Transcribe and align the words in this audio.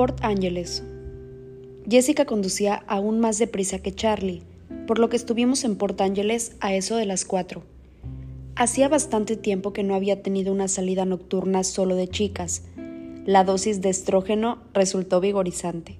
Port 0.00 0.24
Angeles. 0.24 0.82
Jessica 1.86 2.24
conducía 2.24 2.84
aún 2.86 3.20
más 3.20 3.38
deprisa 3.38 3.80
que 3.80 3.94
Charlie, 3.94 4.42
por 4.86 4.98
lo 4.98 5.10
que 5.10 5.16
estuvimos 5.18 5.62
en 5.62 5.76
Port 5.76 6.00
Angeles 6.00 6.56
a 6.60 6.72
eso 6.72 6.96
de 6.96 7.04
las 7.04 7.26
cuatro. 7.26 7.64
Hacía 8.56 8.88
bastante 8.88 9.36
tiempo 9.36 9.74
que 9.74 9.82
no 9.82 9.94
había 9.94 10.22
tenido 10.22 10.54
una 10.54 10.68
salida 10.68 11.04
nocturna 11.04 11.64
solo 11.64 11.96
de 11.96 12.08
chicas. 12.08 12.62
La 13.26 13.44
dosis 13.44 13.82
de 13.82 13.90
estrógeno 13.90 14.62
resultó 14.72 15.20
vigorizante. 15.20 15.98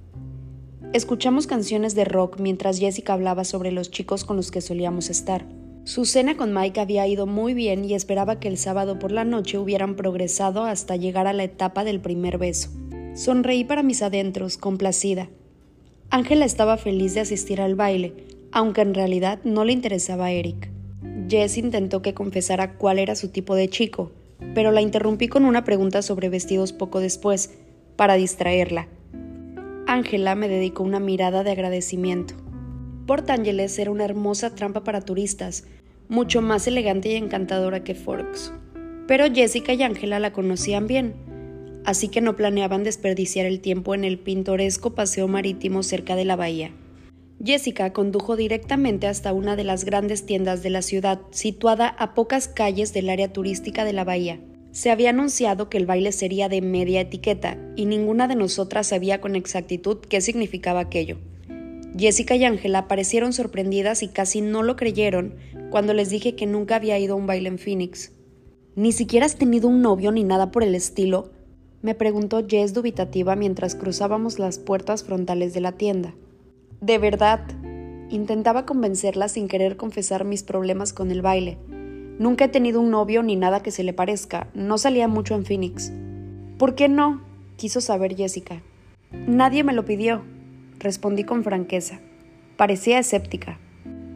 Escuchamos 0.94 1.46
canciones 1.46 1.94
de 1.94 2.06
rock 2.06 2.40
mientras 2.40 2.78
Jessica 2.78 3.12
hablaba 3.12 3.44
sobre 3.44 3.70
los 3.70 3.90
chicos 3.90 4.24
con 4.24 4.36
los 4.36 4.50
que 4.50 4.62
solíamos 4.62 5.10
estar. 5.10 5.44
Su 5.84 6.06
cena 6.06 6.38
con 6.38 6.54
Mike 6.54 6.80
había 6.80 7.06
ido 7.06 7.26
muy 7.26 7.52
bien 7.52 7.84
y 7.84 7.92
esperaba 7.92 8.40
que 8.40 8.48
el 8.48 8.56
sábado 8.56 8.98
por 8.98 9.12
la 9.12 9.26
noche 9.26 9.58
hubieran 9.58 9.94
progresado 9.94 10.64
hasta 10.64 10.96
llegar 10.96 11.26
a 11.26 11.34
la 11.34 11.44
etapa 11.44 11.84
del 11.84 12.00
primer 12.00 12.38
beso. 12.38 12.70
Sonreí 13.14 13.64
para 13.64 13.82
mis 13.82 14.02
adentros, 14.02 14.56
complacida. 14.56 15.28
Ángela 16.10 16.44
estaba 16.44 16.76
feliz 16.76 17.14
de 17.14 17.20
asistir 17.20 17.60
al 17.60 17.74
baile, 17.74 18.14
aunque 18.52 18.82
en 18.82 18.94
realidad 18.94 19.40
no 19.44 19.64
le 19.64 19.72
interesaba 19.72 20.26
a 20.26 20.32
Eric. 20.32 20.70
Jess 21.28 21.58
intentó 21.58 22.02
que 22.02 22.14
confesara 22.14 22.74
cuál 22.74 22.98
era 22.98 23.16
su 23.16 23.28
tipo 23.28 23.54
de 23.54 23.68
chico, 23.68 24.12
pero 24.54 24.70
la 24.70 24.80
interrumpí 24.80 25.28
con 25.28 25.44
una 25.44 25.64
pregunta 25.64 26.02
sobre 26.02 26.28
vestidos 26.28 26.72
poco 26.72 27.00
después, 27.00 27.52
para 27.96 28.14
distraerla. 28.14 28.88
Ángela 29.86 30.34
me 30.36 30.48
dedicó 30.48 30.84
una 30.84 31.00
mirada 31.00 31.42
de 31.42 31.50
agradecimiento. 31.50 32.34
Port 33.06 33.28
Angeles 33.28 33.78
era 33.78 33.90
una 33.90 34.04
hermosa 34.04 34.54
trampa 34.54 34.84
para 34.84 35.00
turistas, 35.00 35.64
mucho 36.08 36.42
más 36.42 36.66
elegante 36.68 37.10
y 37.10 37.16
encantadora 37.16 37.82
que 37.82 37.94
Forks. 37.96 38.52
Pero 39.06 39.26
Jessica 39.32 39.72
y 39.74 39.82
Ángela 39.82 40.20
la 40.20 40.32
conocían 40.32 40.86
bien, 40.86 41.14
así 41.84 42.08
que 42.08 42.20
no 42.20 42.36
planeaban 42.36 42.84
desperdiciar 42.84 43.46
el 43.46 43.60
tiempo 43.60 43.94
en 43.94 44.04
el 44.04 44.18
pintoresco 44.18 44.94
paseo 44.94 45.28
marítimo 45.28 45.82
cerca 45.82 46.16
de 46.16 46.24
la 46.24 46.36
bahía. 46.36 46.72
Jessica 47.42 47.92
condujo 47.92 48.36
directamente 48.36 49.06
hasta 49.06 49.32
una 49.32 49.56
de 49.56 49.64
las 49.64 49.84
grandes 49.84 50.26
tiendas 50.26 50.62
de 50.62 50.70
la 50.70 50.82
ciudad, 50.82 51.20
situada 51.30 51.88
a 51.88 52.14
pocas 52.14 52.48
calles 52.48 52.92
del 52.92 53.08
área 53.08 53.32
turística 53.32 53.84
de 53.84 53.94
la 53.94 54.04
bahía. 54.04 54.40
Se 54.72 54.90
había 54.90 55.10
anunciado 55.10 55.68
que 55.68 55.78
el 55.78 55.86
baile 55.86 56.12
sería 56.12 56.48
de 56.48 56.60
media 56.60 57.00
etiqueta 57.00 57.58
y 57.76 57.86
ninguna 57.86 58.28
de 58.28 58.36
nosotras 58.36 58.88
sabía 58.88 59.20
con 59.20 59.34
exactitud 59.34 59.98
qué 59.98 60.20
significaba 60.20 60.80
aquello. 60.80 61.18
Jessica 61.98 62.36
y 62.36 62.44
Ángela 62.44 62.86
parecieron 62.86 63.32
sorprendidas 63.32 64.02
y 64.02 64.08
casi 64.08 64.42
no 64.42 64.62
lo 64.62 64.76
creyeron 64.76 65.34
cuando 65.70 65.94
les 65.94 66.10
dije 66.10 66.36
que 66.36 66.46
nunca 66.46 66.76
había 66.76 66.98
ido 66.98 67.14
a 67.14 67.16
un 67.16 67.26
baile 67.26 67.48
en 67.48 67.58
Phoenix. 67.58 68.12
¿Ni 68.76 68.92
siquiera 68.92 69.26
has 69.26 69.36
tenido 69.36 69.66
un 69.66 69.82
novio 69.82 70.12
ni 70.12 70.22
nada 70.22 70.52
por 70.52 70.62
el 70.62 70.74
estilo? 70.74 71.32
Me 71.82 71.94
preguntó 71.94 72.46
Jess 72.46 72.74
dubitativa 72.74 73.36
mientras 73.36 73.74
cruzábamos 73.74 74.38
las 74.38 74.58
puertas 74.58 75.02
frontales 75.02 75.54
de 75.54 75.60
la 75.60 75.72
tienda. 75.72 76.14
De 76.80 76.98
verdad, 76.98 77.40
intentaba 78.10 78.66
convencerla 78.66 79.28
sin 79.28 79.48
querer 79.48 79.76
confesar 79.76 80.24
mis 80.24 80.42
problemas 80.42 80.92
con 80.92 81.10
el 81.10 81.22
baile. 81.22 81.58
Nunca 82.18 82.44
he 82.44 82.48
tenido 82.48 82.80
un 82.80 82.90
novio 82.90 83.22
ni 83.22 83.36
nada 83.36 83.62
que 83.62 83.70
se 83.70 83.82
le 83.82 83.94
parezca. 83.94 84.48
No 84.52 84.76
salía 84.76 85.08
mucho 85.08 85.34
en 85.34 85.46
Phoenix. 85.46 85.90
¿Por 86.58 86.74
qué 86.74 86.88
no? 86.88 87.22
quiso 87.56 87.80
saber 87.80 88.14
Jessica. 88.14 88.62
Nadie 89.12 89.64
me 89.64 89.72
lo 89.72 89.84
pidió, 89.84 90.22
respondí 90.78 91.24
con 91.24 91.44
franqueza. 91.44 92.00
Parecía 92.56 92.98
escéptica. 92.98 93.58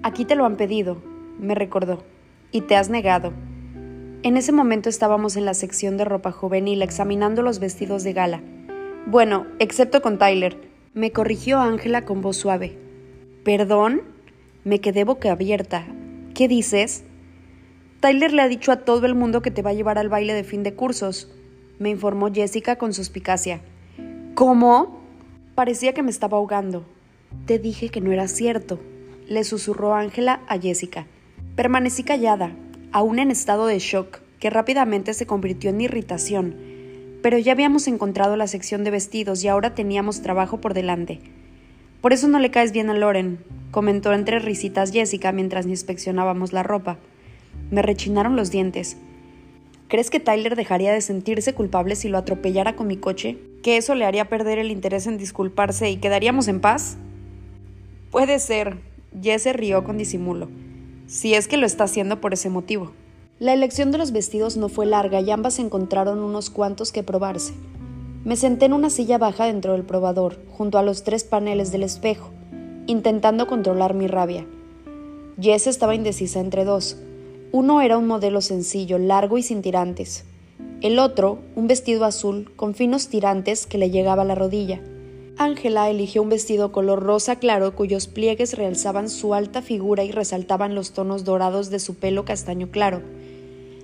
Aquí 0.03 0.25
te 0.25 0.35
lo 0.35 0.45
han 0.45 0.57
pedido, 0.57 0.99
me 1.39 1.55
recordó, 1.55 2.05
y 2.53 2.61
te 2.61 2.77
has 2.77 2.91
negado. 2.91 3.33
En 4.25 4.39
ese 4.39 4.53
momento 4.53 4.89
estábamos 4.89 5.37
en 5.37 5.45
la 5.45 5.53
sección 5.53 5.99
de 5.99 6.07
ropa 6.07 6.33
juvenil 6.33 6.81
examinando 6.81 7.43
los 7.43 7.59
vestidos 7.59 8.05
de 8.05 8.15
gala. 8.15 8.41
Bueno, 9.05 9.47
excepto 9.59 10.01
con 10.01 10.17
Tyler, 10.17 10.57
me 10.95 11.13
corrigió 11.13 11.59
Ángela 11.59 12.07
con 12.07 12.23
voz 12.23 12.39
suave. 12.39 12.79
¿Perdón? 13.45 14.01
Me 14.65 14.81
quedé 14.81 15.05
boca 15.05 15.31
abierta. 15.31 15.85
¿Qué 16.33 16.49
dices? 16.49 17.05
Tyler 18.01 18.33
le 18.33 18.41
ha 18.41 18.49
dicho 18.49 18.73
a 18.73 18.77
todo 18.77 19.05
el 19.05 19.15
mundo 19.15 19.43
que 19.43 19.51
te 19.51 19.61
va 19.61 19.71
a 19.71 19.75
llevar 19.75 19.99
al 19.99 20.09
baile 20.09 20.33
de 20.33 20.43
fin 20.43 20.63
de 20.63 20.73
cursos, 20.73 21.31
me 21.79 21.91
informó 21.91 22.33
Jessica 22.33 22.77
con 22.77 22.95
suspicacia. 22.95 23.61
¿Cómo? 24.35 25.03
Parecía 25.55 25.93
que 25.93 26.03
me 26.03 26.11
estaba 26.11 26.39
ahogando. 26.39 26.87
Te 27.45 27.59
dije 27.59 27.91
que 27.91 28.01
no 28.01 28.11
era 28.11 28.27
cierto, 28.29 28.81
le 29.29 29.45
susurró 29.45 29.95
Ángela 29.95 30.41
a 30.49 30.59
Jessica. 30.59 31.07
Permanecí 31.57 32.05
callada, 32.05 32.57
aún 32.95 33.19
en 33.19 33.33
estado 33.33 33.67
de 33.67 33.81
shock, 33.81 34.21
que 34.39 34.51
rápidamente 34.51 35.15
se 35.15 35.27
convirtió 35.27 35.71
en 35.71 35.81
irritación. 35.81 36.55
Pero 37.23 37.39
ya 37.39 37.51
habíamos 37.51 37.89
encontrado 37.89 38.37
la 38.37 38.47
sección 38.47 38.85
de 38.85 38.93
vestidos 38.93 39.43
y 39.43 39.49
ahora 39.49 39.75
teníamos 39.75 40.23
trabajo 40.23 40.61
por 40.61 40.75
delante. 40.75 41.21
Por 42.01 42.13
eso 42.13 42.29
no 42.29 42.39
le 42.39 42.53
caes 42.53 42.71
bien 42.71 42.91
a 42.91 42.95
Loren, 42.95 43.41
comentó 43.73 44.13
entre 44.13 44.39
risitas 44.39 44.93
Jessica 44.93 45.33
mientras 45.33 45.67
inspeccionábamos 45.67 46.53
la 46.53 46.63
ropa. 46.63 46.99
Me 47.73 47.83
rechinaron 47.83 48.37
los 48.37 48.53
dientes. 48.53 48.97
¿Crees 49.89 50.09
que 50.09 50.21
Tyler 50.21 50.55
dejaría 50.55 50.93
de 50.93 51.01
sentirse 51.01 51.53
culpable 51.53 51.97
si 51.97 52.09
lo 52.09 52.19
atropellara 52.19 52.77
con 52.77 52.87
mi 52.87 52.97
coche? 52.97 53.39
¿Que 53.65 53.77
eso 53.77 53.97
le 53.97 54.05
haría 54.05 54.29
perder 54.29 54.61
el 54.61 54.71
interés 54.71 55.09
en 55.09 55.19
disculparse 55.19 55.91
y 55.91 55.97
quedaríamos 55.97 56.47
en 56.47 56.61
paz? 56.61 56.97
Puede 58.13 58.39
ser. 58.39 58.77
Jess 59.21 59.43
se 59.43 59.53
rió 59.53 59.83
con 59.83 59.99
disimulo. 59.99 60.49
Si 61.07 61.35
es 61.35 61.49
que 61.49 61.57
lo 61.57 61.67
está 61.67 61.85
haciendo 61.85 62.21
por 62.21 62.33
ese 62.33 62.51
motivo. 62.51 62.93
La 63.39 63.53
elección 63.53 63.91
de 63.91 63.99
los 63.99 64.13
vestidos 64.13 64.57
no 64.57 64.69
fue 64.69 64.87
larga 64.87 65.21
y 65.21 65.31
ambas 65.31 65.59
encontraron 65.59 66.21
unos 66.21 66.51
cuantos 66.51 66.93
que 66.93 67.03
probarse. 67.03 67.53
Me 68.25 68.37
senté 68.37 68.67
en 68.67 68.73
una 68.73 68.91
silla 68.91 69.19
baja 69.19 69.45
dentro 69.45 69.73
del 69.73 69.83
probador, 69.83 70.39
junto 70.51 70.79
a 70.79 70.83
los 70.83 71.05
tres 71.05 71.25
paneles 71.25 71.73
del 71.73 71.83
espejo, 71.83 72.31
intentando 72.87 73.47
controlar 73.47 73.93
mi 73.93 74.07
rabia. 74.07 74.47
Jess 75.39 75.67
estaba 75.67 75.95
indecisa 75.95 76.41
entre 76.41 76.65
dos, 76.65 76.97
uno 77.57 77.81
era 77.81 77.99
un 77.99 78.09
modelo 78.09 78.41
sencillo, 78.41 78.99
largo 78.99 79.39
y 79.39 79.45
sin 79.45 79.63
tirantes. 79.63 80.25
El 80.81 80.99
otro, 80.99 81.39
un 81.55 81.69
vestido 81.69 82.05
azul 82.05 82.51
con 82.57 82.75
finos 82.75 83.07
tirantes 83.07 83.67
que 83.67 83.79
le 83.79 83.91
llegaba 83.91 84.23
a 84.23 84.25
la 84.25 84.35
rodilla. 84.35 84.81
Ángela 85.37 85.91
eligió 85.91 86.23
un 86.23 86.29
vestido 86.29 86.71
color 86.71 87.03
rosa 87.03 87.37
claro 87.37 87.75
cuyos 87.75 88.07
pliegues 88.07 88.57
realzaban 88.57 89.09
su 89.09 89.35
alta 89.35 89.63
figura 89.63 90.05
y 90.05 90.13
resaltaban 90.13 90.77
los 90.77 90.93
tonos 90.93 91.25
dorados 91.25 91.71
de 91.71 91.81
su 91.81 91.97
pelo 91.97 92.25
castaño 92.25 92.71
claro. 92.71 93.03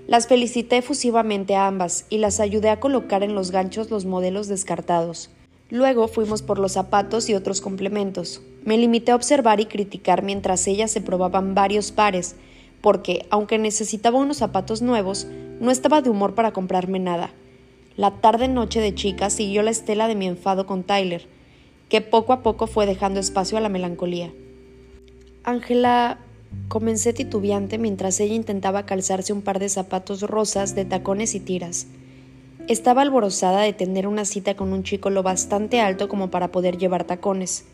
Las 0.07 0.29
felicité 0.29 0.77
efusivamente 0.77 1.57
a 1.57 1.67
ambas 1.67 2.07
y 2.09 2.19
las 2.19 2.39
ayudé 2.39 2.71
a 2.71 2.79
colocar 2.79 3.25
en 3.25 3.35
los 3.35 3.51
ganchos 3.51 3.91
los 3.91 4.05
modelos 4.05 4.47
descartados. 4.47 5.31
Luego 5.71 6.07
fuimos 6.07 6.43
por 6.43 6.61
los 6.61 6.73
zapatos 6.73 7.29
y 7.29 7.35
otros 7.35 7.61
complementos. 7.61 8.43
Me 8.65 8.79
limité 8.79 9.11
a 9.11 9.17
observar 9.17 9.59
y 9.61 9.67
criticar 9.67 10.23
mientras 10.23 10.67
ellas 10.69 10.93
se 10.93 11.01
probaban 11.01 11.55
varios 11.55 11.91
pares, 11.91 12.37
porque, 12.81 13.27
aunque 13.31 13.59
necesitaba 13.59 14.19
unos 14.19 14.39
zapatos 14.39 14.83
nuevos, 14.83 15.27
no 15.61 15.71
estaba 15.71 16.01
de 16.01 16.11
humor 16.11 16.35
para 16.35 16.53
comprarme 16.53 16.99
nada. 17.01 17.31
La 17.97 18.13
tarde-noche 18.13 18.81
de 18.81 18.95
chica 18.95 19.31
siguió 19.31 19.63
la 19.63 19.71
estela 19.71 20.09
de 20.09 20.15
mi 20.15 20.27
enfado 20.27 20.67
con 20.67 20.83
Tyler, 20.83 21.27
que 21.91 22.01
poco 22.01 22.33
a 22.33 22.43
poco 22.43 22.69
fue 22.69 22.87
dejando 22.87 23.21
espacio 23.21 23.59
a 23.59 23.61
la 23.61 23.69
melancolía. 23.69 24.33
Ángela, 25.43 26.19
comencé 26.69 27.13
titubeante 27.13 27.79
mientras 27.79 28.21
ella 28.21 28.35
intentaba 28.35 28.87
calzarse 28.87 29.33
un 29.33 29.43
par 29.43 29.59
de 29.59 29.69
zapatos 29.69 30.23
rosas 30.23 30.77
de 30.77 30.85
tacones 30.85 31.35
y 31.35 31.41
tiras. 31.41 31.89
Estaba 32.69 33.03
alborozada 33.03 33.63
de 33.63 33.73
tener 33.73 34.07
una 34.07 34.25
cita 34.25 34.55
con 34.55 34.73
un 34.73 34.85
chico 34.85 35.11
lo 35.11 35.25
bastante 35.25 35.81
alto 35.81 36.09
como 36.09 36.31
para 36.31 36.53
poder 36.53 36.79
llevar 36.79 37.05
tacones. 37.05 37.65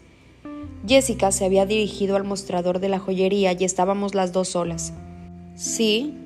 Jessica 0.88 1.30
se 1.30 1.44
había 1.44 1.66
dirigido 1.66 2.16
al 2.16 2.24
mostrador 2.24 2.80
de 2.80 2.88
la 2.88 2.98
joyería 2.98 3.52
y 3.52 3.64
estábamos 3.64 4.14
las 4.14 4.32
dos 4.32 4.48
solas. 4.48 4.94
Sí. 5.56 6.16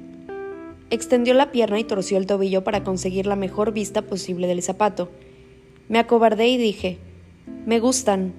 Extendió 0.90 1.34
la 1.34 1.50
pierna 1.50 1.80
y 1.80 1.84
torció 1.84 2.18
el 2.18 2.26
tobillo 2.26 2.62
para 2.62 2.84
conseguir 2.84 3.26
la 3.26 3.36
mejor 3.36 3.72
vista 3.72 4.02
posible 4.02 4.46
del 4.46 4.62
zapato. 4.62 5.10
Me 5.88 5.98
acobardé 5.98 6.46
y 6.46 6.56
dije, 6.56 6.98
me 7.66 7.80
gustan. 7.80 8.32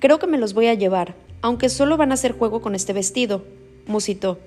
Creo 0.00 0.18
que 0.18 0.26
me 0.26 0.38
los 0.38 0.54
voy 0.54 0.66
a 0.66 0.74
llevar, 0.74 1.14
aunque 1.42 1.68
solo 1.68 1.96
van 1.96 2.10
a 2.10 2.14
hacer 2.14 2.32
juego 2.32 2.60
con 2.60 2.74
este 2.74 2.92
vestido, 2.92 3.44
musitó. 3.86 4.38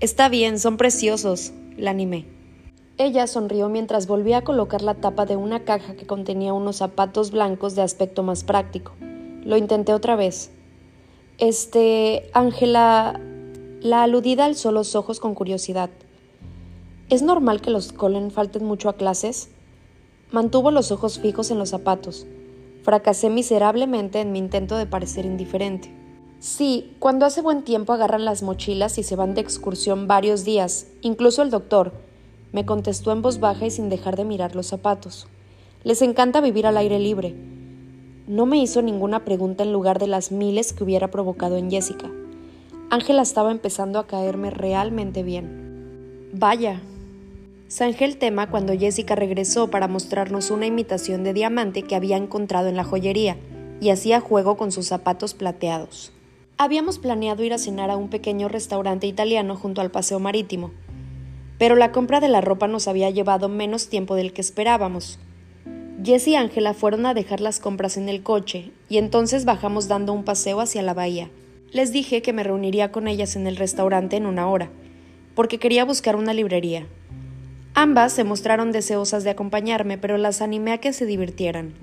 Está 0.00 0.28
bien, 0.28 0.58
son 0.58 0.76
preciosos, 0.76 1.52
la 1.76 1.90
animé. 1.90 2.26
Ella 2.98 3.26
sonrió 3.26 3.68
mientras 3.68 4.06
volvía 4.06 4.38
a 4.38 4.44
colocar 4.44 4.82
la 4.82 4.94
tapa 4.94 5.26
de 5.26 5.36
una 5.36 5.64
caja 5.64 5.96
que 5.96 6.06
contenía 6.06 6.52
unos 6.52 6.76
zapatos 6.76 7.30
blancos 7.30 7.74
de 7.74 7.82
aspecto 7.82 8.22
más 8.22 8.42
práctico. 8.44 8.92
Lo 9.44 9.56
intenté 9.56 9.92
otra 9.92 10.16
vez. 10.16 10.50
Este, 11.38 12.30
Ángela, 12.32 13.20
la 13.80 14.02
aludida 14.02 14.46
alzó 14.46 14.72
los 14.72 14.94
ojos 14.96 15.20
con 15.20 15.34
curiosidad. 15.34 15.90
¿Es 17.10 17.22
normal 17.22 17.60
que 17.60 17.70
los 17.70 17.92
Colen 17.92 18.30
falten 18.30 18.64
mucho 18.64 18.88
a 18.88 18.96
clases? 18.96 19.50
Mantuvo 20.32 20.70
los 20.70 20.90
ojos 20.90 21.18
fijos 21.18 21.50
en 21.50 21.58
los 21.58 21.68
zapatos. 21.68 22.26
Fracasé 22.86 23.30
miserablemente 23.30 24.20
en 24.20 24.30
mi 24.30 24.38
intento 24.38 24.76
de 24.76 24.86
parecer 24.86 25.26
indiferente. 25.26 25.92
Sí, 26.38 26.94
cuando 27.00 27.26
hace 27.26 27.42
buen 27.42 27.64
tiempo 27.64 27.92
agarran 27.92 28.24
las 28.24 28.44
mochilas 28.44 28.96
y 28.98 29.02
se 29.02 29.16
van 29.16 29.34
de 29.34 29.40
excursión 29.40 30.06
varios 30.06 30.44
días, 30.44 30.86
incluso 31.02 31.42
el 31.42 31.50
doctor, 31.50 31.94
me 32.52 32.64
contestó 32.64 33.10
en 33.10 33.22
voz 33.22 33.40
baja 33.40 33.66
y 33.66 33.72
sin 33.72 33.88
dejar 33.88 34.14
de 34.14 34.24
mirar 34.24 34.54
los 34.54 34.68
zapatos. 34.68 35.26
Les 35.82 36.00
encanta 36.00 36.40
vivir 36.40 36.64
al 36.64 36.76
aire 36.76 37.00
libre. 37.00 37.34
No 38.28 38.46
me 38.46 38.58
hizo 38.58 38.82
ninguna 38.82 39.24
pregunta 39.24 39.64
en 39.64 39.72
lugar 39.72 39.98
de 39.98 40.06
las 40.06 40.30
miles 40.30 40.72
que 40.72 40.84
hubiera 40.84 41.10
provocado 41.10 41.56
en 41.56 41.72
Jessica. 41.72 42.08
Ángela 42.88 43.22
estaba 43.22 43.50
empezando 43.50 43.98
a 43.98 44.06
caerme 44.06 44.50
realmente 44.50 45.24
bien. 45.24 46.30
Vaya. 46.34 46.80
Zanjé 47.68 48.04
el 48.04 48.16
tema 48.16 48.48
cuando 48.48 48.78
Jessica 48.78 49.16
regresó 49.16 49.68
para 49.70 49.88
mostrarnos 49.88 50.52
una 50.52 50.66
imitación 50.66 51.24
de 51.24 51.32
diamante 51.32 51.82
que 51.82 51.96
había 51.96 52.16
encontrado 52.16 52.68
en 52.68 52.76
la 52.76 52.84
joyería 52.84 53.36
y 53.80 53.90
hacía 53.90 54.20
juego 54.20 54.56
con 54.56 54.70
sus 54.70 54.86
zapatos 54.86 55.34
plateados. 55.34 56.12
Habíamos 56.58 56.98
planeado 56.98 57.42
ir 57.42 57.52
a 57.52 57.58
cenar 57.58 57.90
a 57.90 57.96
un 57.96 58.08
pequeño 58.08 58.48
restaurante 58.48 59.08
italiano 59.08 59.56
junto 59.56 59.80
al 59.80 59.90
paseo 59.90 60.20
marítimo, 60.20 60.70
pero 61.58 61.74
la 61.74 61.90
compra 61.90 62.20
de 62.20 62.28
la 62.28 62.40
ropa 62.40 62.68
nos 62.68 62.86
había 62.86 63.10
llevado 63.10 63.48
menos 63.48 63.88
tiempo 63.88 64.14
del 64.14 64.32
que 64.32 64.42
esperábamos. 64.42 65.18
Jess 66.04 66.28
y 66.28 66.36
Ángela 66.36 66.72
fueron 66.72 67.04
a 67.04 67.14
dejar 67.14 67.40
las 67.40 67.58
compras 67.58 67.96
en 67.96 68.08
el 68.08 68.22
coche 68.22 68.70
y 68.88 68.98
entonces 68.98 69.44
bajamos 69.44 69.88
dando 69.88 70.12
un 70.12 70.24
paseo 70.24 70.60
hacia 70.60 70.82
la 70.82 70.94
bahía. 70.94 71.30
Les 71.72 71.92
dije 71.92 72.22
que 72.22 72.32
me 72.32 72.44
reuniría 72.44 72.92
con 72.92 73.08
ellas 73.08 73.34
en 73.34 73.48
el 73.48 73.56
restaurante 73.56 74.16
en 74.16 74.26
una 74.26 74.48
hora, 74.48 74.70
porque 75.34 75.58
quería 75.58 75.84
buscar 75.84 76.14
una 76.14 76.32
librería. 76.32 76.86
Ambas 77.78 78.14
se 78.14 78.24
mostraron 78.24 78.72
deseosas 78.72 79.22
de 79.22 79.28
acompañarme, 79.28 79.98
pero 79.98 80.16
las 80.16 80.40
animé 80.40 80.72
a 80.72 80.78
que 80.78 80.94
se 80.94 81.04
divirtieran. 81.04 81.74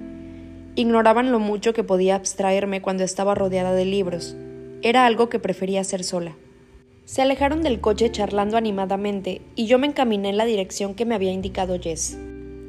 Ignoraban 0.73 1.31
lo 1.31 1.37
mucho 1.37 1.71
que 1.73 1.83
podía 1.83 2.15
abstraerme 2.15 2.81
cuando 2.81 3.03
estaba 3.03 3.35
rodeada 3.35 3.73
de 3.73 3.85
libros. 3.85 4.35
Era 4.81 5.05
algo 5.05 5.29
que 5.29 5.37
prefería 5.37 5.81
hacer 5.81 6.03
sola. 6.03 6.35
Se 7.05 7.21
alejaron 7.21 7.61
del 7.61 7.79
coche 7.79 8.11
charlando 8.11 8.57
animadamente 8.57 9.43
y 9.53 9.67
yo 9.67 9.77
me 9.77 9.85
encaminé 9.85 10.29
en 10.29 10.37
la 10.37 10.45
dirección 10.45 10.95
que 10.95 11.05
me 11.05 11.13
había 11.13 11.31
indicado 11.31 11.79
Jess. 11.79 12.17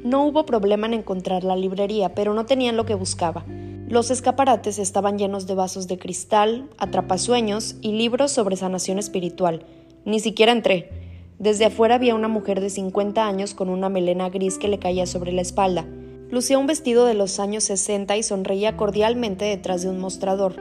No 0.03 0.23
hubo 0.23 0.45
problema 0.45 0.85
en 0.85 0.93
encontrar 0.93 1.43
la 1.43 1.55
librería, 1.55 2.13
pero 2.13 2.35
no 2.35 2.45
tenían 2.45 2.77
lo 2.77 2.85
que 2.85 2.93
buscaba. 2.93 3.43
Los 3.89 4.11
escaparates 4.11 4.77
estaban 4.77 5.17
llenos 5.17 5.47
de 5.47 5.55
vasos 5.55 5.87
de 5.87 5.97
cristal, 5.97 6.69
atrapasueños 6.77 7.77
y 7.81 7.93
libros 7.93 8.31
sobre 8.31 8.55
sanación 8.55 8.99
espiritual. 8.99 9.65
Ni 10.05 10.19
siquiera 10.19 10.51
entré. 10.51 11.04
Desde 11.39 11.65
afuera 11.65 11.95
había 11.95 12.15
una 12.15 12.29
mujer 12.29 12.61
de 12.61 12.69
50 12.69 13.27
años 13.27 13.53
con 13.53 13.69
una 13.69 13.89
melena 13.89 14.29
gris 14.29 14.57
que 14.57 14.69
le 14.69 14.79
caía 14.79 15.05
sobre 15.05 15.33
la 15.33 15.41
espalda. 15.41 15.85
Lucía 16.31 16.57
un 16.57 16.65
vestido 16.65 17.05
de 17.05 17.13
los 17.13 17.39
años 17.39 17.65
60 17.65 18.15
y 18.15 18.23
sonreía 18.23 18.77
cordialmente 18.77 19.45
detrás 19.45 19.83
de 19.83 19.89
un 19.89 19.99
mostrador. 19.99 20.55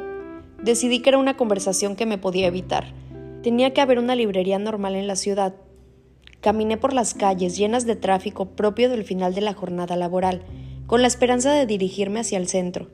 Decidí 0.63 1.01
que 1.01 1.11
era 1.11 1.19
una 1.19 1.37
conversación 1.37 1.95
que 1.95 2.07
me 2.07 2.19
podía 2.19 2.49
evitar. 2.49 2.93
Tenía 3.43 3.73
que 3.73 3.81
haber 3.81 3.99
una 3.99 4.17
librería 4.17 4.59
normal 4.59 4.97
en 4.97 5.07
la 5.07 5.17
ciudad. 5.17 5.55
Caminé 6.41 6.77
por 6.77 6.93
las 6.93 7.15
calles 7.15 7.57
llenas 7.57 7.87
de 7.87 7.97
tráfico 7.97 8.51
propio 8.51 8.91
del 8.91 9.05
final 9.05 9.35
de 9.35 9.43
la 9.43 9.55
jornada 9.55 9.97
laboral, 9.97 10.43
con 10.87 11.03
la 11.03 11.09
esperanza 11.09 11.53
de 11.53 11.67
dirigirme 11.67 12.21
hacia 12.21 12.39
el 12.39 12.49
centro. 12.49 12.89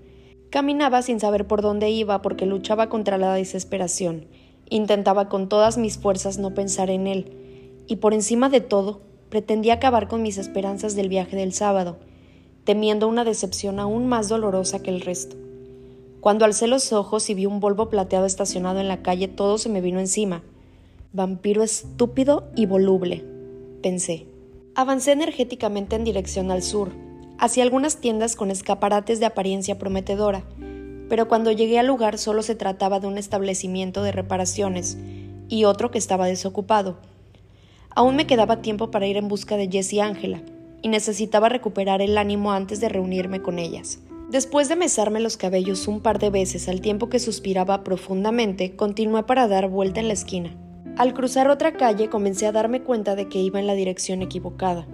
Caminaba 0.50 1.02
sin 1.02 1.18
saber 1.18 1.46
por 1.46 1.62
dónde 1.62 1.90
iba 1.90 2.22
porque 2.22 2.44
luchaba 2.44 2.88
contra 2.88 3.18
la 3.18 3.32
desesperación. 3.34 4.26
Intentaba 4.68 5.28
con 5.28 5.48
todas 5.48 5.78
mis 5.78 5.98
fuerzas 5.98 6.38
no 6.38 6.54
pensar 6.54 6.90
en 6.90 7.06
él. 7.06 7.39
Y 7.90 7.96
por 7.96 8.14
encima 8.14 8.48
de 8.48 8.60
todo, 8.60 9.00
pretendía 9.30 9.74
acabar 9.74 10.06
con 10.06 10.22
mis 10.22 10.38
esperanzas 10.38 10.94
del 10.94 11.08
viaje 11.08 11.34
del 11.34 11.52
sábado, 11.52 11.96
temiendo 12.62 13.08
una 13.08 13.24
decepción 13.24 13.80
aún 13.80 14.06
más 14.06 14.28
dolorosa 14.28 14.80
que 14.80 14.90
el 14.90 15.00
resto. 15.00 15.34
Cuando 16.20 16.44
alcé 16.44 16.68
los 16.68 16.92
ojos 16.92 17.28
y 17.30 17.34
vi 17.34 17.46
un 17.46 17.58
Volvo 17.58 17.88
plateado 17.88 18.26
estacionado 18.26 18.78
en 18.78 18.86
la 18.86 19.02
calle, 19.02 19.26
todo 19.26 19.58
se 19.58 19.68
me 19.68 19.80
vino 19.80 19.98
encima. 19.98 20.44
Vampiro 21.12 21.64
estúpido 21.64 22.44
y 22.54 22.66
voluble, 22.66 23.24
pensé. 23.82 24.28
Avancé 24.76 25.10
energéticamente 25.10 25.96
en 25.96 26.04
dirección 26.04 26.52
al 26.52 26.62
sur, 26.62 26.90
hacia 27.38 27.64
algunas 27.64 27.96
tiendas 27.96 28.36
con 28.36 28.52
escaparates 28.52 29.18
de 29.18 29.26
apariencia 29.26 29.80
prometedora, 29.80 30.44
pero 31.08 31.26
cuando 31.26 31.50
llegué 31.50 31.80
al 31.80 31.88
lugar 31.88 32.18
solo 32.18 32.44
se 32.44 32.54
trataba 32.54 33.00
de 33.00 33.08
un 33.08 33.18
establecimiento 33.18 34.04
de 34.04 34.12
reparaciones 34.12 34.96
y 35.48 35.64
otro 35.64 35.90
que 35.90 35.98
estaba 35.98 36.28
desocupado. 36.28 37.09
Aún 37.94 38.16
me 38.16 38.26
quedaba 38.26 38.62
tiempo 38.62 38.90
para 38.90 39.06
ir 39.06 39.16
en 39.16 39.28
busca 39.28 39.56
de 39.56 39.68
Jess 39.68 39.92
y 39.92 40.00
Ángela, 40.00 40.42
y 40.82 40.88
necesitaba 40.88 41.48
recuperar 41.48 42.02
el 42.02 42.16
ánimo 42.18 42.52
antes 42.52 42.80
de 42.80 42.88
reunirme 42.88 43.42
con 43.42 43.58
ellas. 43.58 44.00
Después 44.30 44.68
de 44.68 44.76
mesarme 44.76 45.18
los 45.18 45.36
cabellos 45.36 45.88
un 45.88 46.00
par 46.00 46.20
de 46.20 46.30
veces 46.30 46.68
al 46.68 46.80
tiempo 46.80 47.08
que 47.08 47.18
suspiraba 47.18 47.82
profundamente, 47.82 48.76
continué 48.76 49.24
para 49.24 49.48
dar 49.48 49.68
vuelta 49.68 49.98
en 49.98 50.06
la 50.06 50.14
esquina. 50.14 50.56
Al 50.96 51.14
cruzar 51.14 51.48
otra 51.48 51.72
calle 51.72 52.08
comencé 52.08 52.46
a 52.46 52.52
darme 52.52 52.82
cuenta 52.82 53.16
de 53.16 53.28
que 53.28 53.40
iba 53.40 53.58
en 53.58 53.66
la 53.66 53.74
dirección 53.74 54.22
equivocada. 54.22 54.86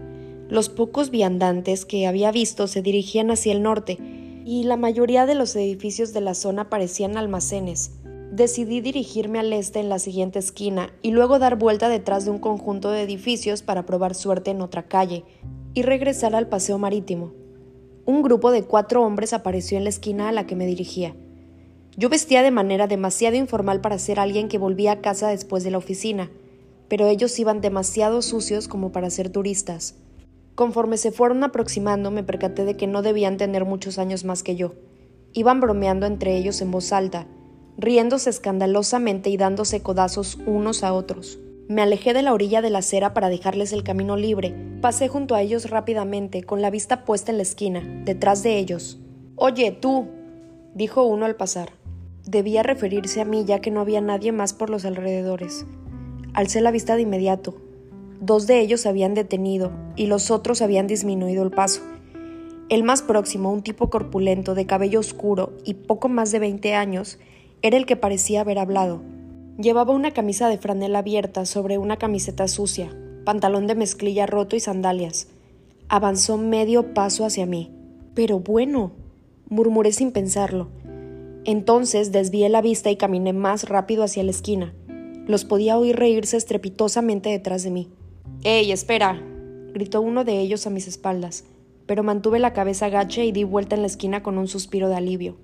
Los 0.48 0.68
pocos 0.68 1.10
viandantes 1.10 1.84
que 1.84 2.06
había 2.06 2.30
visto 2.30 2.66
se 2.66 2.80
dirigían 2.80 3.30
hacia 3.30 3.52
el 3.52 3.62
norte 3.62 3.98
y 4.46 4.62
la 4.62 4.76
mayoría 4.76 5.26
de 5.26 5.34
los 5.34 5.54
edificios 5.56 6.12
de 6.12 6.20
la 6.20 6.34
zona 6.34 6.70
parecían 6.70 7.16
almacenes. 7.16 7.90
Decidí 8.36 8.82
dirigirme 8.82 9.38
al 9.38 9.50
este 9.54 9.80
en 9.80 9.88
la 9.88 9.98
siguiente 9.98 10.38
esquina 10.38 10.90
y 11.00 11.10
luego 11.10 11.38
dar 11.38 11.56
vuelta 11.56 11.88
detrás 11.88 12.26
de 12.26 12.30
un 12.30 12.38
conjunto 12.38 12.90
de 12.90 13.00
edificios 13.00 13.62
para 13.62 13.86
probar 13.86 14.14
suerte 14.14 14.50
en 14.50 14.60
otra 14.60 14.82
calle 14.88 15.24
y 15.72 15.80
regresar 15.80 16.34
al 16.34 16.46
paseo 16.46 16.76
marítimo. 16.76 17.32
Un 18.04 18.20
grupo 18.20 18.50
de 18.50 18.62
cuatro 18.62 19.02
hombres 19.04 19.32
apareció 19.32 19.78
en 19.78 19.84
la 19.84 19.88
esquina 19.88 20.28
a 20.28 20.32
la 20.32 20.46
que 20.46 20.54
me 20.54 20.66
dirigía. 20.66 21.16
Yo 21.96 22.10
vestía 22.10 22.42
de 22.42 22.50
manera 22.50 22.86
demasiado 22.86 23.36
informal 23.36 23.80
para 23.80 23.98
ser 23.98 24.20
alguien 24.20 24.48
que 24.48 24.58
volvía 24.58 24.92
a 24.92 25.00
casa 25.00 25.28
después 25.28 25.64
de 25.64 25.70
la 25.70 25.78
oficina, 25.78 26.30
pero 26.88 27.06
ellos 27.06 27.38
iban 27.38 27.62
demasiado 27.62 28.20
sucios 28.20 28.68
como 28.68 28.92
para 28.92 29.08
ser 29.08 29.30
turistas. 29.30 29.94
Conforme 30.54 30.98
se 30.98 31.10
fueron 31.10 31.42
aproximando 31.42 32.10
me 32.10 32.22
percaté 32.22 32.66
de 32.66 32.76
que 32.76 32.86
no 32.86 33.00
debían 33.00 33.38
tener 33.38 33.64
muchos 33.64 33.98
años 33.98 34.26
más 34.26 34.42
que 34.42 34.56
yo. 34.56 34.74
Iban 35.32 35.58
bromeando 35.60 36.04
entre 36.04 36.36
ellos 36.36 36.60
en 36.60 36.70
voz 36.70 36.92
alta, 36.92 37.26
riéndose 37.78 38.30
escandalosamente 38.30 39.30
y 39.30 39.36
dándose 39.36 39.82
codazos 39.82 40.38
unos 40.46 40.82
a 40.82 40.92
otros. 40.92 41.38
Me 41.68 41.82
alejé 41.82 42.14
de 42.14 42.22
la 42.22 42.32
orilla 42.32 42.62
de 42.62 42.70
la 42.70 42.78
acera 42.78 43.12
para 43.12 43.28
dejarles 43.28 43.72
el 43.72 43.82
camino 43.82 44.16
libre. 44.16 44.54
Pasé 44.80 45.08
junto 45.08 45.34
a 45.34 45.42
ellos 45.42 45.68
rápidamente, 45.68 46.44
con 46.44 46.62
la 46.62 46.70
vista 46.70 47.04
puesta 47.04 47.32
en 47.32 47.38
la 47.38 47.42
esquina, 47.42 47.82
detrás 48.04 48.42
de 48.42 48.58
ellos. 48.58 49.00
Oye, 49.34 49.72
tú, 49.72 50.06
dijo 50.74 51.04
uno 51.04 51.26
al 51.26 51.34
pasar. 51.34 51.70
Debía 52.24 52.62
referirse 52.62 53.20
a 53.20 53.24
mí 53.24 53.44
ya 53.44 53.60
que 53.60 53.70
no 53.70 53.80
había 53.80 54.00
nadie 54.00 54.30
más 54.30 54.52
por 54.52 54.70
los 54.70 54.84
alrededores. 54.84 55.66
Alcé 56.34 56.60
la 56.60 56.70
vista 56.70 56.96
de 56.96 57.02
inmediato. 57.02 57.56
Dos 58.20 58.46
de 58.46 58.60
ellos 58.60 58.86
habían 58.86 59.14
detenido 59.14 59.72
y 59.96 60.06
los 60.06 60.30
otros 60.30 60.62
habían 60.62 60.86
disminuido 60.86 61.42
el 61.42 61.50
paso. 61.50 61.82
El 62.68 62.82
más 62.82 63.02
próximo, 63.02 63.52
un 63.52 63.62
tipo 63.62 63.90
corpulento, 63.90 64.54
de 64.54 64.66
cabello 64.66 65.00
oscuro 65.00 65.52
y 65.64 65.74
poco 65.74 66.08
más 66.08 66.32
de 66.32 66.38
veinte 66.38 66.74
años, 66.74 67.18
era 67.62 67.76
el 67.76 67.86
que 67.86 67.96
parecía 67.96 68.42
haber 68.42 68.58
hablado. 68.58 69.02
Llevaba 69.58 69.94
una 69.94 70.12
camisa 70.12 70.48
de 70.48 70.58
franela 70.58 70.98
abierta 70.98 71.46
sobre 71.46 71.78
una 71.78 71.96
camiseta 71.96 72.46
sucia, 72.48 72.94
pantalón 73.24 73.66
de 73.66 73.74
mezclilla 73.74 74.26
roto 74.26 74.56
y 74.56 74.60
sandalias. 74.60 75.28
Avanzó 75.88 76.36
medio 76.36 76.94
paso 76.94 77.24
hacia 77.24 77.46
mí. 77.46 77.70
Pero 78.14 78.40
bueno, 78.40 78.92
murmuré 79.48 79.92
sin 79.92 80.12
pensarlo. 80.12 80.68
Entonces 81.44 82.12
desvié 82.12 82.48
la 82.48 82.60
vista 82.60 82.90
y 82.90 82.96
caminé 82.96 83.32
más 83.32 83.68
rápido 83.68 84.02
hacia 84.02 84.24
la 84.24 84.30
esquina. 84.30 84.74
Los 85.26 85.44
podía 85.44 85.78
oír 85.78 85.96
reírse 85.96 86.36
estrepitosamente 86.36 87.30
detrás 87.30 87.62
de 87.62 87.70
mí. 87.70 87.88
¡Ey, 88.42 88.72
espera! 88.72 89.22
gritó 89.72 90.00
uno 90.00 90.24
de 90.24 90.40
ellos 90.40 90.66
a 90.66 90.70
mis 90.70 90.88
espaldas, 90.88 91.44
pero 91.86 92.02
mantuve 92.02 92.38
la 92.38 92.52
cabeza 92.52 92.88
gacha 92.88 93.22
y 93.22 93.32
di 93.32 93.44
vuelta 93.44 93.76
en 93.76 93.82
la 93.82 93.86
esquina 93.86 94.22
con 94.22 94.38
un 94.38 94.48
suspiro 94.48 94.88
de 94.88 94.96
alivio. 94.96 95.36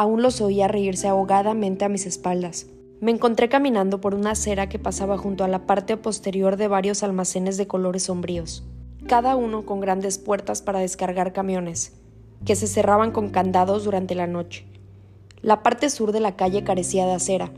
Aún 0.00 0.22
los 0.22 0.40
oía 0.40 0.66
reírse 0.66 1.08
ahogadamente 1.08 1.84
a 1.84 1.90
mis 1.90 2.06
espaldas. 2.06 2.68
Me 3.02 3.10
encontré 3.10 3.50
caminando 3.50 4.00
por 4.00 4.14
una 4.14 4.30
acera 4.30 4.66
que 4.66 4.78
pasaba 4.78 5.18
junto 5.18 5.44
a 5.44 5.48
la 5.48 5.66
parte 5.66 5.98
posterior 5.98 6.56
de 6.56 6.68
varios 6.68 7.02
almacenes 7.02 7.58
de 7.58 7.66
colores 7.66 8.04
sombríos, 8.04 8.64
cada 9.06 9.36
uno 9.36 9.66
con 9.66 9.80
grandes 9.80 10.16
puertas 10.16 10.62
para 10.62 10.78
descargar 10.78 11.34
camiones, 11.34 11.92
que 12.46 12.56
se 12.56 12.66
cerraban 12.66 13.10
con 13.10 13.28
candados 13.28 13.84
durante 13.84 14.14
la 14.14 14.26
noche. 14.26 14.64
La 15.42 15.62
parte 15.62 15.90
sur 15.90 16.12
de 16.12 16.20
la 16.20 16.34
calle 16.34 16.64
carecía 16.64 17.04
de 17.04 17.12
acera, 17.12 17.52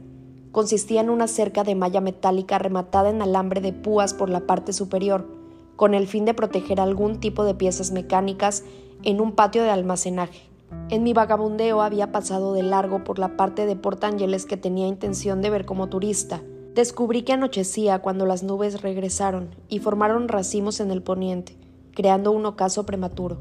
consistía 0.51 1.01
en 1.01 1.11
una 1.11 1.29
cerca 1.29 1.63
de 1.63 1.77
malla 1.77 2.01
metálica 2.01 2.59
rematada 2.59 3.11
en 3.11 3.23
alambre 3.23 3.61
de 3.61 3.73
púas 3.73 4.15
por 4.15 4.29
la 4.29 4.49
parte 4.49 4.73
superior, 4.73 5.29
con 5.77 5.95
el 5.95 6.09
fin 6.09 6.25
de 6.25 6.35
proteger 6.35 6.81
algún 6.81 7.21
tipo 7.21 7.45
de 7.45 7.55
piezas 7.55 7.93
mecánicas 7.93 8.65
en 9.05 9.21
un 9.21 9.31
patio 9.31 9.63
de 9.63 9.71
almacenaje. 9.71 10.52
En 10.93 11.03
mi 11.03 11.15
vagabundeo 11.15 11.81
había 11.81 12.13
pasado 12.13 12.53
de 12.53 12.63
largo 12.63 13.03
por 13.03 13.19
la 13.19 13.37
parte 13.37 13.65
de 13.65 13.77
Port 13.77 14.05
Ángeles 14.05 14.45
que 14.45 14.57
tenía 14.57 14.87
intención 14.87 15.41
de 15.41 15.49
ver 15.49 15.65
como 15.65 15.89
turista. 15.89 16.43
Descubrí 16.75 17.23
que 17.23 17.33
anochecía 17.33 18.01
cuando 18.01 18.27
las 18.27 18.43
nubes 18.43 18.83
regresaron 18.83 19.55
y 19.69 19.79
formaron 19.79 20.29
racimos 20.29 20.81
en 20.81 20.91
el 20.91 21.03
poniente, 21.03 21.57
creando 21.95 22.31
un 22.31 22.45
ocaso 22.45 22.85
prematuro. 22.85 23.41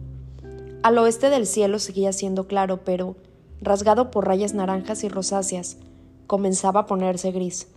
Al 0.83 0.97
oeste 0.97 1.29
del 1.29 1.45
cielo 1.45 1.79
seguía 1.79 2.13
siendo 2.13 2.47
claro, 2.47 2.85
pero, 2.85 3.15
rasgado 3.61 4.11
por 4.11 4.27
rayas 4.27 4.53
naranjas 4.53 5.03
y 5.03 5.09
rosáceas, 5.09 5.77
comenzaba 6.27 6.81
a 6.81 6.85
ponerse 6.85 7.31
gris. 7.31 7.67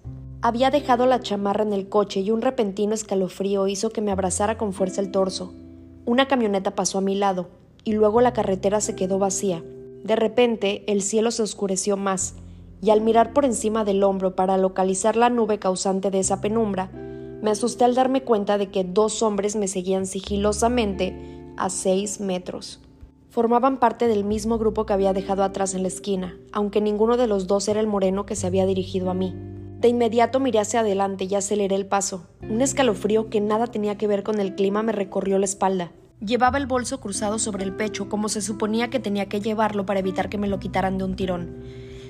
Había 0.40 0.70
dejado 0.70 1.06
la 1.06 1.20
chamarra 1.20 1.64
en 1.64 1.72
el 1.72 1.88
coche 1.88 2.20
y 2.20 2.30
un 2.30 2.42
repentino 2.42 2.94
escalofrío 2.94 3.66
hizo 3.66 3.90
que 3.90 4.00
me 4.00 4.12
abrazara 4.12 4.56
con 4.56 4.72
fuerza 4.72 5.00
el 5.00 5.10
torso. 5.10 5.52
Una 6.04 6.28
camioneta 6.28 6.74
pasó 6.74 6.98
a 6.98 7.00
mi 7.00 7.14
lado, 7.14 7.48
y 7.84 7.92
luego 7.92 8.20
la 8.20 8.32
carretera 8.32 8.80
se 8.80 8.96
quedó 8.96 9.18
vacía. 9.18 9.62
De 10.02 10.16
repente 10.16 10.84
el 10.90 11.02
cielo 11.02 11.30
se 11.30 11.42
oscureció 11.42 11.96
más, 11.96 12.34
y 12.82 12.90
al 12.90 13.00
mirar 13.00 13.32
por 13.32 13.44
encima 13.44 13.84
del 13.84 14.02
hombro 14.02 14.34
para 14.36 14.58
localizar 14.58 15.16
la 15.16 15.30
nube 15.30 15.58
causante 15.58 16.10
de 16.10 16.20
esa 16.20 16.40
penumbra, 16.40 16.90
me 16.92 17.50
asusté 17.50 17.84
al 17.84 17.94
darme 17.94 18.22
cuenta 18.22 18.58
de 18.58 18.70
que 18.70 18.84
dos 18.84 19.22
hombres 19.22 19.56
me 19.56 19.68
seguían 19.68 20.06
sigilosamente 20.06 21.14
a 21.56 21.70
seis 21.70 22.20
metros. 22.20 22.80
Formaban 23.30 23.78
parte 23.78 24.06
del 24.06 24.24
mismo 24.24 24.58
grupo 24.58 24.86
que 24.86 24.92
había 24.92 25.12
dejado 25.12 25.42
atrás 25.42 25.74
en 25.74 25.82
la 25.82 25.88
esquina, 25.88 26.38
aunque 26.52 26.80
ninguno 26.80 27.16
de 27.16 27.26
los 27.26 27.46
dos 27.46 27.68
era 27.68 27.80
el 27.80 27.86
moreno 27.86 28.26
que 28.26 28.36
se 28.36 28.46
había 28.46 28.64
dirigido 28.64 29.10
a 29.10 29.14
mí. 29.14 29.34
De 29.80 29.88
inmediato 29.88 30.40
miré 30.40 30.60
hacia 30.60 30.80
adelante 30.80 31.24
y 31.24 31.34
aceleré 31.34 31.74
el 31.74 31.84
paso. 31.84 32.26
Un 32.48 32.62
escalofrío 32.62 33.28
que 33.28 33.40
nada 33.40 33.66
tenía 33.66 33.98
que 33.98 34.06
ver 34.06 34.22
con 34.22 34.40
el 34.40 34.54
clima 34.54 34.82
me 34.82 34.92
recorrió 34.92 35.38
la 35.38 35.44
espalda. 35.44 35.92
Llevaba 36.24 36.58
el 36.58 36.66
bolso 36.66 37.00
cruzado 37.00 37.38
sobre 37.38 37.64
el 37.64 37.72
pecho, 37.72 38.08
como 38.08 38.28
se 38.28 38.40
suponía 38.40 38.88
que 38.88 39.00
tenía 39.00 39.28
que 39.28 39.40
llevarlo 39.40 39.84
para 39.84 40.00
evitar 40.00 40.28
que 40.28 40.38
me 40.38 40.48
lo 40.48 40.58
quitaran 40.58 40.96
de 40.96 41.04
un 41.04 41.16
tirón. 41.16 41.56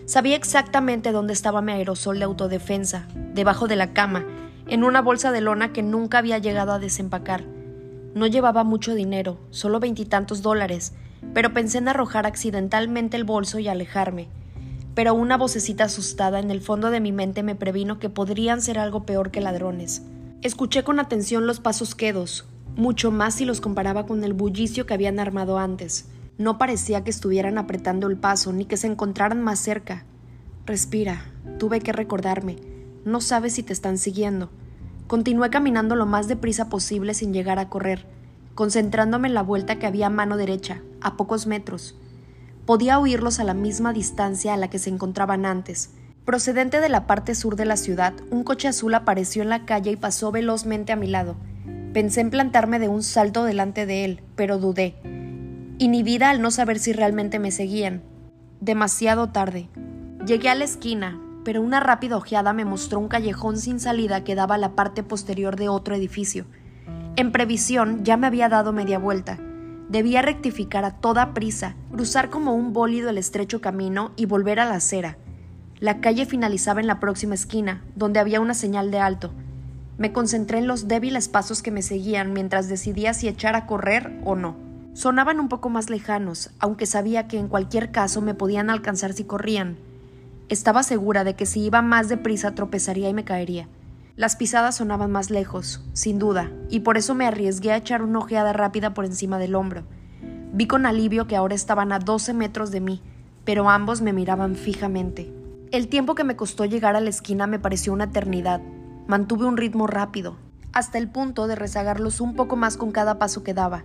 Sabía 0.06 0.36
exactamente 0.36 1.10
dónde 1.10 1.32
estaba 1.32 1.62
mi 1.62 1.72
aerosol 1.72 2.18
de 2.18 2.24
autodefensa, 2.24 3.08
debajo 3.34 3.66
de 3.66 3.76
la 3.76 3.92
cama, 3.92 4.24
en 4.68 4.84
una 4.84 5.02
bolsa 5.02 5.32
de 5.32 5.40
lona 5.40 5.72
que 5.72 5.82
nunca 5.82 6.18
había 6.18 6.38
llegado 6.38 6.72
a 6.72 6.78
desempacar. 6.78 7.44
No 8.14 8.26
llevaba 8.26 8.62
mucho 8.62 8.94
dinero, 8.94 9.38
solo 9.50 9.80
veintitantos 9.80 10.42
dólares, 10.42 10.92
pero 11.32 11.52
pensé 11.52 11.78
en 11.78 11.88
arrojar 11.88 12.26
accidentalmente 12.26 13.16
el 13.16 13.24
bolso 13.24 13.58
y 13.58 13.68
alejarme 13.68 14.28
pero 14.94 15.14
una 15.14 15.36
vocecita 15.36 15.84
asustada 15.84 16.38
en 16.38 16.50
el 16.50 16.60
fondo 16.60 16.90
de 16.90 17.00
mi 17.00 17.12
mente 17.12 17.42
me 17.42 17.56
previno 17.56 17.98
que 17.98 18.10
podrían 18.10 18.62
ser 18.62 18.78
algo 18.78 19.04
peor 19.04 19.30
que 19.30 19.40
ladrones. 19.40 20.02
Escuché 20.42 20.84
con 20.84 21.00
atención 21.00 21.46
los 21.46 21.58
pasos 21.58 21.94
quedos, 21.94 22.46
mucho 22.76 23.10
más 23.10 23.34
si 23.34 23.44
los 23.44 23.60
comparaba 23.60 24.06
con 24.06 24.24
el 24.24 24.32
bullicio 24.32 24.86
que 24.86 24.94
habían 24.94 25.20
armado 25.20 25.58
antes. 25.58 26.06
No 26.38 26.58
parecía 26.58 27.04
que 27.04 27.10
estuvieran 27.10 27.58
apretando 27.58 28.08
el 28.08 28.16
paso 28.16 28.52
ni 28.52 28.64
que 28.64 28.76
se 28.76 28.88
encontraran 28.88 29.42
más 29.42 29.60
cerca. 29.60 30.04
Respira, 30.66 31.24
tuve 31.58 31.80
que 31.80 31.92
recordarme. 31.92 32.56
No 33.04 33.20
sabes 33.20 33.54
si 33.54 33.62
te 33.62 33.72
están 33.72 33.98
siguiendo. 33.98 34.50
Continué 35.06 35.50
caminando 35.50 35.94
lo 35.94 36.06
más 36.06 36.26
deprisa 36.26 36.68
posible 36.68 37.14
sin 37.14 37.32
llegar 37.32 37.58
a 37.58 37.68
correr, 37.68 38.06
concentrándome 38.54 39.28
en 39.28 39.34
la 39.34 39.42
vuelta 39.42 39.78
que 39.78 39.86
había 39.86 40.06
a 40.06 40.10
mano 40.10 40.36
derecha, 40.36 40.82
a 41.00 41.16
pocos 41.16 41.46
metros. 41.46 41.94
Podía 42.66 42.98
oírlos 42.98 43.38
a 43.38 43.44
la 43.44 43.54
misma 43.54 43.92
distancia 43.92 44.54
a 44.54 44.56
la 44.56 44.70
que 44.70 44.78
se 44.78 44.90
encontraban 44.90 45.44
antes. 45.44 45.90
Procedente 46.24 46.80
de 46.80 46.88
la 46.88 47.06
parte 47.06 47.34
sur 47.34 47.54
de 47.54 47.66
la 47.66 47.76
ciudad, 47.76 48.14
un 48.30 48.42
coche 48.42 48.66
azul 48.66 48.94
apareció 48.94 49.42
en 49.42 49.50
la 49.50 49.66
calle 49.66 49.90
y 49.90 49.96
pasó 49.96 50.32
velozmente 50.32 50.90
a 50.90 50.96
mi 50.96 51.06
lado. 51.06 51.36
Pensé 51.94 52.20
en 52.20 52.28
plantarme 52.28 52.78
de 52.78 52.88
un 52.88 53.02
salto 53.02 53.44
delante 53.44 53.86
de 53.86 54.04
él, 54.04 54.22
pero 54.36 54.58
dudé, 54.58 54.96
inhibida 55.78 56.28
al 56.28 56.42
no 56.42 56.50
saber 56.50 56.78
si 56.78 56.92
realmente 56.92 57.38
me 57.38 57.50
seguían. 57.50 58.02
Demasiado 58.60 59.30
tarde. 59.30 59.70
Llegué 60.26 60.50
a 60.50 60.54
la 60.54 60.64
esquina, 60.64 61.18
pero 61.44 61.62
una 61.62 61.80
rápida 61.80 62.18
ojeada 62.18 62.52
me 62.52 62.66
mostró 62.66 63.00
un 63.00 63.08
callejón 63.08 63.56
sin 63.56 63.80
salida 63.80 64.24
que 64.24 64.34
daba 64.34 64.56
a 64.56 64.58
la 64.58 64.74
parte 64.74 65.02
posterior 65.02 65.56
de 65.56 65.70
otro 65.70 65.94
edificio. 65.94 66.44
En 67.16 67.32
previsión 67.32 68.04
ya 68.04 68.18
me 68.18 68.26
había 68.26 68.50
dado 68.50 68.74
media 68.74 68.98
vuelta, 68.98 69.38
Debía 69.88 70.22
rectificar 70.22 70.84
a 70.84 70.92
toda 70.92 71.34
prisa, 71.34 71.76
cruzar 71.92 72.30
como 72.30 72.54
un 72.54 72.72
bólido 72.72 73.10
el 73.10 73.18
estrecho 73.18 73.60
camino 73.60 74.12
y 74.16 74.24
volver 74.24 74.58
a 74.58 74.64
la 74.64 74.76
acera. 74.76 75.18
La 75.78 76.00
calle 76.00 76.24
finalizaba 76.24 76.80
en 76.80 76.86
la 76.86 77.00
próxima 77.00 77.34
esquina, 77.34 77.84
donde 77.94 78.18
había 78.18 78.40
una 78.40 78.54
señal 78.54 78.90
de 78.90 78.98
alto. 78.98 79.34
Me 79.96 80.12
concentré 80.12 80.58
en 80.58 80.66
los 80.66 80.88
débiles 80.88 81.28
pasos 81.28 81.62
que 81.62 81.70
me 81.70 81.82
seguían 81.82 82.32
mientras 82.32 82.68
decidía 82.68 83.14
si 83.14 83.28
echar 83.28 83.54
a 83.54 83.66
correr 83.66 84.18
o 84.24 84.34
no. 84.34 84.56
Sonaban 84.92 85.40
un 85.40 85.48
poco 85.48 85.70
más 85.70 85.90
lejanos, 85.90 86.50
aunque 86.58 86.86
sabía 86.86 87.28
que 87.28 87.38
en 87.38 87.48
cualquier 87.48 87.92
caso 87.92 88.20
me 88.20 88.34
podían 88.34 88.70
alcanzar 88.70 89.12
si 89.12 89.24
corrían. 89.24 89.76
Estaba 90.48 90.82
segura 90.82 91.24
de 91.24 91.34
que 91.34 91.46
si 91.46 91.62
iba 91.62 91.80
más 91.80 92.08
deprisa 92.08 92.54
tropezaría 92.54 93.08
y 93.08 93.14
me 93.14 93.24
caería. 93.24 93.68
Las 94.16 94.36
pisadas 94.36 94.76
sonaban 94.76 95.10
más 95.10 95.30
lejos, 95.30 95.84
sin 95.92 96.18
duda, 96.18 96.50
y 96.70 96.80
por 96.80 96.96
eso 96.96 97.14
me 97.14 97.26
arriesgué 97.26 97.72
a 97.72 97.76
echar 97.76 98.02
una 98.02 98.20
ojeada 98.20 98.52
rápida 98.52 98.94
por 98.94 99.04
encima 99.04 99.38
del 99.38 99.54
hombro. 99.54 99.84
Vi 100.52 100.66
con 100.66 100.86
alivio 100.86 101.26
que 101.26 101.34
ahora 101.34 101.54
estaban 101.54 101.92
a 101.92 101.98
12 101.98 102.34
metros 102.34 102.70
de 102.70 102.80
mí, 102.80 103.02
pero 103.44 103.68
ambos 103.68 104.02
me 104.02 104.12
miraban 104.12 104.54
fijamente. 104.54 105.32
El 105.72 105.88
tiempo 105.88 106.14
que 106.14 106.22
me 106.22 106.36
costó 106.36 106.64
llegar 106.64 106.94
a 106.94 107.00
la 107.00 107.10
esquina 107.10 107.48
me 107.48 107.58
pareció 107.58 107.92
una 107.92 108.04
eternidad. 108.04 108.60
Mantuve 109.06 109.44
un 109.44 109.58
ritmo 109.58 109.86
rápido, 109.86 110.38
hasta 110.72 110.96
el 110.96 111.10
punto 111.10 111.46
de 111.46 111.56
rezagarlos 111.56 112.22
un 112.22 112.34
poco 112.34 112.56
más 112.56 112.78
con 112.78 112.90
cada 112.90 113.18
paso 113.18 113.44
que 113.44 113.52
daba. 113.52 113.84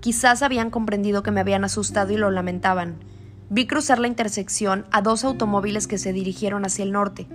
Quizás 0.00 0.42
habían 0.42 0.70
comprendido 0.70 1.22
que 1.22 1.30
me 1.30 1.40
habían 1.40 1.62
asustado 1.62 2.14
y 2.14 2.16
lo 2.16 2.30
lamentaban. 2.30 2.96
Vi 3.50 3.66
cruzar 3.66 3.98
la 3.98 4.08
intersección 4.08 4.86
a 4.92 5.02
dos 5.02 5.24
automóviles 5.24 5.86
que 5.86 5.98
se 5.98 6.14
dirigieron 6.14 6.64
hacia 6.64 6.84
el 6.84 6.92
norte. 6.92 7.28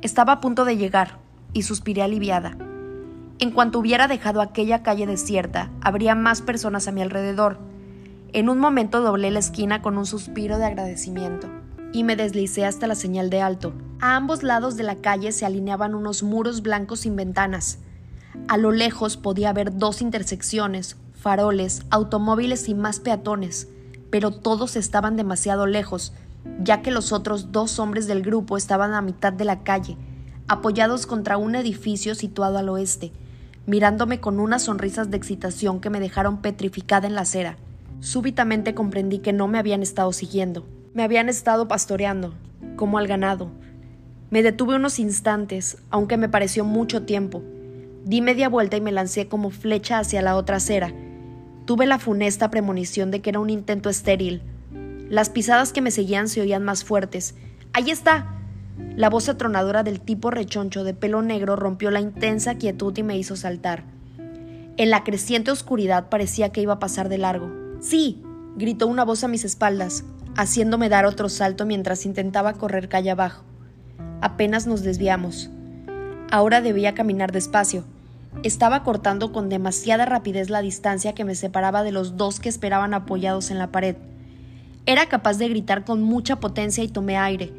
Estaba 0.00 0.32
a 0.32 0.40
punto 0.40 0.64
de 0.64 0.78
llegar, 0.78 1.18
y 1.52 1.64
suspiré 1.64 2.00
aliviada. 2.00 2.56
En 3.38 3.50
cuanto 3.50 3.78
hubiera 3.78 4.08
dejado 4.08 4.40
aquella 4.40 4.82
calle 4.82 5.06
desierta, 5.06 5.68
habría 5.82 6.14
más 6.14 6.40
personas 6.40 6.88
a 6.88 6.92
mi 6.92 7.02
alrededor. 7.02 7.58
En 8.32 8.48
un 8.48 8.58
momento 8.58 9.02
doblé 9.02 9.30
la 9.30 9.40
esquina 9.40 9.82
con 9.82 9.98
un 9.98 10.06
suspiro 10.06 10.56
de 10.56 10.64
agradecimiento 10.64 11.50
y 11.92 12.04
me 12.04 12.16
deslicé 12.16 12.64
hasta 12.64 12.86
la 12.86 12.94
señal 12.94 13.30
de 13.30 13.40
alto. 13.40 13.72
A 14.00 14.16
ambos 14.16 14.42
lados 14.42 14.76
de 14.76 14.82
la 14.82 14.96
calle 14.96 15.32
se 15.32 15.46
alineaban 15.46 15.94
unos 15.94 16.22
muros 16.22 16.62
blancos 16.62 17.00
sin 17.00 17.16
ventanas. 17.16 17.78
A 18.48 18.56
lo 18.56 18.72
lejos 18.72 19.16
podía 19.16 19.52
ver 19.52 19.76
dos 19.76 20.00
intersecciones, 20.00 20.96
faroles, 21.14 21.82
automóviles 21.90 22.68
y 22.68 22.74
más 22.74 22.98
peatones, 22.98 23.68
pero 24.10 24.30
todos 24.30 24.76
estaban 24.76 25.16
demasiado 25.16 25.66
lejos, 25.66 26.12
ya 26.62 26.82
que 26.82 26.90
los 26.90 27.12
otros 27.12 27.52
dos 27.52 27.78
hombres 27.78 28.06
del 28.06 28.22
grupo 28.22 28.56
estaban 28.56 28.94
a 28.94 29.02
mitad 29.02 29.32
de 29.32 29.44
la 29.44 29.62
calle, 29.62 29.96
apoyados 30.48 31.06
contra 31.06 31.36
un 31.36 31.54
edificio 31.54 32.14
situado 32.14 32.58
al 32.58 32.68
oeste, 32.68 33.12
mirándome 33.66 34.20
con 34.20 34.40
unas 34.40 34.64
sonrisas 34.64 35.10
de 35.10 35.16
excitación 35.16 35.80
que 35.80 35.90
me 35.90 36.00
dejaron 36.00 36.38
petrificada 36.38 37.06
en 37.06 37.14
la 37.14 37.20
acera. 37.20 37.56
Súbitamente 38.00 38.74
comprendí 38.74 39.18
que 39.18 39.32
no 39.32 39.46
me 39.46 39.58
habían 39.58 39.82
estado 39.82 40.12
siguiendo, 40.12 40.66
me 40.94 41.02
habían 41.02 41.28
estado 41.28 41.68
pastoreando, 41.68 42.34
como 42.76 42.98
al 42.98 43.06
ganado. 43.06 43.50
Me 44.30 44.42
detuve 44.42 44.76
unos 44.76 44.98
instantes, 44.98 45.78
aunque 45.90 46.16
me 46.16 46.28
pareció 46.28 46.64
mucho 46.64 47.02
tiempo. 47.02 47.42
Di 48.04 48.20
media 48.20 48.48
vuelta 48.48 48.76
y 48.76 48.80
me 48.80 48.92
lancé 48.92 49.28
como 49.28 49.50
flecha 49.50 49.98
hacia 49.98 50.22
la 50.22 50.36
otra 50.36 50.56
acera. 50.56 50.92
Tuve 51.64 51.86
la 51.86 51.98
funesta 51.98 52.50
premonición 52.50 53.10
de 53.10 53.20
que 53.20 53.30
era 53.30 53.40
un 53.40 53.50
intento 53.50 53.88
estéril. 53.88 54.42
Las 55.08 55.30
pisadas 55.30 55.72
que 55.72 55.82
me 55.82 55.90
seguían 55.90 56.28
se 56.28 56.40
oían 56.40 56.64
más 56.64 56.84
fuertes. 56.84 57.34
¡Ahí 57.72 57.90
está! 57.90 58.38
La 58.96 59.10
voz 59.10 59.28
atronadora 59.28 59.82
del 59.82 60.00
tipo 60.00 60.30
rechoncho 60.30 60.84
de 60.84 60.94
pelo 60.94 61.22
negro 61.22 61.56
rompió 61.56 61.90
la 61.90 62.00
intensa 62.00 62.56
quietud 62.56 62.96
y 62.96 63.02
me 63.02 63.16
hizo 63.16 63.36
saltar. 63.36 63.84
En 64.76 64.90
la 64.90 65.04
creciente 65.04 65.50
oscuridad 65.50 66.08
parecía 66.08 66.50
que 66.50 66.62
iba 66.62 66.74
a 66.74 66.78
pasar 66.78 67.08
de 67.08 67.18
largo. 67.18 67.50
Sí, 67.80 68.22
gritó 68.56 68.86
una 68.86 69.04
voz 69.04 69.22
a 69.22 69.28
mis 69.28 69.44
espaldas, 69.44 70.04
haciéndome 70.36 70.88
dar 70.88 71.06
otro 71.06 71.28
salto 71.28 71.66
mientras 71.66 72.06
intentaba 72.06 72.54
correr 72.54 72.88
calle 72.88 73.10
abajo. 73.10 73.44
Apenas 74.20 74.66
nos 74.66 74.82
desviamos. 74.82 75.50
Ahora 76.30 76.60
debía 76.60 76.94
caminar 76.94 77.32
despacio. 77.32 77.84
Estaba 78.42 78.82
cortando 78.82 79.32
con 79.32 79.48
demasiada 79.48 80.06
rapidez 80.06 80.48
la 80.48 80.62
distancia 80.62 81.14
que 81.14 81.24
me 81.24 81.34
separaba 81.34 81.82
de 81.82 81.92
los 81.92 82.16
dos 82.16 82.40
que 82.40 82.48
esperaban 82.48 82.94
apoyados 82.94 83.50
en 83.50 83.58
la 83.58 83.70
pared. 83.70 83.96
Era 84.86 85.06
capaz 85.06 85.38
de 85.38 85.48
gritar 85.48 85.84
con 85.84 86.02
mucha 86.02 86.40
potencia 86.40 86.82
y 86.82 86.88
tomé 86.88 87.16
aire 87.16 87.52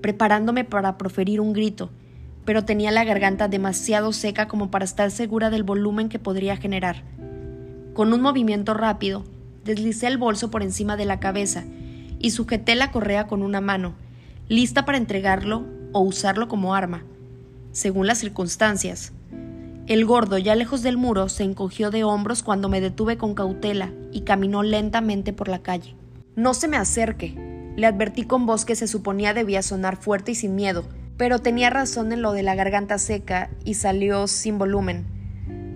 preparándome 0.00 0.64
para 0.64 0.96
proferir 0.98 1.40
un 1.40 1.52
grito, 1.52 1.90
pero 2.44 2.64
tenía 2.64 2.90
la 2.90 3.04
garganta 3.04 3.48
demasiado 3.48 4.12
seca 4.12 4.48
como 4.48 4.70
para 4.70 4.84
estar 4.84 5.10
segura 5.10 5.50
del 5.50 5.62
volumen 5.62 6.08
que 6.08 6.18
podría 6.18 6.56
generar. 6.56 7.02
Con 7.94 8.12
un 8.12 8.22
movimiento 8.22 8.74
rápido, 8.74 9.24
deslicé 9.64 10.06
el 10.06 10.18
bolso 10.18 10.50
por 10.50 10.62
encima 10.62 10.96
de 10.96 11.04
la 11.04 11.20
cabeza 11.20 11.64
y 12.20 12.30
sujeté 12.30 12.76
la 12.76 12.92
correa 12.92 13.26
con 13.26 13.42
una 13.42 13.60
mano, 13.60 13.94
lista 14.48 14.84
para 14.84 14.98
entregarlo 14.98 15.66
o 15.92 16.00
usarlo 16.00 16.46
como 16.46 16.74
arma, 16.74 17.02
según 17.72 18.06
las 18.06 18.18
circunstancias. 18.18 19.12
El 19.86 20.04
gordo, 20.04 20.38
ya 20.38 20.54
lejos 20.54 20.82
del 20.82 20.96
muro, 20.96 21.28
se 21.28 21.42
encogió 21.42 21.90
de 21.90 22.04
hombros 22.04 22.44
cuando 22.44 22.68
me 22.68 22.80
detuve 22.80 23.16
con 23.16 23.34
cautela 23.34 23.90
y 24.12 24.20
caminó 24.20 24.62
lentamente 24.62 25.32
por 25.32 25.48
la 25.48 25.62
calle. 25.62 25.96
No 26.36 26.54
se 26.54 26.68
me 26.68 26.76
acerque, 26.76 27.34
le 27.76 27.86
advertí 27.86 28.24
con 28.24 28.46
voz 28.46 28.64
que 28.64 28.76
se 28.76 28.86
suponía 28.86 29.34
debía 29.34 29.62
sonar 29.62 29.96
fuerte 29.96 30.32
y 30.32 30.34
sin 30.36 30.54
miedo, 30.54 30.84
pero 31.16 31.40
tenía 31.40 31.70
razón 31.70 32.12
en 32.12 32.22
lo 32.22 32.32
de 32.32 32.42
la 32.42 32.54
garganta 32.54 32.98
seca 32.98 33.50
y 33.64 33.74
salió 33.74 34.26
sin 34.26 34.58
volumen. 34.58 35.06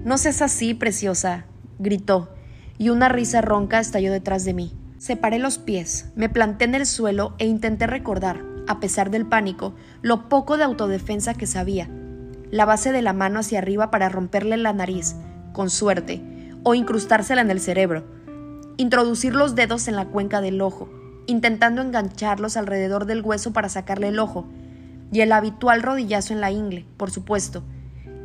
No 0.05 0.19
seas 0.19 0.43
así, 0.43 0.75
preciosa, 0.75 1.47
gritó, 1.79 2.35
y 2.79 2.91
una 2.91 3.09
risa 3.09 3.41
ronca 3.41 3.81
estalló 3.81 4.13
detrás 4.13 4.45
de 4.45 4.55
mí. 4.55 4.73
Separé 4.99 5.39
los 5.39 5.59
pies, 5.59 6.11
me 6.15 6.29
planté 6.29 6.65
en 6.65 6.75
el 6.75 6.87
suelo 6.87 7.35
e 7.39 7.47
intenté 7.47 7.87
recordar, 7.87 8.43
a 8.67 8.81
pesar 8.81 9.11
del 9.11 9.27
pánico, 9.27 9.75
lo 10.03 10.29
poco 10.29 10.57
de 10.57 10.65
autodefensa 10.65 11.35
que 11.35 11.47
sabía. 11.47 11.91
La 12.51 12.65
base 12.65 12.93
de 12.93 13.03
la 13.03 13.13
mano 13.13 13.41
hacia 13.41 13.59
arriba 13.59 13.91
para 13.91 14.09
romperle 14.09 14.57
la 14.57 14.73
nariz, 14.73 15.17
con 15.53 15.69
suerte, 15.69 16.23
o 16.63 16.75
incrustársela 16.75 17.43
en 17.43 17.51
el 17.51 17.61
cerebro. 17.61 18.05
introducir 18.77 19.35
los 19.35 19.55
dedos 19.55 19.87
en 19.87 19.95
la 19.95 20.07
cuenca 20.07 20.41
del 20.41 20.61
ojo, 20.61 20.89
intentando 21.27 21.81
engancharlos 21.81 22.57
alrededor 22.57 23.07
del 23.07 23.23
hueso 23.23 23.53
para 23.53 23.69
sacarle 23.69 24.09
el 24.09 24.19
ojo, 24.19 24.47
y 25.13 25.21
el 25.21 25.31
habitual 25.31 25.83
rodillazo 25.83 26.33
en 26.33 26.41
la 26.41 26.51
ingle, 26.51 26.87
por 26.97 27.11
supuesto. 27.11 27.63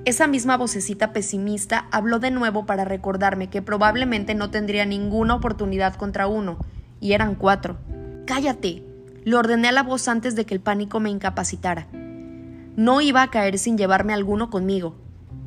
Esa 0.06 0.27
misma 0.27 0.58
vocecita 0.58 1.12
pesimista 1.12 1.88
habló 1.91 2.20
de 2.20 2.32
nuevo 2.32 2.65
para 2.65 2.86
recordarme 2.86 3.50
que 3.50 3.62
probablemente 3.62 4.34
no 4.34 4.50
tendría 4.50 4.86
ninguna 4.86 5.36
oportunidad 5.36 5.96
contra 5.96 6.27
uno, 6.27 6.58
y 7.01 7.12
eran 7.13 7.36
cuatro. 7.36 7.77
Cállate, 8.25 8.84
le 9.25 9.36
ordené 9.36 9.68
a 9.68 9.72
la 9.74 9.84
voz 9.84 10.08
antes 10.08 10.36
de 10.36 10.46
que 10.46 10.53
el 10.53 10.62
pánico 10.62 11.00
me 11.00 11.10
incapacitara. 11.10 11.88
No 12.75 13.01
iba 13.01 13.22
a 13.22 13.29
caer 13.29 13.58
sin 13.58 13.77
llevarme 13.77 14.13
alguno 14.13 14.50
conmigo. 14.50 14.96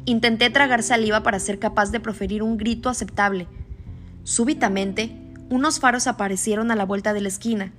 Intenté 0.05 0.51
tragar 0.51 0.83
saliva 0.83 1.23
para 1.23 1.39
ser 1.39 1.59
capaz 1.59 1.91
de 1.91 2.01
proferir 2.01 2.43
un 2.43 2.59
grito 2.59 2.91
aceptable. 2.91 3.49
Súbitamente, 4.23 5.17
unos 5.49 5.81
faros 5.81 6.07
aparecieron 6.07 6.71
a 6.71 6.77
la 6.77 6.85
vuelta 6.85 7.15
de 7.15 7.23
la 7.23 7.29
esquina. 7.29 7.73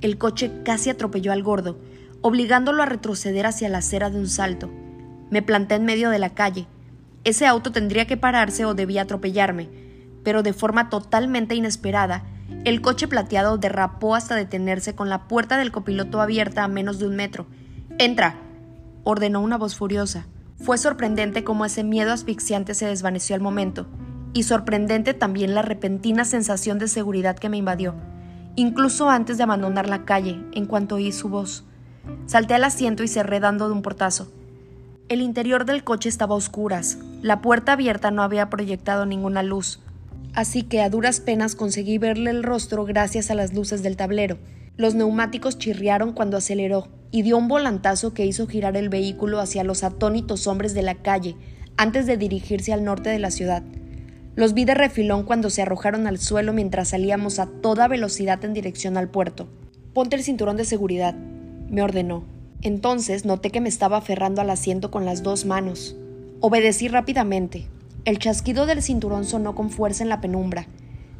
El 0.00 0.16
coche 0.16 0.62
casi 0.64 0.90
atropelló 0.90 1.32
al 1.32 1.42
gordo, 1.42 1.80
obligándolo 2.22 2.82
a 2.82 2.86
retroceder 2.86 3.46
hacia 3.46 3.68
la 3.68 3.78
acera 3.78 4.10
de 4.10 4.18
un 4.18 4.28
salto. 4.28 4.70
Me 5.30 5.42
planté 5.42 5.76
en 5.76 5.84
medio 5.84 6.10
de 6.10 6.18
la 6.18 6.30
calle. 6.30 6.66
Ese 7.24 7.46
auto 7.46 7.72
tendría 7.72 8.06
que 8.06 8.16
pararse 8.16 8.64
o 8.64 8.74
debía 8.74 9.02
atropellarme, 9.02 9.68
pero 10.24 10.42
de 10.42 10.52
forma 10.52 10.90
totalmente 10.90 11.54
inesperada, 11.54 12.24
el 12.64 12.82
coche 12.82 13.08
plateado 13.08 13.56
derrapó 13.56 14.14
hasta 14.14 14.34
detenerse 14.34 14.94
con 14.94 15.08
la 15.08 15.28
puerta 15.28 15.56
del 15.56 15.72
copiloto 15.72 16.20
abierta 16.20 16.64
a 16.64 16.68
menos 16.68 16.98
de 16.98 17.06
un 17.06 17.16
metro. 17.16 17.46
Entra, 17.98 18.36
ordenó 19.04 19.40
una 19.40 19.56
voz 19.56 19.76
furiosa. 19.76 20.26
Fue 20.56 20.76
sorprendente 20.76 21.42
cómo 21.44 21.64
ese 21.64 21.84
miedo 21.84 22.12
asfixiante 22.12 22.74
se 22.74 22.86
desvaneció 22.86 23.34
al 23.34 23.40
momento, 23.40 23.86
y 24.34 24.42
sorprendente 24.42 25.14
también 25.14 25.54
la 25.54 25.62
repentina 25.62 26.24
sensación 26.24 26.78
de 26.78 26.88
seguridad 26.88 27.38
que 27.38 27.48
me 27.48 27.56
invadió, 27.56 27.94
incluso 28.56 29.08
antes 29.08 29.38
de 29.38 29.44
abandonar 29.44 29.88
la 29.88 30.04
calle, 30.04 30.42
en 30.52 30.66
cuanto 30.66 30.96
oí 30.96 31.12
su 31.12 31.28
voz. 31.28 31.64
Salté 32.26 32.54
al 32.54 32.64
asiento 32.64 33.02
y 33.02 33.08
cerré 33.08 33.40
dando 33.40 33.68
de 33.68 33.74
un 33.74 33.82
portazo. 33.82 34.30
El 35.10 35.22
interior 35.22 35.64
del 35.64 35.82
coche 35.82 36.08
estaba 36.08 36.36
a 36.36 36.38
oscuras, 36.38 36.96
la 37.20 37.42
puerta 37.42 37.72
abierta 37.72 38.12
no 38.12 38.22
había 38.22 38.48
proyectado 38.48 39.06
ninguna 39.06 39.42
luz, 39.42 39.80
así 40.34 40.62
que 40.62 40.82
a 40.82 40.88
duras 40.88 41.18
penas 41.18 41.56
conseguí 41.56 41.98
verle 41.98 42.30
el 42.30 42.44
rostro 42.44 42.84
gracias 42.84 43.28
a 43.28 43.34
las 43.34 43.52
luces 43.52 43.82
del 43.82 43.96
tablero. 43.96 44.38
Los 44.76 44.94
neumáticos 44.94 45.58
chirriaron 45.58 46.12
cuando 46.12 46.36
aceleró 46.36 46.86
y 47.10 47.22
dio 47.22 47.38
un 47.38 47.48
volantazo 47.48 48.14
que 48.14 48.24
hizo 48.24 48.46
girar 48.46 48.76
el 48.76 48.88
vehículo 48.88 49.40
hacia 49.40 49.64
los 49.64 49.82
atónitos 49.82 50.46
hombres 50.46 50.74
de 50.74 50.82
la 50.82 50.94
calle 50.94 51.34
antes 51.76 52.06
de 52.06 52.16
dirigirse 52.16 52.72
al 52.72 52.84
norte 52.84 53.10
de 53.10 53.18
la 53.18 53.32
ciudad. 53.32 53.64
Los 54.36 54.54
vi 54.54 54.64
de 54.64 54.74
refilón 54.74 55.24
cuando 55.24 55.50
se 55.50 55.62
arrojaron 55.62 56.06
al 56.06 56.18
suelo 56.18 56.52
mientras 56.52 56.90
salíamos 56.90 57.40
a 57.40 57.46
toda 57.46 57.88
velocidad 57.88 58.44
en 58.44 58.54
dirección 58.54 58.96
al 58.96 59.08
puerto. 59.08 59.48
Ponte 59.92 60.14
el 60.14 60.22
cinturón 60.22 60.56
de 60.56 60.64
seguridad, 60.64 61.16
me 61.68 61.82
ordenó. 61.82 62.22
Entonces 62.62 63.24
noté 63.24 63.50
que 63.50 63.60
me 63.60 63.70
estaba 63.70 63.96
aferrando 63.96 64.42
al 64.42 64.50
asiento 64.50 64.90
con 64.90 65.06
las 65.06 65.22
dos 65.22 65.46
manos. 65.46 65.96
Obedecí 66.40 66.88
rápidamente. 66.88 67.66
El 68.04 68.18
chasquido 68.18 68.66
del 68.66 68.82
cinturón 68.82 69.24
sonó 69.24 69.54
con 69.54 69.70
fuerza 69.70 70.02
en 70.02 70.10
la 70.10 70.20
penumbra. 70.20 70.66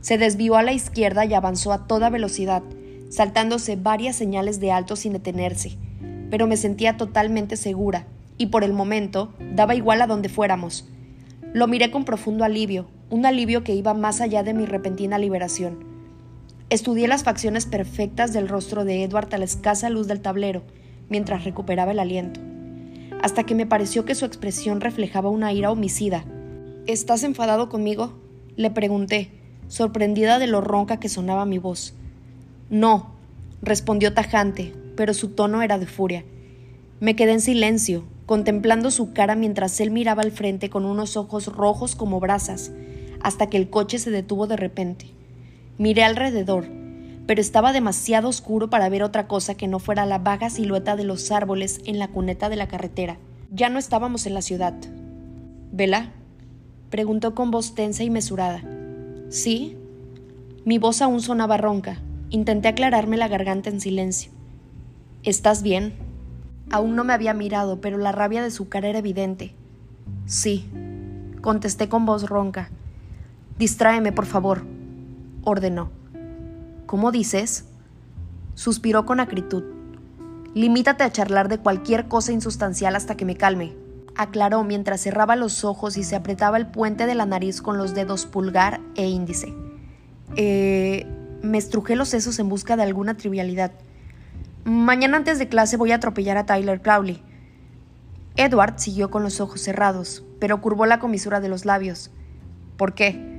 Se 0.03 0.19
desvió 0.19 0.57
a 0.57 0.63
la 0.63 0.73
izquierda 0.73 1.25
y 1.25 1.35
avanzó 1.35 1.73
a 1.73 1.87
toda 1.87 2.11
velocidad, 2.11 2.63
saltándose 3.09 3.77
varias 3.77 4.17
señales 4.17 4.61
de 4.61 4.73
alto 4.73 4.97
sin 4.97 5.15
detenerse. 5.15 5.77
Pero 6.31 6.47
me 6.47 6.57
sentía 6.57 6.97
totalmente 6.97 7.57
segura, 7.57 8.07
y 8.37 8.47
por 8.47 8.63
el 8.63 8.73
momento 8.73 9.33
daba 9.55 9.75
igual 9.75 10.03
a 10.03 10.07
donde 10.07 10.29
fuéramos. 10.29 10.89
Lo 11.53 11.67
miré 11.69 11.91
con 11.91 12.05
profundo 12.05 12.45
alivio, 12.45 12.87
un 13.11 13.27
alivio 13.27 13.65
que 13.65 13.75
iba 13.75 13.93
más 13.93 14.21
allá 14.21 14.43
de 14.43 14.55
mi 14.55 14.67
repentina 14.67 15.19
liberación. 15.19 15.85
Estudié 16.71 17.09
las 17.09 17.25
facciones 17.25 17.67
perfectas 17.67 18.33
del 18.33 18.49
rostro 18.49 18.85
de 18.85 19.03
Edward 19.03 19.35
a 19.35 19.39
la 19.39 19.45
escasa 19.45 19.91
luz 19.91 20.07
del 20.07 20.21
tablero, 20.21 20.63
mientras 21.11 21.45
recuperaba 21.45 21.93
el 21.93 21.99
aliento, 21.99 22.41
hasta 23.23 23.45
que 23.45 23.55
me 23.55 23.67
pareció 23.67 24.07
que 24.07 24.15
su 24.15 24.25
expresión 24.25 24.81
reflejaba 24.81 25.29
una 25.29 25.53
ira 25.53 25.71
homicida. 25.71 26.25
¿Estás 26.87 27.23
enfadado 27.23 27.69
conmigo? 27.69 28.15
le 28.57 28.71
pregunté, 28.71 29.31
sorprendida 29.69 30.39
de 30.39 30.47
lo 30.47 30.61
ronca 30.61 30.99
que 30.99 31.09
sonaba 31.09 31.45
mi 31.45 31.59
voz. 31.59 31.95
No, 32.71 33.13
respondió 33.63 34.15
tajante, 34.15 34.73
pero 34.97 35.15
su 35.15 35.29
tono 35.29 35.63
era 35.63 35.79
de 35.79 35.87
furia. 35.87 36.25
Me 37.01 37.17
quedé 37.17 37.33
en 37.33 37.41
silencio, 37.41 38.05
contemplando 38.27 38.91
su 38.91 39.13
cara 39.13 39.35
mientras 39.35 39.81
él 39.81 39.91
miraba 39.91 40.23
al 40.23 40.31
frente 40.31 40.71
con 40.71 40.85
unos 40.85 41.17
ojos 41.17 41.47
rojos 41.47 41.97
como 41.97 42.21
brasas, 42.21 42.71
hasta 43.23 43.49
que 43.49 43.57
el 43.57 43.71
coche 43.71 43.99
se 43.99 44.11
detuvo 44.11 44.47
de 44.47 44.57
repente. 44.57 45.07
Miré 45.79 46.05
alrededor, 46.05 46.67
pero 47.31 47.41
estaba 47.41 47.73
demasiado 47.73 48.29
oscuro 48.29 48.71
para 48.71 48.89
ver 48.89 49.05
otra 49.05 49.29
cosa 49.29 49.55
que 49.55 49.69
no 49.69 49.79
fuera 49.79 50.05
la 50.05 50.19
vaga 50.19 50.51
silueta 50.51 50.97
de 50.97 51.05
los 51.05 51.31
árboles 51.31 51.81
en 51.85 52.01
la 52.01 52.09
cuneta 52.09 52.49
de 52.49 52.57
la 52.57 52.67
carretera. 52.67 53.19
Ya 53.53 53.69
no 53.69 53.79
estábamos 53.79 54.27
en 54.27 54.35
la 54.35 54.43
ciudad. 54.43 54.75
¿Vela? 55.71 56.11
preguntó 56.91 57.37
con 57.37 57.53
voz 57.53 57.77
tensa 57.77 58.03
y 58.03 58.11
mesurada. 58.11 58.65
¿Sí? 59.29 59.77
Mi 60.65 60.79
voz 60.79 61.03
aún 61.03 61.21
sonaba 61.21 61.57
ronca. 61.57 62.01
Intenté 62.31 62.67
aclararme 62.67 63.17
la 63.17 63.29
garganta 63.29 63.71
en 63.71 63.81
silencio. 63.81 64.33
¿Estás 65.23 65.63
bien? 65.63 65.95
Aún 66.73 66.97
no 66.97 67.05
me 67.05 67.13
había 67.13 67.33
mirado, 67.33 67.81
pero 67.81 67.97
la 67.97 68.11
rabia 68.11 68.43
de 68.43 68.51
su 68.51 68.69
cara 68.69 68.89
era 68.89 68.99
evidente. 68.99 69.55
Sí, 70.27 70.69
contesté 71.43 71.89
con 71.89 72.07
voz 72.07 72.29
ronca. 72.29 72.71
Distráeme, 73.57 74.11
por 74.11 74.27
favor, 74.27 74.65
ordenó. 75.45 76.00
¿Cómo 76.91 77.13
dices? 77.13 77.67
Suspiró 78.55 79.07
con 79.07 79.21
acritud. 79.21 79.63
Limítate 80.55 81.05
a 81.05 81.13
charlar 81.13 81.49
de 81.49 81.59
cualquier 81.59 82.09
cosa 82.09 82.33
insustancial 82.33 82.97
hasta 82.97 83.17
que 83.17 83.25
me 83.25 83.37
calme, 83.37 83.77
aclaró 84.17 84.65
mientras 84.65 85.01
cerraba 85.01 85.37
los 85.37 85.63
ojos 85.63 85.97
y 85.97 86.03
se 86.03 86.17
apretaba 86.17 86.57
el 86.57 86.67
puente 86.67 87.07
de 87.07 87.15
la 87.15 87.27
nariz 87.27 87.63
con 87.63 87.79
los 87.79 87.95
dedos 87.95 88.27
pulgar 88.27 88.81
e 88.97 89.07
índice. 89.07 89.55
Eh, 90.35 91.07
me 91.43 91.59
estrujé 91.59 91.95
los 91.95 92.09
sesos 92.09 92.41
en 92.41 92.49
busca 92.49 92.77
de 92.77 92.83
alguna 92.83 93.17
trivialidad. 93.17 93.71
Mañana 94.65 95.17
antes 95.17 95.39
de 95.39 95.49
clase 95.49 95.77
voy 95.77 95.93
a 95.93 95.95
atropellar 95.95 96.39
a 96.39 96.47
Tyler 96.47 96.83
Crowley. 96.83 97.23
Edward 98.35 98.81
siguió 98.81 99.13
con 99.13 99.23
los 99.23 99.41
ojos 99.41 99.61
cerrados, 99.61 100.25
pero 100.41 100.61
curvó 100.61 100.87
la 100.87 100.99
comisura 100.99 101.39
de 101.39 101.51
los 101.51 101.65
labios. 101.65 102.11
¿Por 102.77 102.95
qué? 102.95 103.30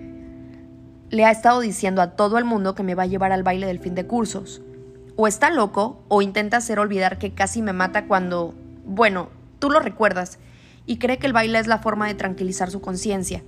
Le 1.12 1.26
ha 1.26 1.32
estado 1.32 1.60
diciendo 1.60 2.02
a 2.02 2.12
todo 2.12 2.38
el 2.38 2.46
mundo 2.46 2.74
que 2.74 2.84
me 2.84 2.96
va 2.96 3.04
a 3.04 3.08
llevar 3.08 3.34
al 3.34 3.44
baile 3.44 3.68
del 3.68 3.80
fin 3.80 3.96
de 3.96 4.08
cursos. 4.08 4.62
O 5.18 5.28
está 5.28 5.50
loco 5.50 6.02
o 6.08 6.22
intenta 6.22 6.58
hacer 6.58 6.80
olvidar 6.80 7.20
que 7.20 7.34
casi 7.34 7.62
me 7.62 7.74
mata 7.74 8.08
cuando... 8.08 8.56
Bueno, 8.86 9.28
tú 9.60 9.70
lo 9.70 9.82
recuerdas, 9.82 10.40
y 10.86 10.98
cree 10.98 11.18
que 11.18 11.28
el 11.28 11.34
baile 11.34 11.60
es 11.60 11.68
la 11.68 11.80
forma 11.80 12.08
de 12.08 12.16
tranquilizar 12.16 12.72
su 12.72 12.80
conciencia. 12.80 13.44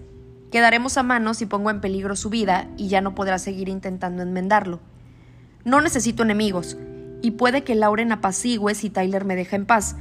Quedaremos 0.52 0.98
a 0.98 1.04
mano 1.04 1.34
si 1.34 1.46
pongo 1.46 1.70
en 1.70 1.82
peligro 1.82 2.16
su 2.18 2.30
vida 2.30 2.68
y 2.78 2.90
ya 2.90 3.02
no 3.02 3.16
podrá 3.16 3.40
seguir 3.40 3.70
intentando 3.70 4.22
enmendarlo. 4.22 4.82
No 5.64 5.80
necesito 5.80 6.24
enemigos, 6.24 6.78
y 7.22 7.32
puede 7.32 7.64
que 7.64 7.76
Lauren 7.76 8.12
apacigüe 8.12 8.76
si 8.76 8.90
Tyler 8.90 9.24
me 9.24 9.38
deja 9.38 9.56
en 9.56 9.66
paz, 9.66 9.96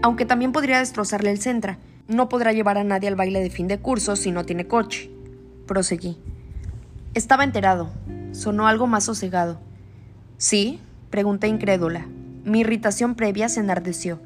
aunque 0.00 0.24
también 0.24 0.52
podría 0.52 0.78
destrozarle 0.78 1.30
el 1.30 1.38
centra. 1.38 1.78
No 2.08 2.30
podrá 2.30 2.52
llevar 2.52 2.78
a 2.78 2.84
nadie 2.84 3.08
al 3.08 3.16
baile 3.16 3.40
de 3.40 3.50
fin 3.50 3.68
de 3.68 3.78
curso 3.78 4.16
si 4.16 4.32
no 4.32 4.44
tiene 4.44 4.66
coche. 4.66 5.10
Proseguí. 5.66 6.16
Estaba 7.14 7.44
enterado. 7.44 7.90
Sonó 8.32 8.66
algo 8.66 8.86
más 8.86 9.04
sosegado. 9.04 9.60
¿Sí? 10.38 10.80
Pregunté 11.10 11.48
incrédula. 11.48 12.06
Mi 12.44 12.60
irritación 12.60 13.14
previa 13.14 13.48
se 13.48 13.60
enardeció. 13.60 14.20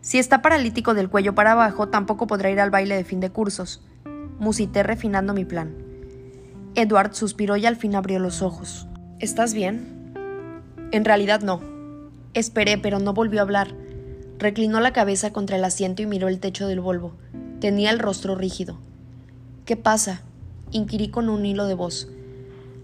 Si 0.00 0.18
está 0.18 0.42
paralítico 0.42 0.94
del 0.94 1.08
cuello 1.08 1.34
para 1.34 1.52
abajo, 1.52 1.88
tampoco 1.88 2.26
podrá 2.26 2.50
ir 2.50 2.60
al 2.60 2.70
baile 2.70 2.96
de 2.96 3.04
fin 3.04 3.20
de 3.20 3.30
cursos 3.30 3.82
musité 4.40 4.82
refinando 4.82 5.34
mi 5.34 5.44
plan. 5.44 5.74
Edward 6.74 7.14
suspiró 7.14 7.56
y 7.56 7.66
al 7.66 7.76
fin 7.76 7.94
abrió 7.94 8.18
los 8.18 8.42
ojos. 8.42 8.88
¿Estás 9.20 9.54
bien? 9.54 10.14
En 10.92 11.04
realidad 11.04 11.42
no. 11.42 11.60
Esperé, 12.32 12.78
pero 12.78 12.98
no 12.98 13.12
volvió 13.12 13.40
a 13.40 13.42
hablar. 13.42 13.74
Reclinó 14.38 14.80
la 14.80 14.92
cabeza 14.92 15.30
contra 15.30 15.56
el 15.56 15.64
asiento 15.64 16.00
y 16.02 16.06
miró 16.06 16.28
el 16.28 16.40
techo 16.40 16.66
del 16.66 16.80
Volvo. 16.80 17.14
Tenía 17.60 17.90
el 17.90 17.98
rostro 17.98 18.34
rígido. 18.34 18.78
¿Qué 19.66 19.76
pasa? 19.76 20.22
Inquirí 20.72 21.08
con 21.08 21.28
un 21.28 21.44
hilo 21.46 21.66
de 21.66 21.74
voz. 21.74 22.08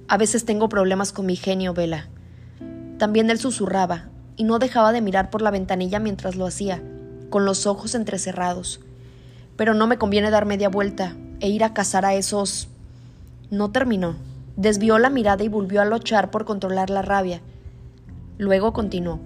A 0.08 0.16
veces 0.16 0.44
tengo 0.44 0.68
problemas 0.68 1.12
con 1.12 1.26
mi 1.26 1.36
genio, 1.36 1.74
Vela. 1.74 2.08
También 2.98 3.30
él 3.30 3.38
susurraba, 3.38 4.08
y 4.36 4.44
no 4.44 4.58
dejaba 4.58 4.92
de 4.92 5.00
mirar 5.00 5.30
por 5.30 5.42
la 5.42 5.50
ventanilla 5.50 5.98
mientras 5.98 6.36
lo 6.36 6.46
hacía, 6.46 6.82
con 7.30 7.44
los 7.44 7.66
ojos 7.66 7.94
entrecerrados. 7.94 8.80
Pero 9.56 9.74
no 9.74 9.86
me 9.86 9.98
conviene 9.98 10.30
dar 10.30 10.46
media 10.46 10.68
vuelta, 10.68 11.16
e 11.40 11.48
ir 11.48 11.64
a 11.64 11.74
cazar 11.74 12.04
a 12.04 12.14
esos... 12.14 12.68
No 13.50 13.70
terminó. 13.70 14.16
Desvió 14.56 14.98
la 14.98 15.10
mirada 15.10 15.44
y 15.44 15.48
volvió 15.48 15.82
a 15.82 15.84
luchar 15.84 16.30
por 16.30 16.44
controlar 16.44 16.90
la 16.90 17.02
rabia. 17.02 17.40
Luego 18.38 18.72
continuó. 18.72 19.20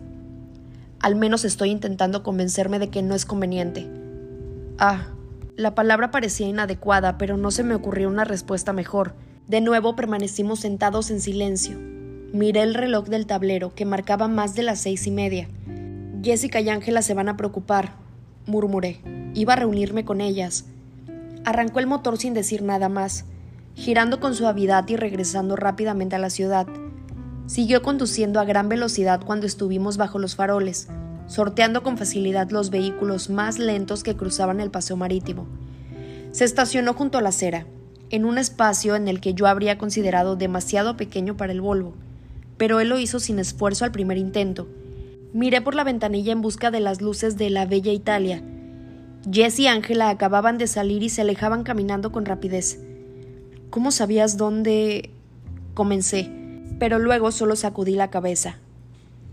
Al 1.01 1.15
menos 1.15 1.45
estoy 1.45 1.71
intentando 1.71 2.23
convencerme 2.23 2.79
de 2.79 2.91
que 2.91 3.03
no 3.03 3.15
es 3.15 3.25
conveniente. 3.25 3.89
Ah, 4.79 5.07
la 5.61 5.75
palabra 5.75 6.11
parecía 6.11 6.49
inadecuada, 6.49 7.19
pero 7.19 7.37
no 7.37 7.51
se 7.51 7.63
me 7.63 7.75
ocurrió 7.75 8.09
una 8.09 8.25
respuesta 8.25 8.73
mejor, 8.73 9.15
De 9.47 9.61
nuevo 9.61 9.97
permanecimos 9.97 10.61
sentados 10.61 11.11
en 11.11 11.21
silencio. 11.21 11.77
Miré 12.33 12.63
el 12.63 12.75
reloj 12.75 13.07
del 13.07 13.27
tablero, 13.27 13.75
que 13.75 13.85
marcaba 13.85 14.29
más 14.29 14.55
de 14.55 14.63
las 14.63 14.81
seis 14.81 15.09
y 15.09 15.11
media. 15.11 15.49
Jessica 16.23 16.61
y 16.61 16.69
Ángela 16.69 17.03
se 17.03 17.15
van 17.15 17.29
a 17.29 17.37
preocupar, 17.37 17.95
murmuré. 18.47 19.01
Iba 19.35 19.55
a 19.55 19.57
reunirme 19.57 20.05
con 20.05 20.21
ellas. 20.21 20.67
Arrancó 21.45 21.81
el 21.81 21.89
motor 21.89 22.17
sin 22.17 22.33
decir 22.33 22.63
nada 22.63 22.89
más, 22.89 23.25
girando 23.75 24.21
con 24.21 24.37
suavidad 24.37 24.89
y 24.89 24.97
regresando 24.97 25.57
rápidamente 25.57 26.15
a 26.15 26.21
la 26.21 26.31
ciudad. 26.31 26.69
Siguió 27.47 27.83
conduciendo 27.83 28.39
a 28.39 28.45
gran 28.45 28.69
velocidad 28.69 29.21
cuando 29.27 29.47
estuvimos 29.47 29.97
bajo 29.97 30.21
los 30.21 30.37
faroles, 30.37 30.87
sorteando 31.31 31.85
con 31.85 31.97
facilidad 31.97 32.51
los 32.51 32.71
vehículos 32.71 33.31
más 33.31 33.61
lentos 33.61 34.03
que 34.03 34.17
cruzaban 34.17 34.59
el 34.59 34.73
paseo 34.73 34.97
marítimo. 34.97 35.47
Se 36.33 36.45
estacionó 36.45 36.93
junto 36.93 37.19
a 37.19 37.23
la 37.23 37.29
acera, 37.29 37.67
en 38.11 38.25
un 38.25 38.37
espacio 38.37 38.97
en 38.97 39.07
el 39.07 39.21
que 39.21 39.33
yo 39.33 39.47
habría 39.47 39.79
considerado 39.79 40.35
demasiado 40.35 40.97
pequeño 40.97 41.37
para 41.37 41.53
el 41.53 41.61
Volvo, 41.61 41.95
pero 42.57 42.81
él 42.81 42.89
lo 42.89 42.99
hizo 42.99 43.21
sin 43.21 43.39
esfuerzo 43.39 43.85
al 43.85 43.93
primer 43.93 44.19
intento. 44.19 44.67
Miré 45.33 45.61
por 45.61 45.77
la 45.77 45.85
ventanilla 45.85 46.33
en 46.33 46.43
busca 46.43 46.73
de 46.73 46.81
las 46.81 47.01
luces 47.01 47.37
de 47.37 47.49
la 47.49 47.65
bella 47.65 47.93
Italia. 47.93 48.43
Jess 49.31 49.61
y 49.61 49.69
Ángela 49.69 50.11
acababan 50.11 50.59
de 50.59 50.67
salir 50.67 51.05
y 51.05 51.11
se 51.11 51.21
alejaban 51.21 51.63
caminando 51.63 52.11
con 52.11 52.27
rapidez. 52.27 52.81
¿Cómo 53.71 53.93
sabías 53.93 54.37
dónde? 54.37 55.11
comencé, 55.75 56.29
pero 56.81 56.99
luego 56.99 57.31
solo 57.31 57.55
sacudí 57.55 57.95
la 57.95 58.11
cabeza. 58.11 58.59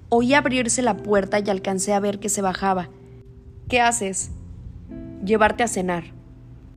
Oí 0.09 0.33
abrirse 0.33 0.81
la 0.81 0.95
puerta 0.95 1.39
y 1.39 1.49
alcancé 1.49 1.93
a 1.93 1.99
ver 1.99 2.19
que 2.19 2.29
se 2.29 2.41
bajaba. 2.41 2.89
¿Qué 3.67 3.81
haces? 3.81 4.31
Llevarte 5.25 5.63
a 5.63 5.67
cenar. 5.67 6.13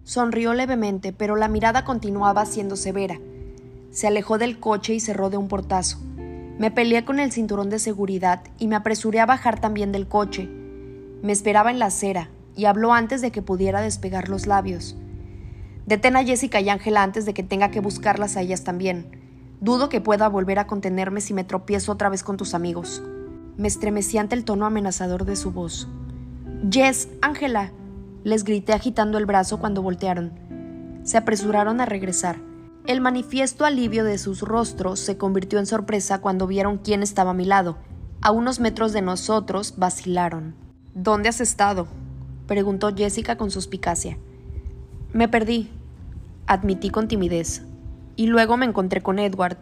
Sonrió 0.03 0.53
levemente, 0.53 1.13
pero 1.13 1.37
la 1.37 1.47
mirada 1.47 1.85
continuaba 1.85 2.45
siendo 2.45 2.75
severa. 2.75 3.21
Se 3.93 4.09
alejó 4.09 4.37
del 4.37 4.59
coche 4.59 4.95
y 4.95 5.01
cerró 5.01 5.31
de 5.31 5.37
un 5.37 5.47
portazo. 5.47 5.99
Me 6.59 6.73
peleé 6.73 7.05
con 7.05 7.21
el 7.21 7.31
cinturón 7.31 7.71
de 7.71 7.79
seguridad 7.79 8.43
y 8.59 8.67
me 8.67 8.75
apresuré 8.75 9.21
a 9.21 9.27
bajar 9.27 9.61
también 9.61 9.93
del 9.93 10.09
coche. 10.09 10.49
Me 11.23 11.31
esperaba 11.31 11.71
en 11.71 11.79
la 11.79 11.87
acera 11.87 12.31
y 12.57 12.65
habló 12.65 12.93
antes 12.93 13.21
de 13.21 13.31
que 13.31 13.43
pudiera 13.43 13.81
despegar 13.81 14.29
los 14.29 14.49
labios. 14.49 14.97
Detén 15.87 16.17
a 16.17 16.25
Jessica 16.25 16.61
y 16.61 16.69
Ángela 16.69 17.05
antes 17.05 17.27
de 17.27 17.35
que 17.35 17.45
tenga 17.45 17.71
que 17.71 17.79
buscarlas 17.79 18.37
a 18.37 18.41
ellas 18.41 18.65
también. 18.65 19.07
Dudo 19.61 19.89
que 19.89 20.01
pueda 20.01 20.29
volver 20.29 20.59
a 20.59 20.67
contenerme 20.67 21.21
si 21.21 21.33
me 21.33 21.45
tropiezo 21.45 21.93
otra 21.93 22.09
vez 22.09 22.25
con 22.25 22.37
tus 22.37 22.55
amigos. 22.55 23.03
Me 23.61 23.69
estremecí 23.69 24.17
ante 24.17 24.35
el 24.35 24.47
tono 24.47 24.65
amenazador 24.65 25.27
de 25.27 25.37
su 25.37 25.51
voz. 25.51 25.87
Jess, 26.71 27.11
Ángela, 27.21 27.73
les 28.25 28.43
grité 28.45 28.73
agitando 28.73 29.19
el 29.19 29.27
brazo 29.27 29.59
cuando 29.59 29.83
voltearon. 29.83 30.33
Se 31.03 31.19
apresuraron 31.19 31.79
a 31.83 31.85
regresar. 31.85 32.41
El 32.87 33.03
manifiesto 33.03 33.67
alivio 33.67 34.03
de 34.03 34.17
sus 34.17 34.41
rostros 34.41 34.99
se 34.99 35.19
convirtió 35.19 35.59
en 35.59 35.67
sorpresa 35.67 36.23
cuando 36.23 36.47
vieron 36.47 36.79
quién 36.79 37.03
estaba 37.03 37.33
a 37.33 37.35
mi 37.35 37.45
lado. 37.45 37.77
A 38.23 38.31
unos 38.31 38.61
metros 38.61 38.95
de 38.95 39.03
nosotros 39.03 39.75
vacilaron. 39.77 40.55
¿Dónde 40.95 41.29
has 41.29 41.43
estado? 41.43 41.87
preguntó 42.47 42.97
Jessica 42.97 43.37
con 43.37 43.51
suspicacia. 43.51 44.17
Me 45.13 45.29
perdí, 45.29 45.69
admití 46.47 46.89
con 46.89 47.09
timidez, 47.09 47.61
y 48.17 48.27
luego 48.27 48.57
me 48.57 48.65
encontré 48.65 49.03
con 49.03 49.19
Edward. 49.19 49.59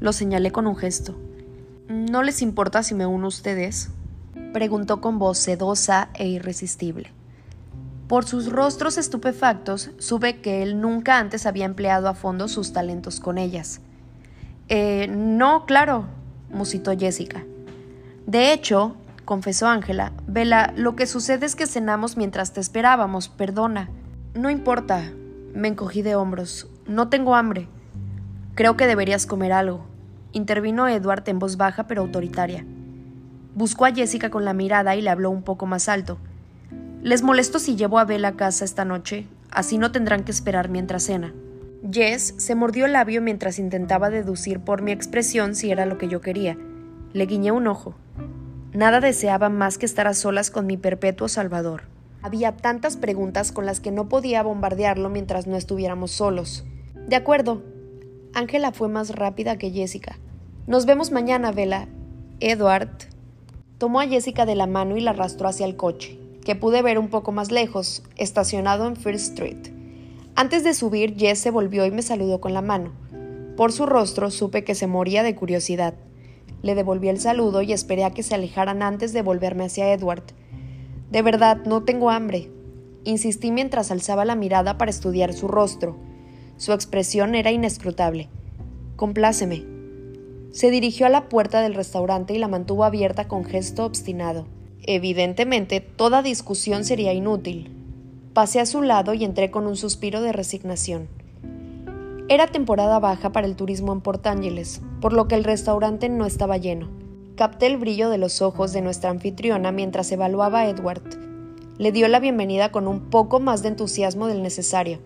Lo 0.00 0.14
señalé 0.14 0.52
con 0.52 0.66
un 0.66 0.76
gesto. 0.76 1.18
¿No 1.90 2.22
les 2.22 2.40
importa 2.40 2.84
si 2.84 2.94
me 2.94 3.04
uno 3.04 3.24
a 3.24 3.28
ustedes? 3.30 3.90
preguntó 4.52 5.00
con 5.00 5.18
voz 5.18 5.38
sedosa 5.38 6.10
e 6.14 6.28
irresistible. 6.28 7.10
Por 8.06 8.24
sus 8.24 8.52
rostros 8.52 8.96
estupefactos, 8.96 9.90
supe 9.98 10.40
que 10.40 10.62
él 10.62 10.80
nunca 10.80 11.18
antes 11.18 11.46
había 11.46 11.64
empleado 11.64 12.08
a 12.08 12.14
fondo 12.14 12.46
sus 12.46 12.72
talentos 12.72 13.18
con 13.18 13.38
ellas. 13.38 13.80
Eh, 14.68 15.08
no, 15.10 15.66
claro, 15.66 16.04
musitó 16.48 16.96
Jessica. 16.96 17.44
De 18.24 18.52
hecho, 18.52 18.94
confesó 19.24 19.66
Ángela, 19.66 20.12
Vela, 20.28 20.72
lo 20.76 20.94
que 20.94 21.08
sucede 21.08 21.44
es 21.44 21.56
que 21.56 21.66
cenamos 21.66 22.16
mientras 22.16 22.52
te 22.52 22.60
esperábamos, 22.60 23.28
perdona. 23.28 23.90
No 24.34 24.48
importa, 24.48 25.10
me 25.54 25.66
encogí 25.66 26.02
de 26.02 26.14
hombros. 26.14 26.68
No 26.86 27.08
tengo 27.08 27.34
hambre. 27.34 27.66
Creo 28.54 28.76
que 28.76 28.86
deberías 28.86 29.26
comer 29.26 29.50
algo. 29.50 29.89
Intervino 30.32 30.88
Edward 30.88 31.28
en 31.28 31.38
voz 31.38 31.56
baja 31.56 31.86
pero 31.86 32.02
autoritaria. 32.02 32.64
Buscó 33.54 33.84
a 33.84 33.92
Jessica 33.92 34.30
con 34.30 34.44
la 34.44 34.54
mirada 34.54 34.94
y 34.96 35.02
le 35.02 35.10
habló 35.10 35.30
un 35.30 35.42
poco 35.42 35.66
más 35.66 35.88
alto. 35.88 36.18
Les 37.02 37.22
molesto 37.22 37.58
si 37.58 37.76
llevo 37.76 37.98
a 37.98 38.04
Bella 38.04 38.28
a 38.28 38.36
casa 38.36 38.64
esta 38.64 38.84
noche, 38.84 39.26
así 39.50 39.78
no 39.78 39.90
tendrán 39.90 40.22
que 40.22 40.30
esperar 40.30 40.68
mientras 40.68 41.04
cena. 41.04 41.32
Jess 41.90 42.34
se 42.36 42.54
mordió 42.54 42.86
el 42.86 42.92
labio 42.92 43.22
mientras 43.22 43.58
intentaba 43.58 44.10
deducir 44.10 44.60
por 44.60 44.82
mi 44.82 44.92
expresión 44.92 45.54
si 45.54 45.70
era 45.70 45.86
lo 45.86 45.98
que 45.98 46.08
yo 46.08 46.20
quería. 46.20 46.58
Le 47.12 47.26
guiñé 47.26 47.52
un 47.52 47.66
ojo. 47.66 47.94
Nada 48.72 49.00
deseaba 49.00 49.48
más 49.48 49.78
que 49.78 49.86
estar 49.86 50.06
a 50.06 50.14
solas 50.14 50.50
con 50.50 50.66
mi 50.66 50.76
perpetuo 50.76 51.26
salvador. 51.26 51.82
Había 52.22 52.56
tantas 52.56 52.96
preguntas 52.96 53.50
con 53.50 53.64
las 53.64 53.80
que 53.80 53.90
no 53.90 54.08
podía 54.08 54.42
bombardearlo 54.42 55.08
mientras 55.08 55.46
no 55.46 55.56
estuviéramos 55.56 56.10
solos. 56.10 56.64
De 57.08 57.16
acuerdo. 57.16 57.62
Ángela 58.34 58.72
fue 58.72 58.88
más 58.88 59.10
rápida 59.10 59.58
que 59.58 59.70
Jessica. 59.70 60.18
Nos 60.66 60.86
vemos 60.86 61.10
mañana, 61.10 61.52
Vela. 61.52 61.88
Edward 62.40 62.90
tomó 63.78 64.00
a 64.00 64.06
Jessica 64.06 64.46
de 64.46 64.54
la 64.54 64.66
mano 64.66 64.96
y 64.96 65.00
la 65.00 65.10
arrastró 65.10 65.48
hacia 65.48 65.66
el 65.66 65.76
coche 65.76 66.20
que 66.44 66.56
pude 66.56 66.82
ver 66.82 66.98
un 66.98 67.08
poco 67.08 67.32
más 67.32 67.50
lejos, 67.50 68.02
estacionado 68.16 68.86
en 68.86 68.96
First 68.96 69.30
Street. 69.30 69.72
Antes 70.34 70.64
de 70.64 70.74
subir, 70.74 71.16
Jess 71.16 71.38
se 71.38 71.50
volvió 71.50 71.84
y 71.86 71.90
me 71.90 72.02
saludó 72.02 72.40
con 72.40 72.54
la 72.54 72.62
mano. 72.62 72.92
Por 73.56 73.72
su 73.72 73.86
rostro 73.86 74.30
supe 74.30 74.64
que 74.64 74.74
se 74.74 74.86
moría 74.86 75.22
de 75.22 75.34
curiosidad. 75.34 75.94
Le 76.62 76.74
devolví 76.74 77.08
el 77.08 77.20
saludo 77.20 77.62
y 77.62 77.72
esperé 77.72 78.04
a 78.04 78.10
que 78.10 78.22
se 78.22 78.34
alejaran 78.34 78.82
antes 78.82 79.12
de 79.12 79.22
volverme 79.22 79.64
hacia 79.64 79.92
Edward. 79.92 80.24
De 81.10 81.22
verdad, 81.22 81.58
no 81.66 81.82
tengo 81.82 82.10
hambre. 82.10 82.50
Insistí 83.04 83.50
mientras 83.50 83.90
alzaba 83.90 84.24
la 84.24 84.34
mirada 84.34 84.78
para 84.78 84.90
estudiar 84.90 85.32
su 85.32 85.48
rostro. 85.48 85.96
Su 86.60 86.74
expresión 86.74 87.34
era 87.34 87.50
inescrutable. 87.52 88.28
Compláceme. 88.96 89.64
Se 90.50 90.70
dirigió 90.70 91.06
a 91.06 91.08
la 91.08 91.30
puerta 91.30 91.62
del 91.62 91.72
restaurante 91.74 92.34
y 92.34 92.38
la 92.38 92.48
mantuvo 92.48 92.84
abierta 92.84 93.28
con 93.28 93.46
gesto 93.46 93.86
obstinado. 93.86 94.44
Evidentemente, 94.82 95.80
toda 95.80 96.22
discusión 96.22 96.84
sería 96.84 97.14
inútil. 97.14 97.70
Pasé 98.34 98.60
a 98.60 98.66
su 98.66 98.82
lado 98.82 99.14
y 99.14 99.24
entré 99.24 99.50
con 99.50 99.66
un 99.66 99.74
suspiro 99.74 100.20
de 100.20 100.32
resignación. 100.32 101.08
Era 102.28 102.46
temporada 102.46 102.98
baja 102.98 103.32
para 103.32 103.46
el 103.46 103.56
turismo 103.56 103.94
en 103.94 104.02
Port 104.02 104.26
Ángeles, 104.26 104.82
por 105.00 105.14
lo 105.14 105.28
que 105.28 105.36
el 105.36 105.44
restaurante 105.44 106.10
no 106.10 106.26
estaba 106.26 106.58
lleno. 106.58 106.90
Capté 107.36 107.68
el 107.68 107.78
brillo 107.78 108.10
de 108.10 108.18
los 108.18 108.42
ojos 108.42 108.74
de 108.74 108.82
nuestra 108.82 109.08
anfitriona 109.08 109.72
mientras 109.72 110.12
evaluaba 110.12 110.60
a 110.60 110.68
Edward. 110.68 111.08
Le 111.78 111.90
dio 111.90 112.06
la 112.08 112.20
bienvenida 112.20 112.70
con 112.70 112.86
un 112.86 113.08
poco 113.08 113.40
más 113.40 113.62
de 113.62 113.68
entusiasmo 113.68 114.26
del 114.26 114.42
necesario. 114.42 114.98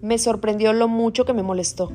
Me 0.00 0.18
sorprendió 0.18 0.72
lo 0.72 0.86
mucho 0.86 1.24
que 1.24 1.32
me 1.32 1.42
molestó. 1.42 1.90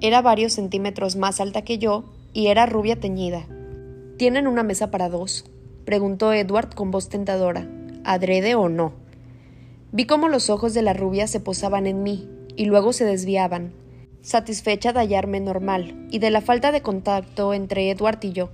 Era 0.00 0.22
varios 0.22 0.54
centímetros 0.54 1.16
más 1.16 1.40
alta 1.40 1.62
que 1.62 1.78
yo 1.78 2.04
y 2.32 2.46
era 2.46 2.64
rubia 2.64 2.98
teñida. 2.98 3.46
¿Tienen 4.16 4.46
una 4.46 4.62
mesa 4.62 4.90
para 4.90 5.08
dos? 5.08 5.44
preguntó 5.84 6.32
Edward 6.32 6.74
con 6.74 6.90
voz 6.90 7.08
tentadora, 7.08 7.68
adrede 8.04 8.54
o 8.54 8.68
no. 8.68 8.94
Vi 9.90 10.06
cómo 10.06 10.28
los 10.28 10.48
ojos 10.48 10.72
de 10.72 10.82
la 10.82 10.94
rubia 10.94 11.26
se 11.26 11.40
posaban 11.40 11.86
en 11.86 12.02
mí 12.02 12.28
y 12.56 12.64
luego 12.64 12.94
se 12.94 13.04
desviaban, 13.04 13.72
satisfecha 14.22 14.92
de 14.92 15.00
hallarme 15.00 15.40
normal 15.40 16.06
y 16.10 16.20
de 16.20 16.30
la 16.30 16.40
falta 16.40 16.72
de 16.72 16.80
contacto 16.80 17.52
entre 17.52 17.90
Edward 17.90 18.18
y 18.22 18.32
yo. 18.32 18.50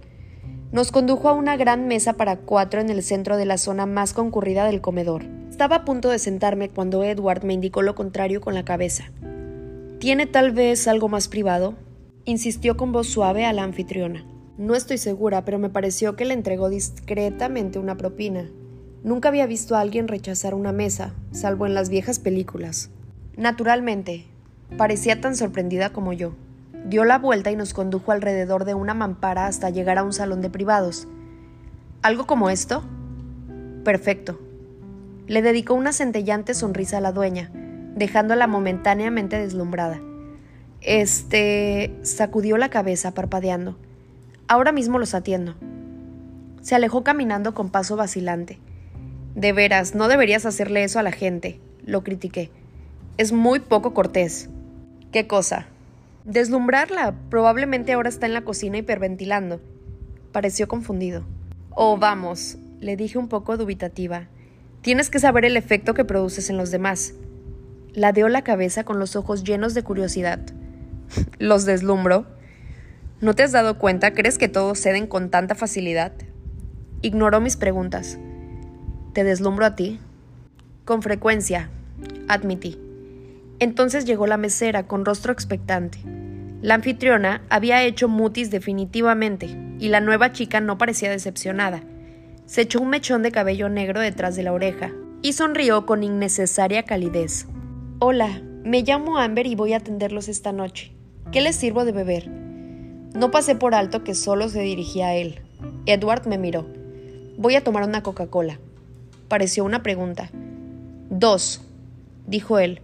Nos 0.73 0.91
condujo 0.91 1.29
a 1.29 1.35
una 1.35 1.57
gran 1.57 1.87
mesa 1.87 2.15
para 2.15 2.39
cuatro 2.39 2.81
en 2.81 2.91
el 2.91 3.03
centro 3.03 3.37
de 3.37 3.47
la 3.47 3.59
zona 3.59 3.87
más 3.87 4.13
concurrida 4.13 4.65
del 4.65 4.81
comedor. 4.81 5.25
Estaba 5.59 5.75
a 5.75 5.85
punto 5.85 6.11
de 6.11 6.21
sentarme 6.21 6.69
cuando 6.69 7.03
Edward 7.03 7.43
me 7.43 7.53
indicó 7.53 7.83
lo 7.83 7.97
contrario 7.97 8.41
con 8.41 8.55
la 8.55 8.65
cabeza. 8.65 9.11
¿Tiene 9.99 10.27
tal 10.27 10.53
vez 10.53 10.87
algo 10.87 11.09
más 11.09 11.27
privado? 11.27 11.75
insistió 12.25 12.77
con 12.77 12.93
voz 12.93 13.09
suave 13.09 13.45
a 13.45 13.53
la 13.53 13.65
anfitriona. 13.65 14.25
No 14.57 14.77
estoy 14.77 14.99
segura, 14.99 15.45
pero 15.45 15.59
me 15.59 15.69
pareció 15.69 16.15
que 16.15 16.27
le 16.27 16.35
entregó 16.35 16.69
discretamente 16.69 17.81
una 17.81 17.97
propina. 17.97 18.49
Nunca 19.03 19.31
había 19.31 19.47
visto 19.47 19.75
a 19.75 19.81
alguien 19.81 20.07
rechazar 20.07 20.55
una 20.55 20.71
mesa, 20.71 21.13
salvo 21.33 21.67
en 21.67 21.75
las 21.75 21.89
viejas 21.89 22.21
películas. 22.21 22.91
Naturalmente, 23.37 24.27
parecía 24.77 25.21
tan 25.21 25.35
sorprendida 25.35 25.91
como 25.91 26.13
yo. 26.13 26.35
Dio 26.87 27.05
la 27.05 27.19
vuelta 27.19 27.51
y 27.51 27.57
nos 27.57 27.75
condujo 27.75 28.13
alrededor 28.13 28.65
de 28.65 28.75
una 28.75 28.95
mampara 28.95 29.47
hasta 29.47 29.71
llegar 29.71 29.99
a 29.99 30.05
un 30.05 30.13
salón 30.13 30.41
de 30.41 30.51
privados. 30.51 31.09
¿Algo 32.03 32.29
como 32.29 32.49
esto? 32.49 32.85
Perfecto. 33.83 34.39
Le 35.29 35.43
dedicó 35.43 35.75
una 35.75 35.93
centellante 35.93 36.55
sonrisa 36.55 36.99
a 36.99 37.01
la 37.03 37.13
dueña, 37.13 37.51
dejándola 37.95 38.47
momentáneamente 38.47 39.39
deslumbrada. 39.39 40.01
Este 40.81 41.95
sacudió 42.03 42.57
la 42.57 42.71
cabeza 42.71 43.13
parpadeando. 43.13 43.77
Ahora 44.49 44.73
mismo 44.73 44.99
los 44.99 45.15
atiendo. 45.15 45.55
Se 46.63 46.75
alejó 46.75 47.05
caminando 47.05 47.53
con 47.53 47.69
paso 47.69 47.95
vacilante. 47.95 48.59
De 49.35 49.53
veras, 49.53 49.95
no 49.95 50.09
deberías 50.09 50.47
hacerle 50.47 50.83
eso 50.83 50.99
a 50.99 51.03
la 51.03 51.13
gente, 51.13 51.61
lo 51.85 52.03
critiqué. 52.03 52.51
Es 53.19 53.31
muy 53.31 53.61
poco 53.61 53.93
cortés. 53.93 54.49
¿Qué 55.13 55.27
cosa? 55.27 55.67
Deslumbrarla. 56.25 57.15
Probablemente 57.29 57.93
ahora 57.93 58.09
está 58.09 58.25
en 58.25 58.33
la 58.33 58.45
cocina 58.45 58.79
hiperventilando. 58.79 59.61
Pareció 60.33 60.69
confundido. 60.69 61.25
Oh, 61.71 61.99
vamos, 61.99 62.57
le 62.81 62.97
dije 62.97 63.19
un 63.19 63.29
poco 63.29 63.59
dubitativa. 63.59 64.29
Tienes 64.89 65.11
que 65.11 65.19
saber 65.19 65.45
el 65.45 65.59
efecto 65.59 65.93
que 65.93 66.07
produces 66.07 66.49
en 66.49 66.57
los 66.57 66.71
demás. 66.71 67.13
Ladeó 67.93 68.31
la 68.31 68.41
cabeza 68.41 68.85
con 68.85 68.99
los 68.99 69.17
ojos 69.17 69.45
llenos 69.45 69.75
de 69.75 69.83
curiosidad. 69.83 70.41
¿Los 71.39 71.67
deslumbro? 71.67 72.25
¿No 73.21 73.35
te 73.35 73.43
has 73.43 73.53
dado 73.53 73.79
cuenta? 73.79 74.15
¿Crees 74.15 74.39
que 74.39 74.49
todos 74.49 74.81
ceden 74.81 75.07
con 75.07 75.29
tanta 75.29 75.55
facilidad? 75.55 76.13
Ignoró 77.03 77.39
mis 77.43 77.59
preguntas. 77.59 78.19
¿Te 79.13 79.25
deslumbro 79.25 79.67
a 79.67 79.77
ti? 79.77 80.01
Con 80.87 81.03
frecuencia, 81.03 81.69
admití. 82.27 82.81
Entonces 83.59 84.07
llegó 84.07 84.27
la 84.27 84.39
mesera 84.39 84.87
con 84.87 85.05
rostro 85.05 85.35
expectante. 85.35 85.99
La 86.63 86.73
anfitriona 86.73 87.43
había 87.51 87.83
hecho 87.83 88.09
mutis 88.09 88.51
definitivamente, 88.51 89.55
y 89.79 89.91
la 89.91 90.01
nueva 90.01 90.33
chica 90.33 90.63
no 90.63 90.79
parecía 90.79 91.11
decepcionada. 91.11 91.83
Se 92.49 92.63
echó 92.63 92.81
un 92.81 92.89
mechón 92.89 93.23
de 93.23 93.31
cabello 93.31 93.69
negro 93.69 94.01
detrás 94.01 94.35
de 94.35 94.43
la 94.43 94.55
oreja, 94.55 94.91
y 95.21 95.35
sonrió 95.35 95.85
con 95.85 96.03
innecesaria 96.03 96.83
calidez. 96.83 97.47
Hola, 97.99 98.41
me 98.65 98.81
llamo 98.81 99.19
Amber 99.19 99.47
y 99.47 99.55
voy 99.55 99.75
a 99.75 99.77
atenderlos 99.77 100.29
esta 100.29 100.51
noche. 100.51 100.91
¿Qué 101.31 101.43
les 101.43 101.57
sirvo 101.57 101.85
de 101.85 101.93
beber? 101.93 102.27
No 102.27 103.31
pasé 103.31 103.55
por 103.55 103.75
alto 103.75 104.03
que 104.03 104.15
solo 104.15 104.49
se 104.49 104.63
dirigía 104.63 105.09
a 105.09 105.15
él. 105.15 105.43
Edward 105.85 106.27
me 106.27 106.39
miró. 106.39 106.67
Voy 107.37 107.55
a 107.55 107.63
tomar 107.63 107.87
una 107.87 108.03
Coca-Cola. 108.03 108.59
Pareció 109.29 109.63
una 109.63 109.83
pregunta. 109.83 110.31
Dos, 111.11 111.61
dijo 112.27 112.59
él. 112.59 112.81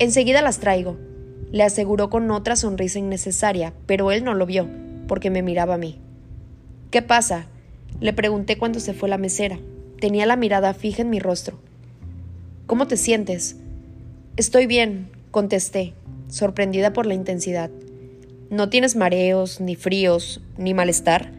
Enseguida 0.00 0.42
las 0.42 0.58
traigo, 0.58 0.96
le 1.52 1.62
aseguró 1.62 2.10
con 2.10 2.28
otra 2.32 2.56
sonrisa 2.56 2.98
innecesaria, 2.98 3.74
pero 3.86 4.10
él 4.10 4.24
no 4.24 4.34
lo 4.34 4.44
vio, 4.44 4.68
porque 5.06 5.30
me 5.30 5.42
miraba 5.42 5.74
a 5.74 5.78
mí. 5.78 6.00
¿Qué 6.90 7.00
pasa? 7.00 7.46
Le 8.00 8.12
pregunté 8.12 8.58
cuando 8.58 8.80
se 8.80 8.94
fue 8.94 9.08
la 9.08 9.18
mesera. 9.18 9.58
Tenía 10.00 10.26
la 10.26 10.36
mirada 10.36 10.74
fija 10.74 11.02
en 11.02 11.10
mi 11.10 11.18
rostro. 11.18 11.58
¿Cómo 12.66 12.86
te 12.86 12.96
sientes? 12.96 13.56
Estoy 14.36 14.66
bien, 14.66 15.08
contesté, 15.30 15.94
sorprendida 16.28 16.92
por 16.92 17.06
la 17.06 17.14
intensidad. 17.14 17.70
¿No 18.50 18.68
tienes 18.68 18.96
mareos, 18.96 19.60
ni 19.60 19.76
fríos, 19.76 20.40
ni 20.58 20.74
malestar? 20.74 21.32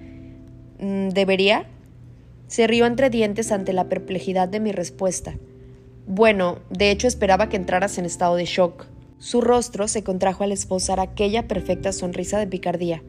Mm, 0.80 1.10
¿Debería? 1.10 1.68
Se 2.48 2.66
rió 2.66 2.86
entre 2.86 3.10
dientes 3.10 3.52
ante 3.52 3.74
la 3.74 3.90
perplejidad 3.90 4.48
de 4.48 4.60
mi 4.60 4.72
respuesta. 4.72 5.36
Bueno, 6.08 6.60
de 6.70 6.92
hecho 6.92 7.08
esperaba 7.08 7.50
que 7.50 7.58
entraras 7.58 7.98
en 7.98 8.06
estado 8.06 8.36
de 8.36 8.46
shock. 8.46 8.86
Su 9.20 9.42
rostro 9.42 9.88
se 9.88 10.04
contrajo 10.04 10.44
al 10.44 10.52
esbozar 10.52 11.00
aquella 11.00 11.48
perfecta 11.48 11.92
sonrisa 11.92 12.40
de 12.40 12.48
picardía. 12.48 13.04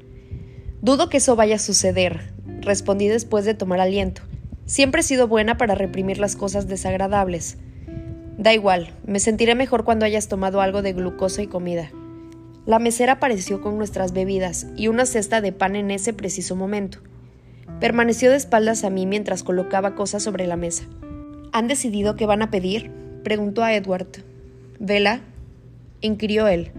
Dudo 0.83 1.09
que 1.09 1.18
eso 1.18 1.37
vaya 1.37 1.57
a 1.57 1.61
suceder, 1.61 2.33
respondí 2.68 3.09
después 3.09 3.44
de 3.44 3.54
tomar 3.54 3.81
aliento. 3.81 4.22
Siempre 4.66 5.00
he 5.00 5.04
sido 5.04 5.26
buena 5.26 5.57
para 5.57 5.74
reprimir 5.74 6.18
las 6.18 6.37
cosas 6.37 6.68
desagradables. 6.68 7.57
Da 8.37 8.54
igual, 8.54 8.92
me 9.04 9.18
sentiré 9.18 9.57
mejor 9.57 9.85
cuando 9.85 10.04
hayas 10.04 10.28
tomado 10.28 10.61
algo 10.61 10.83
de 10.83 10.92
glucosa 10.92 11.42
y 11.42 11.48
comida. 11.48 11.90
La 12.66 12.78
mesera 12.78 13.14
apareció 13.14 13.62
con 13.62 13.78
nuestras 13.78 14.12
bebidas 14.12 14.66
y 14.76 14.88
una 14.88 15.07
cesta 15.07 15.40
de 15.40 15.52
pan 15.52 15.74
en 15.74 15.90
ese 15.90 16.12
preciso 16.12 16.54
momento. 16.54 16.98
Permaneció 17.81 18.31
de 18.31 18.37
espaldas 18.37 18.85
a 18.85 18.90
mí 18.90 19.07
mientras 19.07 19.42
colocaba 19.42 19.94
cosas 19.94 20.22
sobre 20.22 20.46
la 20.46 20.57
mesa. 20.57 20.85
¿Han 21.52 21.66
decidido 21.66 22.14
qué 22.14 22.26
van 22.26 22.42
a 22.42 22.50
pedir? 22.50 22.90
preguntó 23.24 23.64
a 23.64 23.74
Edward. 23.74 24.22
¿Vela? 24.78 25.22
inquirió 26.02 26.46
él. 26.46 26.72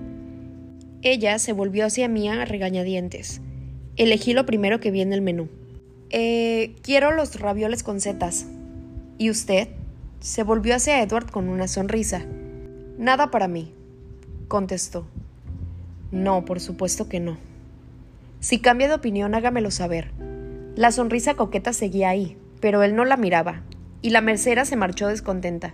Ella 1.02 1.40
se 1.40 1.54
volvió 1.54 1.88
hacia 1.88 2.08
mí 2.08 2.30
a 2.30 2.46
regañadientes. 2.46 3.42
Elegí 3.96 4.34
lo 4.34 4.46
primero 4.46 4.80
que 4.80 4.92
vi 4.92 5.02
en 5.02 5.12
el 5.12 5.22
menú. 5.22 5.50
Eh, 6.12 6.76
quiero 6.82 7.12
los 7.12 7.40
ravioles 7.40 7.84
con 7.84 8.00
setas. 8.02 8.48
¿Y 9.18 9.30
usted? 9.30 9.70
Se 10.20 10.44
volvió 10.44 10.76
hacia 10.76 11.02
Edward 11.04 11.30
con 11.30 11.50
una 11.50 11.68
sonrisa. 11.68 12.26
Nada 12.98 13.32
para 13.32 13.48
mí, 13.48 13.74
contestó. 14.48 15.06
No, 16.12 16.46
por 16.46 16.60
supuesto 16.60 17.08
que 17.08 17.20
no. 17.20 17.38
Si 18.40 18.60
cambia 18.60 18.88
de 18.88 18.96
opinión, 18.96 19.36
hágamelo 19.36 19.70
saber. 19.70 20.12
La 20.76 20.92
sonrisa 20.92 21.36
coqueta 21.36 21.74
seguía 21.74 22.10
ahí, 22.10 22.38
pero 22.60 22.84
él 22.84 22.96
no 22.96 23.06
la 23.06 23.18
miraba, 23.18 23.62
y 24.02 24.10
la 24.10 24.22
mercera 24.22 24.66
se 24.66 24.76
marchó 24.76 25.08
descontenta. 25.08 25.74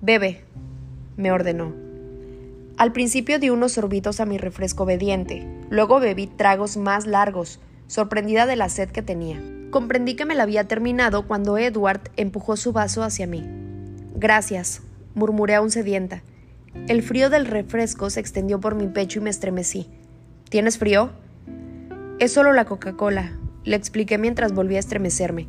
Bebe, 0.00 0.42
me 1.16 1.30
ordenó. 1.30 1.74
Al 2.76 2.92
principio 2.92 3.38
di 3.38 3.50
unos 3.50 3.72
sorbitos 3.72 4.20
a 4.20 4.26
mi 4.26 4.38
refresco 4.38 4.84
obediente, 4.84 5.46
luego 5.70 6.00
bebí 6.00 6.26
tragos 6.26 6.76
más 6.76 7.06
largos, 7.06 7.60
sorprendida 7.86 8.46
de 8.46 8.56
la 8.56 8.68
sed 8.68 8.90
que 8.90 9.02
tenía. 9.02 9.40
Comprendí 9.70 10.14
que 10.14 10.24
me 10.24 10.34
la 10.34 10.44
había 10.44 10.68
terminado 10.68 11.26
cuando 11.26 11.58
Edward 11.58 12.10
empujó 12.16 12.56
su 12.56 12.72
vaso 12.72 13.02
hacia 13.02 13.26
mí. 13.26 13.44
Gracias, 14.14 14.82
murmuré 15.14 15.54
aún 15.54 15.70
sedienta. 15.70 16.22
El 16.88 17.02
frío 17.02 17.30
del 17.30 17.46
refresco 17.46 18.10
se 18.10 18.20
extendió 18.20 18.60
por 18.60 18.74
mi 18.74 18.86
pecho 18.86 19.18
y 19.18 19.22
me 19.22 19.30
estremecí. 19.30 19.88
¿Tienes 20.48 20.78
frío? 20.78 21.10
Es 22.18 22.32
solo 22.32 22.52
la 22.52 22.64
Coca-Cola, 22.64 23.32
le 23.64 23.76
expliqué 23.76 24.16
mientras 24.16 24.52
volvía 24.52 24.78
a 24.78 24.80
estremecerme. 24.80 25.48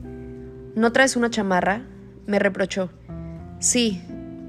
¿No 0.75 0.91
traes 0.91 1.15
una 1.15 1.29
chamarra? 1.29 1.83
me 2.25 2.39
reprochó. 2.39 2.89
Sí, 3.59 4.01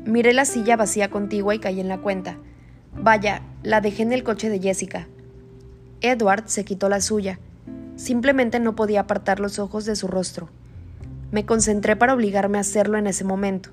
miré 0.05 0.33
la 0.33 0.45
silla 0.45 0.77
vacía 0.77 1.11
contigua 1.11 1.55
y 1.55 1.59
caí 1.59 1.81
en 1.81 1.89
la 1.89 1.99
cuenta. 1.99 2.39
Vaya, 2.97 3.43
la 3.63 3.81
dejé 3.81 4.03
en 4.03 4.13
el 4.13 4.25
coche 4.25 4.49
de 4.49 4.59
Jessica. 4.59 5.07
Edward 6.01 6.45
se 6.47 6.65
quitó 6.65 6.89
la 6.89 7.01
suya. 7.01 7.39
Simplemente 7.99 8.61
no 8.61 8.77
podía 8.77 9.01
apartar 9.01 9.41
los 9.41 9.59
ojos 9.59 9.85
de 9.85 9.97
su 9.97 10.07
rostro. 10.07 10.49
Me 11.33 11.45
concentré 11.45 11.97
para 11.97 12.15
obligarme 12.15 12.59
a 12.59 12.61
hacerlo 12.61 12.97
en 12.97 13.09
ese 13.09 13.25
momento. 13.25 13.71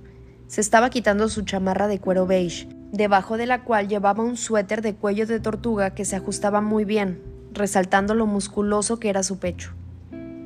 Se 0.47 0.61
estaba 0.61 0.89
quitando 0.89 1.29
su 1.29 1.43
chamarra 1.43 1.87
de 1.87 1.99
cuero 1.99 2.25
beige, 2.25 2.67
debajo 2.91 3.37
de 3.37 3.45
la 3.45 3.63
cual 3.63 3.87
llevaba 3.87 4.23
un 4.23 4.35
suéter 4.35 4.81
de 4.81 4.95
cuello 4.95 5.27
de 5.27 5.39
tortuga 5.39 5.91
que 5.91 6.05
se 6.05 6.15
ajustaba 6.15 6.59
muy 6.59 6.85
bien, 6.85 7.21
resaltando 7.53 8.15
lo 8.15 8.25
musculoso 8.25 8.99
que 8.99 9.09
era 9.09 9.21
su 9.21 9.37
pecho. 9.37 9.73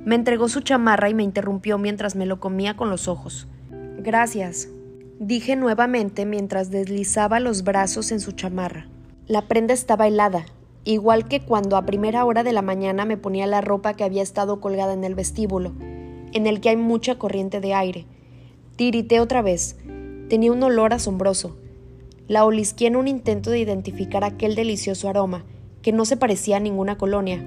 Me 0.04 0.16
entregó 0.16 0.50
su 0.50 0.60
chamarra 0.60 1.10
y 1.10 1.14
me 1.14 1.24
interrumpió 1.24 1.78
mientras 1.78 2.18
me 2.18 2.26
lo 2.26 2.42
comía 2.42 2.76
con 2.76 2.90
los 2.90 3.08
ojos. 3.08 3.48
Gracias, 3.98 4.68
dije 5.20 5.56
nuevamente 5.56 6.26
mientras 6.26 6.70
deslizaba 6.70 7.40
los 7.40 7.64
brazos 7.64 8.12
en 8.12 8.20
su 8.20 8.34
chamarra. 8.34 8.88
La 9.26 9.48
prenda 9.48 9.74
estaba 9.74 10.06
helada, 10.06 10.44
igual 10.94 11.28
que 11.28 11.42
cuando 11.42 11.78
a 11.78 11.86
primera 11.86 12.26
hora 12.26 12.44
de 12.44 12.54
la 12.54 12.62
mañana 12.62 13.06
me 13.06 13.18
ponía 13.18 13.48
la 13.48 13.62
ropa 13.62 13.94
que 13.94 14.04
había 14.04 14.24
estado 14.24 14.60
colgada 14.60 14.94
en 14.94 15.04
el 15.04 15.16
vestíbulo, 15.16 15.74
en 16.34 16.48
el 16.48 16.62
que 16.62 16.70
hay 16.70 16.78
mucha 16.78 17.18
corriente 17.18 17.60
de 17.60 17.74
aire. 17.74 18.06
Tirité 18.76 19.20
otra 19.20 19.42
vez. 19.42 19.78
Tenía 20.30 20.52
un 20.52 20.64
olor 20.64 20.94
asombroso. 20.94 21.58
La 22.28 22.46
olisqué 22.46 22.88
en 22.88 22.96
un 22.96 23.08
intento 23.08 23.50
de 23.50 23.60
identificar 23.60 24.24
aquel 24.24 24.56
delicioso 24.56 25.10
aroma, 25.10 25.44
que 25.82 25.92
no 25.92 26.06
se 26.06 26.18
parecía 26.18 26.58
a 26.58 26.60
ninguna 26.60 26.98
colonia, 26.98 27.44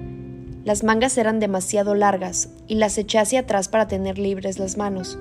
las 0.65 0.85
mangas 0.85 1.17
eran 1.17 1.41
demasiado 1.41 1.93
largas 1.93 2.47
y 2.67 2.75
las 2.75 2.97
eché 2.97 3.19
hacia 3.19 3.41
atrás 3.41 3.67
para 3.67 3.89
tener 3.89 4.17
libres 4.17 4.59
las 4.59 4.77
manos. 4.77 5.19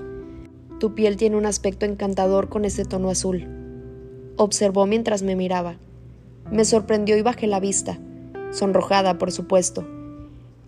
Tu 0.78 0.94
piel 0.94 1.16
tiene 1.16 1.36
un 1.36 1.46
aspecto 1.46 1.84
encantador 1.84 2.48
con 2.48 2.64
ese 2.64 2.84
tono 2.84 3.10
azul. 3.10 3.48
Observó 4.36 4.86
mientras 4.86 5.24
me 5.24 5.34
miraba. 5.34 5.78
Me 6.52 6.64
sorprendió 6.64 7.16
y 7.16 7.22
bajé 7.22 7.48
la 7.48 7.58
vista, 7.58 7.98
sonrojada, 8.52 9.18
por 9.18 9.32
supuesto. 9.32 9.86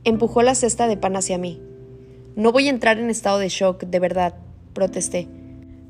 Empujó 0.03 0.43
la 0.43 0.55
cesta 0.55 0.89
de 0.89 0.97
pan 0.97 1.17
hacia 1.17 1.39
mí. 1.39 1.63
No 2.37 2.51
voy 2.51 2.67
a 2.67 2.71
entrar 2.71 2.99
en 2.99 3.11
estado 3.11 3.39
de 3.39 3.49
shock, 3.49 3.85
de 3.85 4.01
verdad, 4.01 4.35
protesté. 4.73 5.29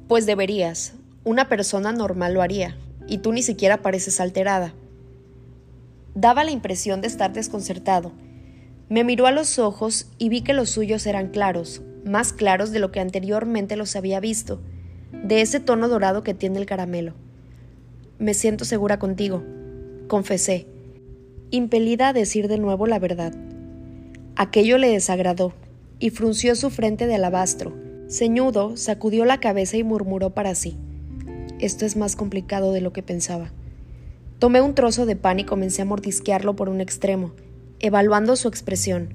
Pues 0.08 0.26
deberías. 0.26 0.94
Una 1.24 1.48
persona 1.48 1.92
normal 1.92 2.34
lo 2.34 2.42
haría, 2.42 2.76
y 3.06 3.18
tú 3.18 3.32
ni 3.32 3.42
siquiera 3.42 3.80
pareces 3.80 4.20
alterada. 4.20 4.74
Daba 6.14 6.44
la 6.44 6.50
impresión 6.50 7.00
de 7.00 7.08
estar 7.08 7.32
desconcertado, 7.32 8.12
me 8.90 9.02
miró 9.02 9.26
a 9.26 9.32
los 9.32 9.58
ojos 9.58 10.08
y 10.18 10.28
vi 10.28 10.42
que 10.42 10.52
los 10.52 10.68
suyos 10.68 11.06
eran 11.06 11.28
claros, 11.28 11.80
más 12.04 12.34
claros 12.34 12.70
de 12.70 12.80
lo 12.80 12.92
que 12.92 13.00
anteriormente 13.00 13.76
los 13.76 13.96
había 13.96 14.20
visto, 14.20 14.60
de 15.10 15.40
ese 15.40 15.58
tono 15.58 15.88
dorado 15.88 16.22
que 16.22 16.34
tiene 16.34 16.58
el 16.58 16.66
caramelo. 16.66 17.14
Me 18.18 18.34
siento 18.34 18.66
segura 18.66 18.98
contigo, 18.98 19.42
confesé, 20.06 20.66
impelida 21.56 22.08
a 22.08 22.12
decir 22.12 22.48
de 22.48 22.58
nuevo 22.58 22.86
la 22.86 22.98
verdad. 22.98 23.34
Aquello 24.36 24.78
le 24.78 24.90
desagradó, 24.90 25.52
y 25.98 26.10
frunció 26.10 26.54
su 26.54 26.70
frente 26.70 27.06
de 27.06 27.14
alabastro. 27.14 27.72
Ceñudo, 28.08 28.76
sacudió 28.76 29.24
la 29.24 29.40
cabeza 29.40 29.76
y 29.76 29.84
murmuró 29.84 30.30
para 30.30 30.54
sí. 30.54 30.76
Esto 31.60 31.86
es 31.86 31.96
más 31.96 32.16
complicado 32.16 32.72
de 32.72 32.80
lo 32.80 32.92
que 32.92 33.02
pensaba. 33.02 33.52
Tomé 34.38 34.60
un 34.60 34.74
trozo 34.74 35.06
de 35.06 35.16
pan 35.16 35.40
y 35.40 35.44
comencé 35.44 35.82
a 35.82 35.86
mordisquearlo 35.86 36.56
por 36.56 36.68
un 36.68 36.80
extremo, 36.80 37.32
evaluando 37.78 38.36
su 38.36 38.48
expresión. 38.48 39.14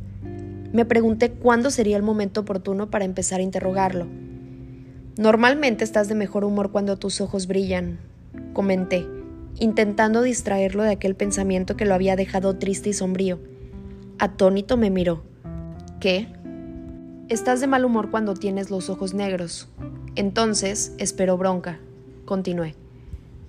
Me 0.74 0.86
pregunté 0.86 1.32
cuándo 1.32 1.70
sería 1.70 1.98
el 1.98 2.04
momento 2.04 2.42
oportuno 2.42 2.90
para 2.90 3.06
empezar 3.06 3.40
a 3.40 3.44
interrogarlo. 3.44 4.08
Normalmente 5.18 5.84
estás 5.84 6.08
de 6.08 6.16
mejor 6.16 6.46
humor 6.46 6.72
cuando 6.72 6.98
tus 6.98 7.22
ojos 7.22 7.46
brillan, 7.46 8.00
comenté, 8.54 9.06
intentando 9.60 10.22
distraerlo 10.22 10.84
de 10.84 10.92
aquel 10.92 11.16
pensamiento 11.16 11.76
que 11.76 11.86
lo 11.86 11.94
había 11.94 12.16
dejado 12.16 12.56
triste 12.56 12.90
y 12.90 12.94
sombrío. 12.94 13.40
Atónito 14.18 14.78
me 14.78 14.90
miró. 14.90 15.24
¿Qué? 16.00 16.28
Estás 17.28 17.60
de 17.60 17.68
mal 17.68 17.86
humor 17.86 18.10
cuando 18.10 18.34
tienes 18.34 18.72
los 18.72 18.90
ojos 18.90 19.14
negros. 19.14 19.70
Entonces, 20.16 20.94
espero 20.98 21.38
bronca. 21.38 21.80
Continué. 22.26 22.76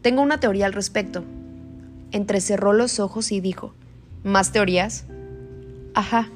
Tengo 0.03 0.23
una 0.23 0.41
teoría 0.41 0.67
al 0.67 0.73
respecto. 0.73 1.25
Entrecerró 2.11 2.73
los 2.73 3.01
ojos 3.01 3.33
y 3.33 3.41
dijo, 3.41 3.75
¿Más 4.23 4.53
teorías? 4.53 5.07
Ajá. 5.95 6.29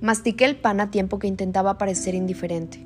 Mastiqué 0.00 0.44
el 0.44 0.56
pan 0.56 0.80
a 0.80 0.90
tiempo 0.90 1.18
que 1.18 1.26
intentaba 1.26 1.78
parecer 1.78 2.14
indiferente. 2.14 2.84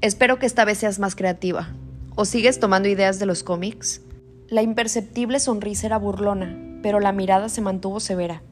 Espero 0.00 0.38
que 0.38 0.46
esta 0.46 0.64
vez 0.64 0.78
seas 0.78 0.98
más 0.98 1.14
creativa. 1.14 1.68
¿O 2.16 2.24
sigues 2.24 2.60
tomando 2.60 2.88
ideas 2.88 3.18
de 3.18 3.26
los 3.26 3.42
cómics? 3.42 4.02
La 4.50 4.62
imperceptible 4.62 5.38
sonrisa 5.38 5.86
era 5.86 5.96
burlona, 5.96 6.58
pero 6.82 6.98
la 6.98 7.12
mirada 7.12 7.48
se 7.48 7.60
mantuvo 7.60 8.00
severa. 8.00 8.42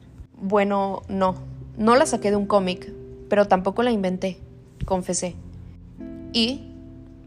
Bueno, 0.41 1.01
no. 1.09 1.35
No 1.77 1.97
la 1.97 2.05
saqué 2.05 2.29
de 2.29 2.37
un 2.37 2.45
cómic, 2.45 2.93
pero 3.27 3.49
tampoco 3.49 3.83
la 3.83 3.91
inventé, 3.91 4.39
confesé. 4.85 5.35
Y 6.31 6.71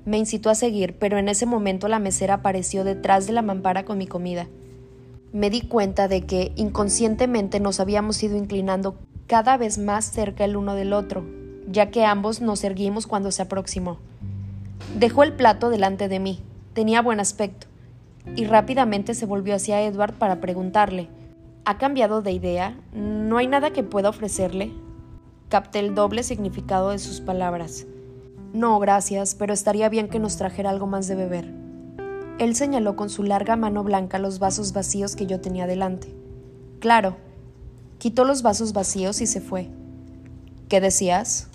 me 0.06 0.16
incitó 0.16 0.48
a 0.48 0.54
seguir, 0.54 0.96
pero 0.98 1.18
en 1.18 1.28
ese 1.28 1.44
momento 1.44 1.86
la 1.86 1.98
mesera 1.98 2.34
apareció 2.34 2.82
detrás 2.82 3.26
de 3.26 3.34
la 3.34 3.42
mampara 3.42 3.84
con 3.84 3.98
mi 3.98 4.06
comida. 4.06 4.48
Me 5.34 5.50
di 5.50 5.60
cuenta 5.60 6.08
de 6.08 6.24
que 6.24 6.52
inconscientemente 6.56 7.60
nos 7.60 7.78
habíamos 7.78 8.22
ido 8.22 8.38
inclinando 8.38 8.96
cada 9.26 9.58
vez 9.58 9.76
más 9.76 10.06
cerca 10.06 10.46
el 10.46 10.56
uno 10.56 10.74
del 10.74 10.94
otro, 10.94 11.26
ya 11.68 11.90
que 11.90 12.06
ambos 12.06 12.40
nos 12.40 12.64
erguimos 12.64 13.06
cuando 13.06 13.32
se 13.32 13.42
aproximó. 13.42 13.98
Dejó 14.98 15.24
el 15.24 15.34
plato 15.34 15.68
delante 15.68 16.08
de 16.08 16.20
mí. 16.20 16.40
Tenía 16.72 17.02
buen 17.02 17.20
aspecto. 17.20 17.66
Y 18.36 18.44
rápidamente 18.44 19.14
se 19.14 19.26
volvió 19.26 19.54
hacia 19.54 19.82
Edward 19.82 20.14
para 20.14 20.40
preguntarle 20.40 21.08
¿Ha 21.64 21.78
cambiado 21.78 22.22
de 22.22 22.32
idea? 22.32 22.76
¿No 22.92 23.36
hay 23.38 23.46
nada 23.46 23.72
que 23.72 23.84
pueda 23.84 24.08
ofrecerle? 24.08 24.72
Capté 25.48 25.78
el 25.78 25.94
doble 25.94 26.24
significado 26.24 26.90
de 26.90 26.98
sus 26.98 27.20
palabras. 27.20 27.86
No, 28.52 28.80
gracias, 28.80 29.36
pero 29.36 29.52
estaría 29.52 29.88
bien 29.88 30.08
que 30.08 30.18
nos 30.18 30.36
trajera 30.36 30.70
algo 30.70 30.88
más 30.88 31.06
de 31.06 31.14
beber. 31.14 31.54
Él 32.40 32.56
señaló 32.56 32.96
con 32.96 33.10
su 33.10 33.22
larga 33.22 33.54
mano 33.54 33.84
blanca 33.84 34.18
los 34.18 34.40
vasos 34.40 34.72
vacíos 34.72 35.14
que 35.14 35.26
yo 35.26 35.40
tenía 35.40 35.68
delante. 35.68 36.12
Claro. 36.80 37.16
Quitó 37.98 38.24
los 38.24 38.42
vasos 38.42 38.72
vacíos 38.72 39.20
y 39.20 39.28
se 39.28 39.40
fue. 39.40 39.68
¿Qué 40.68 40.80
decías? 40.80 41.46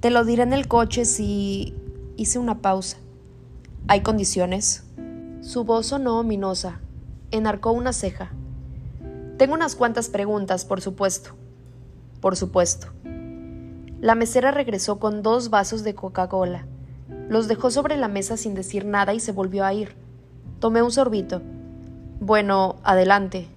Te 0.00 0.10
lo 0.10 0.26
diré 0.26 0.42
en 0.42 0.52
el 0.52 0.68
coche 0.68 1.06
si... 1.06 1.74
Hice 2.18 2.38
una 2.38 2.60
pausa. 2.60 2.98
¿Hay 3.88 4.02
condiciones? 4.02 4.84
Su 5.42 5.64
voz 5.64 5.86
sonó 5.86 6.20
ominosa. 6.20 6.78
Enarcó 7.32 7.72
una 7.72 7.92
ceja. 7.92 8.30
Tengo 9.38 9.54
unas 9.54 9.74
cuantas 9.74 10.08
preguntas, 10.08 10.64
por 10.64 10.80
supuesto. 10.80 11.30
Por 12.20 12.36
supuesto. 12.36 12.86
La 14.00 14.14
mesera 14.14 14.52
regresó 14.52 15.00
con 15.00 15.24
dos 15.24 15.50
vasos 15.50 15.82
de 15.82 15.96
Coca-Cola. 15.96 16.66
Los 17.28 17.48
dejó 17.48 17.72
sobre 17.72 17.96
la 17.96 18.06
mesa 18.06 18.36
sin 18.36 18.54
decir 18.54 18.84
nada 18.84 19.14
y 19.14 19.20
se 19.20 19.32
volvió 19.32 19.64
a 19.64 19.74
ir. 19.74 19.96
Tomé 20.60 20.80
un 20.80 20.92
sorbito. 20.92 21.42
Bueno, 22.20 22.76
adelante, 22.84 23.48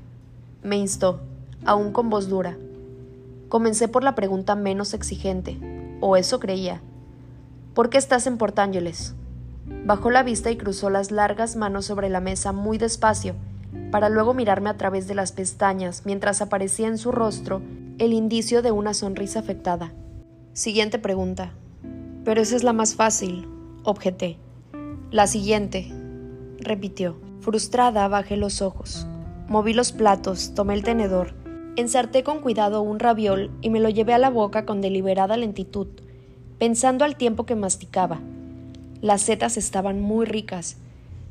me 0.63 0.77
instó, 0.77 1.19
aún 1.65 1.91
con 1.91 2.09
voz 2.09 2.29
dura. 2.29 2.57
Comencé 3.47 3.87
por 3.87 4.03
la 4.03 4.15
pregunta 4.15 4.55
menos 4.55 4.95
exigente, 4.95 5.59
o 6.01 6.17
eso 6.17 6.39
creía. 6.39 6.81
¿Por 7.75 7.91
qué 7.91 7.99
estás 7.99 8.25
en 8.25 8.39
Port 8.39 8.57
Ángeles? 8.57 9.13
Bajó 9.86 10.12
la 10.12 10.23
vista 10.23 10.51
y 10.51 10.58
cruzó 10.58 10.89
las 10.89 11.12
largas 11.12 11.56
manos 11.56 11.86
sobre 11.86 12.10
la 12.10 12.19
mesa 12.19 12.51
muy 12.51 12.78
despacio, 12.78 13.36
para 13.91 14.10
luego 14.10 14.34
mirarme 14.34 14.69
a 14.69 14.78
través 14.78 15.08
de 15.08 15.15
las 15.15 15.32
pestañas 15.32 16.04
mientras 16.06 16.41
aparecía 16.41 16.88
en 16.88 16.97
su 16.97 17.12
rostro 17.12 17.62
el 17.97 18.13
indicio 18.13 18.62
de 18.62 18.71
una 18.71 18.93
sonrisa 18.93 19.39
afectada. 19.39 19.93
Siguiente 20.54 20.99
pregunta. 20.99 21.54
Pero 22.23 22.41
esa 22.41 22.56
es 22.56 22.63
la 22.63 22.73
más 22.73 22.95
fácil, 22.95 23.47
objeté. 23.84 24.38
La 25.12 25.28
siguiente, 25.28 25.91
repitió. 26.60 27.17
Frustrada, 27.41 28.08
bajé 28.08 28.38
los 28.38 28.62
ojos. 28.62 29.08
Moví 29.47 29.73
los 29.73 29.91
platos, 29.91 30.54
tomé 30.56 30.73
el 30.73 30.84
tenedor, 30.84 31.36
ensarté 31.75 32.23
con 32.23 32.39
cuidado 32.39 32.82
un 32.82 32.99
raviol 32.99 33.51
y 33.62 33.69
me 33.69 33.80
lo 33.80 33.89
llevé 33.89 34.13
a 34.13 34.17
la 34.17 34.32
boca 34.32 34.65
con 34.65 34.82
deliberada 34.82 35.38
lentitud 35.38 35.88
pensando 36.58 37.04
al 37.06 37.15
tiempo 37.15 37.45
que 37.45 37.56
masticaba. 37.56 38.19
Las 39.05 39.21
setas 39.21 39.55
estaban 39.55 40.01
muy 40.01 40.25
ricas. 40.25 40.77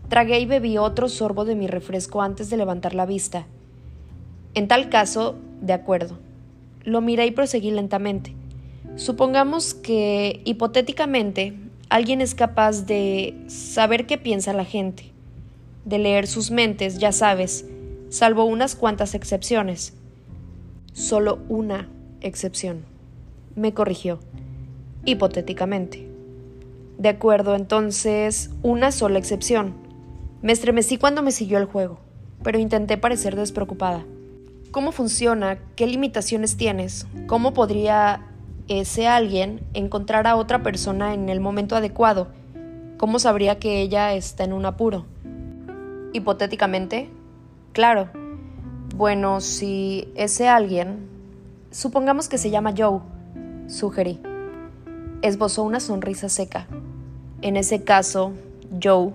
Tragué 0.08 0.38
y 0.38 0.46
bebí 0.46 0.78
otro 0.78 1.08
sorbo 1.08 1.44
de 1.44 1.56
mi 1.56 1.66
refresco 1.66 2.22
antes 2.22 2.48
de 2.48 2.56
levantar 2.56 2.94
la 2.94 3.04
vista. 3.04 3.46
En 4.54 4.68
tal 4.68 4.90
caso, 4.90 5.34
de 5.60 5.72
acuerdo. 5.72 6.20
Lo 6.84 7.00
miré 7.00 7.26
y 7.26 7.32
proseguí 7.32 7.72
lentamente. 7.72 8.32
Supongamos 8.94 9.74
que, 9.74 10.40
hipotéticamente, 10.44 11.58
alguien 11.88 12.20
es 12.20 12.36
capaz 12.36 12.86
de 12.86 13.34
saber 13.48 14.06
qué 14.06 14.18
piensa 14.18 14.52
la 14.52 14.64
gente, 14.64 15.10
de 15.84 15.98
leer 15.98 16.28
sus 16.28 16.52
mentes, 16.52 16.98
ya 16.98 17.10
sabes, 17.10 17.66
salvo 18.08 18.44
unas 18.44 18.76
cuantas 18.76 19.16
excepciones. 19.16 19.94
Solo 20.92 21.40
una 21.48 21.88
excepción. 22.20 22.84
Me 23.56 23.74
corrigió 23.74 24.20
hipotéticamente. 25.04 26.13
De 26.98 27.08
acuerdo, 27.08 27.54
entonces, 27.54 28.50
una 28.62 28.92
sola 28.92 29.18
excepción. 29.18 29.74
Me 30.42 30.52
estremecí 30.52 30.96
cuando 30.96 31.22
me 31.22 31.32
siguió 31.32 31.58
el 31.58 31.64
juego, 31.64 31.98
pero 32.42 32.58
intenté 32.58 32.96
parecer 32.96 33.36
despreocupada. 33.36 34.04
¿Cómo 34.70 34.92
funciona? 34.92 35.58
¿Qué 35.76 35.86
limitaciones 35.86 36.56
tienes? 36.56 37.06
¿Cómo 37.26 37.52
podría 37.52 38.26
ese 38.68 39.06
alguien 39.06 39.60
encontrar 39.74 40.26
a 40.26 40.36
otra 40.36 40.62
persona 40.62 41.14
en 41.14 41.28
el 41.28 41.40
momento 41.40 41.76
adecuado? 41.76 42.28
¿Cómo 42.96 43.18
sabría 43.18 43.58
que 43.58 43.80
ella 43.80 44.14
está 44.14 44.44
en 44.44 44.52
un 44.52 44.66
apuro? 44.66 45.06
Hipotéticamente, 46.12 47.10
claro. 47.72 48.08
Bueno, 48.94 49.40
si 49.40 50.08
ese 50.14 50.48
alguien, 50.48 51.08
supongamos 51.70 52.28
que 52.28 52.38
se 52.38 52.50
llama 52.50 52.74
Joe, 52.76 53.00
sugerí 53.66 54.20
esbozó 55.24 55.62
una 55.62 55.80
sonrisa 55.80 56.28
seca. 56.28 56.66
En 57.44 57.58
ese 57.58 57.84
caso, 57.84 58.32
Joe. 58.82 59.12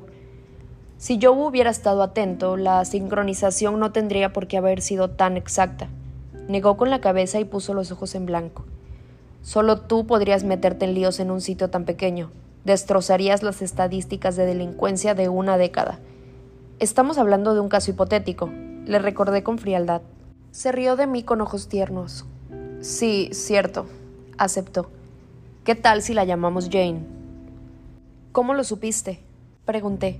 Si 0.99 1.17
Joe 1.19 1.47
hubiera 1.47 1.71
estado 1.71 2.03
atento, 2.03 2.57
la 2.57 2.85
sincronización 2.85 3.79
no 3.79 3.91
tendría 3.91 4.33
por 4.33 4.45
qué 4.45 4.57
haber 4.57 4.83
sido 4.83 5.09
tan 5.09 5.35
exacta. 5.35 5.87
Negó 6.47 6.77
con 6.77 6.91
la 6.91 7.01
cabeza 7.01 7.39
y 7.39 7.45
puso 7.45 7.73
los 7.73 7.91
ojos 7.91 8.13
en 8.13 8.27
blanco. 8.27 8.65
Solo 9.41 9.81
tú 9.81 10.05
podrías 10.05 10.43
meterte 10.43 10.85
en 10.85 10.93
líos 10.93 11.19
en 11.19 11.31
un 11.31 11.41
sitio 11.41 11.71
tan 11.71 11.85
pequeño. 11.85 12.29
Destrozarías 12.65 13.41
las 13.41 13.63
estadísticas 13.63 14.35
de 14.35 14.45
delincuencia 14.45 15.15
de 15.15 15.27
una 15.27 15.57
década. 15.57 15.97
Estamos 16.77 17.17
hablando 17.17 17.55
de 17.55 17.61
un 17.61 17.69
caso 17.69 17.89
hipotético, 17.89 18.51
le 18.85 18.99
recordé 18.99 19.41
con 19.41 19.57
frialdad. 19.57 20.03
Se 20.51 20.71
rió 20.71 20.95
de 20.95 21.07
mí 21.07 21.23
con 21.23 21.41
ojos 21.41 21.67
tiernos. 21.67 22.27
Sí, 22.79 23.29
cierto, 23.33 23.87
aceptó. 24.37 24.91
¿Qué 25.63 25.73
tal 25.73 26.03
si 26.03 26.13
la 26.13 26.25
llamamos 26.25 26.69
Jane? 26.71 27.18
¿Cómo 28.31 28.53
lo 28.53 28.63
supiste? 28.63 29.19
Pregunté, 29.65 30.19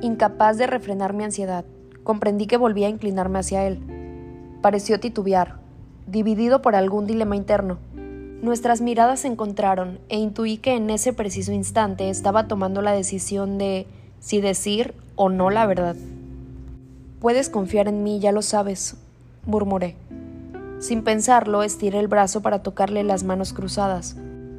incapaz 0.00 0.58
de 0.58 0.66
refrenar 0.66 1.12
mi 1.12 1.24
ansiedad. 1.24 1.64
Comprendí 2.04 2.46
que 2.46 2.56
volvía 2.56 2.86
a 2.86 2.90
inclinarme 2.90 3.38
hacia 3.38 3.66
él. 3.66 3.80
Pareció 4.62 5.00
titubear, 5.00 5.56
dividido 6.06 6.62
por 6.62 6.74
algún 6.74 7.06
dilema 7.06 7.36
interno. 7.36 7.78
Nuestras 8.42 8.80
miradas 8.80 9.20
se 9.20 9.28
encontraron 9.28 9.98
e 10.08 10.18
intuí 10.18 10.58
que 10.58 10.76
en 10.76 10.88
ese 10.90 11.12
preciso 11.12 11.52
instante 11.52 12.10
estaba 12.10 12.46
tomando 12.46 12.82
la 12.82 12.92
decisión 12.92 13.58
de 13.58 13.86
si 14.20 14.40
decir 14.40 14.94
o 15.16 15.28
no 15.28 15.50
la 15.50 15.66
verdad. 15.66 15.96
Puedes 17.20 17.50
confiar 17.50 17.88
en 17.88 18.04
mí, 18.04 18.20
ya 18.20 18.30
lo 18.30 18.42
sabes, 18.42 18.96
murmuré. 19.44 19.96
Sin 20.78 21.02
pensarlo, 21.02 21.64
estiré 21.64 21.98
el 21.98 22.06
brazo 22.06 22.40
para 22.40 22.62
tocarle 22.62 23.02
las 23.02 23.24
manos 23.24 23.52
cruzadas 23.52 24.16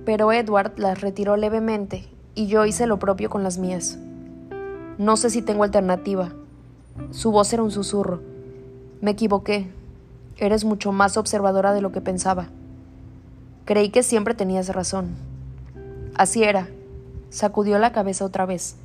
pero 0.09 0.31
Edward 0.31 0.79
las 0.79 1.01
retiró 1.01 1.37
levemente 1.37 2.07
y 2.39 2.47
yo 2.47 2.65
hice 2.65 2.87
lo 2.87 2.99
propio 2.99 3.29
con 3.29 3.43
las 3.43 3.57
mías. 3.57 3.97
No 4.97 5.17
sé 5.17 5.29
si 5.29 5.41
tengo 5.41 5.65
alternativa. 5.65 6.31
Su 7.11 7.31
voz 7.31 7.51
era 7.51 7.63
un 7.63 7.69
susurro. 7.69 8.21
Me 9.01 9.11
equivoqué. 9.11 9.69
Eres 10.37 10.63
mucho 10.63 10.93
más 10.93 11.17
observadora 11.17 11.73
de 11.73 11.81
lo 11.81 11.91
que 11.91 11.99
pensaba. 11.99 12.47
Creí 13.65 13.89
que 13.89 14.03
siempre 14.03 14.35
tenías 14.35 14.69
razón. 14.69 15.17
Así 16.15 16.45
era. 16.45 16.69
Sacudió 17.29 17.77
la 17.77 17.91
cabeza 17.91 18.23
otra 18.23 18.45
vez. 18.45 18.77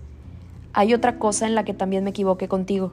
Hay 0.73 0.93
otra 0.93 1.21
cosa 1.21 1.47
en 1.47 1.55
la 1.55 1.63
que 1.63 1.75
también 1.75 2.03
me 2.03 2.11
equivoqué 2.11 2.49
contigo. 2.49 2.93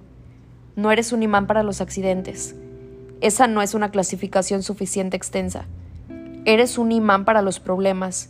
No 0.75 0.91
eres 0.91 1.11
un 1.11 1.23
imán 1.23 1.47
para 1.47 1.63
los 1.63 1.81
accidentes. 1.81 2.53
Esa 3.19 3.47
no 3.47 3.63
es 3.63 3.73
una 3.73 3.89
clasificación 3.89 4.61
suficiente 4.61 5.17
extensa. 5.17 5.65
Eres 6.45 6.77
un 6.77 6.91
imán 6.91 7.25
para 7.25 7.41
los 7.41 7.59
problemas. 7.59 8.29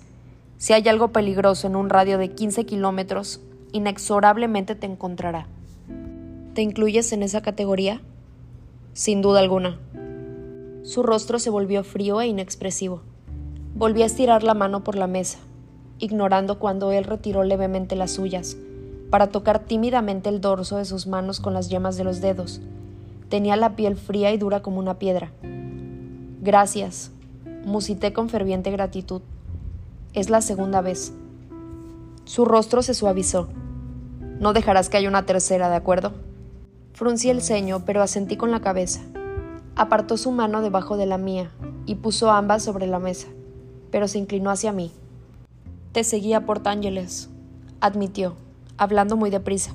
Si 0.61 0.73
hay 0.73 0.87
algo 0.89 1.07
peligroso 1.07 1.65
en 1.65 1.75
un 1.75 1.89
radio 1.89 2.19
de 2.19 2.29
15 2.29 2.67
kilómetros, 2.67 3.41
inexorablemente 3.71 4.75
te 4.75 4.85
encontrará. 4.85 5.47
¿Te 6.53 6.61
incluyes 6.61 7.11
en 7.13 7.23
esa 7.23 7.41
categoría? 7.41 7.99
Sin 8.93 9.23
duda 9.23 9.39
alguna. 9.39 9.79
Su 10.83 11.01
rostro 11.01 11.39
se 11.39 11.49
volvió 11.49 11.83
frío 11.83 12.21
e 12.21 12.27
inexpresivo. 12.27 13.01
Volví 13.73 14.03
a 14.03 14.05
estirar 14.05 14.43
la 14.43 14.53
mano 14.53 14.83
por 14.83 14.95
la 14.95 15.07
mesa, 15.07 15.39
ignorando 15.97 16.59
cuando 16.59 16.91
él 16.91 17.05
retiró 17.05 17.43
levemente 17.43 17.95
las 17.95 18.11
suyas, 18.11 18.55
para 19.09 19.29
tocar 19.29 19.65
tímidamente 19.65 20.29
el 20.29 20.41
dorso 20.41 20.77
de 20.77 20.85
sus 20.85 21.07
manos 21.07 21.39
con 21.39 21.55
las 21.55 21.71
yemas 21.71 21.97
de 21.97 22.03
los 22.03 22.21
dedos. 22.21 22.61
Tenía 23.29 23.55
la 23.55 23.75
piel 23.75 23.95
fría 23.95 24.31
y 24.31 24.37
dura 24.37 24.61
como 24.61 24.77
una 24.77 24.99
piedra. 24.99 25.31
Gracias, 26.39 27.11
musité 27.65 28.13
con 28.13 28.29
ferviente 28.29 28.69
gratitud. 28.69 29.23
Es 30.13 30.29
la 30.29 30.41
segunda 30.41 30.81
vez. 30.81 31.13
Su 32.25 32.43
rostro 32.43 32.81
se 32.81 32.93
suavizó. 32.93 33.47
No 34.41 34.51
dejarás 34.51 34.89
que 34.89 34.97
haya 34.97 35.07
una 35.07 35.25
tercera, 35.25 35.69
¿de 35.69 35.77
acuerdo? 35.77 36.11
Fruncí 36.91 37.29
el 37.29 37.41
ceño, 37.41 37.85
pero 37.85 38.01
asentí 38.01 38.35
con 38.35 38.51
la 38.51 38.59
cabeza. 38.59 38.99
Apartó 39.77 40.17
su 40.17 40.31
mano 40.31 40.61
debajo 40.61 40.97
de 40.97 41.05
la 41.05 41.17
mía 41.17 41.49
y 41.85 41.95
puso 41.95 42.29
ambas 42.29 42.61
sobre 42.61 42.87
la 42.87 42.99
mesa, 42.99 43.29
pero 43.89 44.09
se 44.09 44.17
inclinó 44.17 44.49
hacia 44.49 44.73
mí. 44.73 44.91
Te 45.93 46.03
seguía 46.03 46.45
por 46.45 46.67
Ángeles, 46.67 47.29
admitió, 47.79 48.35
hablando 48.77 49.15
muy 49.15 49.29
deprisa. 49.29 49.71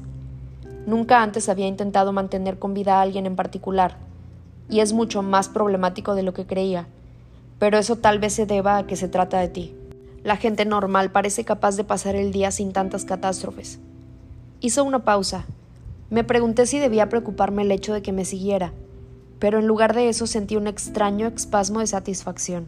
Nunca 0.85 1.23
antes 1.23 1.49
había 1.49 1.67
intentado 1.67 2.13
mantener 2.13 2.59
con 2.59 2.75
vida 2.75 2.99
a 2.99 3.01
alguien 3.01 3.25
en 3.25 3.37
particular, 3.37 3.97
y 4.69 4.81
es 4.81 4.93
mucho 4.93 5.23
más 5.23 5.49
problemático 5.49 6.15
de 6.15 6.25
lo 6.25 6.35
que 6.35 6.47
creía, 6.47 6.89
pero 7.59 7.79
eso 7.79 7.97
tal 7.97 8.19
vez 8.19 8.35
se 8.35 8.45
deba 8.45 8.77
a 8.77 8.87
que 8.87 8.97
se 8.97 9.09
trata 9.09 9.41
de 9.41 9.49
ti. 9.49 9.75
La 10.27 10.37
gente 10.37 10.65
normal 10.65 11.13
parece 11.13 11.45
capaz 11.45 11.77
de 11.77 11.85
pasar 11.85 12.17
el 12.17 12.33
día 12.33 12.51
sin 12.51 12.73
tantas 12.73 13.05
catástrofes. 13.05 13.79
Hizo 14.59 14.83
una 14.83 15.05
pausa, 15.05 15.47
me 16.11 16.25
pregunté 16.25 16.67
si 16.67 16.81
debía 16.81 17.09
preocuparme 17.09 17.63
el 17.63 17.71
hecho 17.71 17.95
de 17.95 18.03
que 18.03 18.11
me 18.11 18.25
siguiera, 18.25 18.73
pero 19.39 19.61
en 19.61 19.69
lugar 19.69 19.95
de 19.95 20.09
eso 20.09 20.27
sentí 20.27 20.57
un 20.57 20.67
extraño 20.67 21.29
espasmo 21.29 21.79
de 21.79 21.87
satisfacción. 21.87 22.67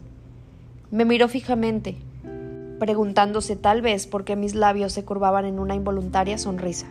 Me 0.89 1.03
miró 1.03 1.27
fijamente, 1.27 1.97
preguntándose 2.79 3.57
tal 3.57 3.81
vez 3.81 4.07
por 4.07 4.23
qué 4.23 4.37
mis 4.37 4.55
labios 4.55 4.93
se 4.93 5.03
curvaban 5.03 5.43
en 5.43 5.59
una 5.59 5.75
involuntaria 5.75 6.37
sonrisa. 6.37 6.87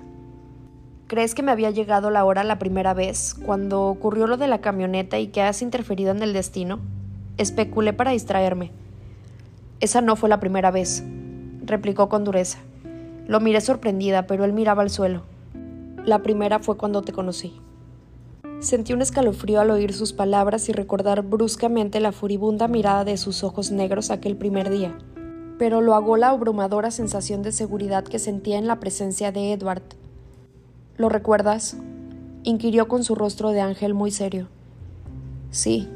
¿Crees 1.06 1.34
que 1.34 1.42
me 1.42 1.50
había 1.50 1.70
llegado 1.70 2.10
la 2.10 2.26
hora 2.26 2.44
la 2.44 2.58
primera 2.58 2.92
vez, 2.92 3.32
cuando 3.32 3.86
ocurrió 3.86 4.26
lo 4.26 4.36
de 4.36 4.48
la 4.48 4.60
camioneta 4.60 5.18
y 5.18 5.28
que 5.28 5.40
has 5.40 5.62
interferido 5.62 6.10
en 6.10 6.22
el 6.22 6.34
destino? 6.34 6.78
Especulé 7.38 7.94
para 7.94 8.10
distraerme. 8.10 8.70
Esa 9.80 10.00
no 10.00 10.16
fue 10.16 10.28
la 10.28 10.40
primera 10.40 10.70
vez, 10.70 11.04
replicó 11.64 12.08
con 12.08 12.24
dureza. 12.24 12.58
Lo 13.26 13.40
miré 13.40 13.60
sorprendida, 13.60 14.26
pero 14.26 14.44
él 14.44 14.52
miraba 14.52 14.82
al 14.82 14.90
suelo. 14.90 15.22
La 16.04 16.22
primera 16.22 16.58
fue 16.58 16.76
cuando 16.76 17.02
te 17.02 17.12
conocí. 17.12 17.60
Sentí 18.60 18.92
un 18.92 19.02
escalofrío 19.02 19.60
al 19.60 19.70
oír 19.70 19.92
sus 19.92 20.12
palabras 20.12 20.68
y 20.68 20.72
recordar 20.72 21.22
bruscamente 21.22 22.00
la 22.00 22.10
furibunda 22.10 22.66
mirada 22.66 23.04
de 23.04 23.16
sus 23.16 23.44
ojos 23.44 23.70
negros 23.70 24.10
aquel 24.10 24.36
primer 24.36 24.68
día, 24.68 24.98
pero 25.58 25.80
lo 25.80 25.94
hagó 25.94 26.16
la 26.16 26.30
abrumadora 26.30 26.90
sensación 26.90 27.42
de 27.42 27.52
seguridad 27.52 28.02
que 28.02 28.18
sentía 28.18 28.58
en 28.58 28.66
la 28.66 28.80
presencia 28.80 29.30
de 29.30 29.52
Edward. 29.52 29.82
¿Lo 30.96 31.08
recuerdas? 31.08 31.76
inquirió 32.42 32.88
con 32.88 33.04
su 33.04 33.14
rostro 33.14 33.50
de 33.50 33.60
ángel 33.60 33.94
muy 33.94 34.10
serio. 34.10 34.48
Sí, 35.50 35.88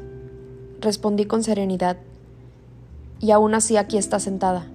respondí 0.79 1.25
con 1.25 1.43
serenidad. 1.43 1.97
Y 3.23 3.31
aún 3.31 3.55
así 3.55 3.77
aquí 3.77 3.97
está 3.97 4.19
sentada. 4.19 4.67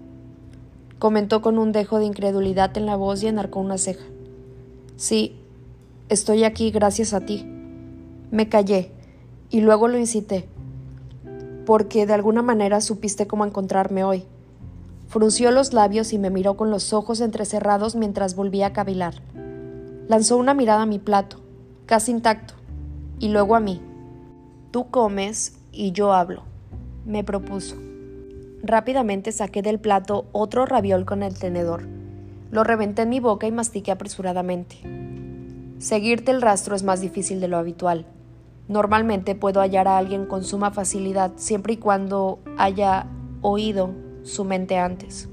Comentó 0.98 1.42
con 1.42 1.58
un 1.58 1.70
dejo 1.70 1.98
de 1.98 2.06
incredulidad 2.06 2.74
en 2.78 2.86
la 2.86 2.96
voz 2.96 3.22
y 3.22 3.26
enarcó 3.26 3.60
una 3.60 3.76
ceja. 3.76 4.06
Sí, 4.96 5.36
estoy 6.08 6.44
aquí 6.44 6.70
gracias 6.70 7.12
a 7.12 7.20
ti. 7.20 7.44
Me 8.30 8.48
callé 8.48 8.90
y 9.50 9.60
luego 9.60 9.86
lo 9.86 9.98
incité, 9.98 10.48
porque 11.66 12.06
de 12.06 12.14
alguna 12.14 12.40
manera 12.40 12.80
supiste 12.80 13.26
cómo 13.26 13.44
encontrarme 13.44 14.02
hoy. 14.02 14.24
Frunció 15.08 15.50
los 15.50 15.74
labios 15.74 16.14
y 16.14 16.18
me 16.18 16.30
miró 16.30 16.56
con 16.56 16.70
los 16.70 16.94
ojos 16.94 17.20
entrecerrados 17.20 17.96
mientras 17.96 18.34
volvía 18.34 18.68
a 18.68 18.72
cavilar. 18.72 19.16
Lanzó 20.08 20.38
una 20.38 20.54
mirada 20.54 20.84
a 20.84 20.86
mi 20.86 20.98
plato, 20.98 21.36
casi 21.84 22.12
intacto, 22.12 22.54
y 23.18 23.28
luego 23.28 23.56
a 23.56 23.60
mí. 23.60 23.82
Tú 24.70 24.88
comes 24.88 25.58
y 25.70 25.92
yo 25.92 26.14
hablo, 26.14 26.44
me 27.04 27.24
propuso. 27.24 27.87
Rápidamente 28.62 29.32
saqué 29.32 29.62
del 29.62 29.78
plato 29.78 30.26
otro 30.32 30.66
raviol 30.66 31.04
con 31.04 31.22
el 31.22 31.38
tenedor 31.38 31.98
lo 32.50 32.64
reventé 32.64 33.02
en 33.02 33.10
mi 33.10 33.20
boca 33.20 33.46
y 33.46 33.52
mastiqué 33.52 33.90
apresuradamente. 33.90 34.76
Seguirte 35.78 36.30
el 36.30 36.42
rastro 36.42 36.74
es 36.74 36.82
más 36.82 37.00
difícil 37.00 37.40
de 37.40 37.48
lo 37.48 37.58
habitual. 37.58 38.06
Normalmente 38.68 39.34
puedo 39.34 39.60
hallar 39.60 39.88
a 39.88 39.98
alguien 39.98 40.26
con 40.26 40.44
suma 40.44 40.70
facilidad 40.70 41.32
siempre 41.36 41.74
y 41.74 41.76
cuando 41.76 42.38
haya 42.56 43.06
oído 43.42 43.90
su 44.22 44.44
mente 44.44 44.78
antes. 44.78 45.28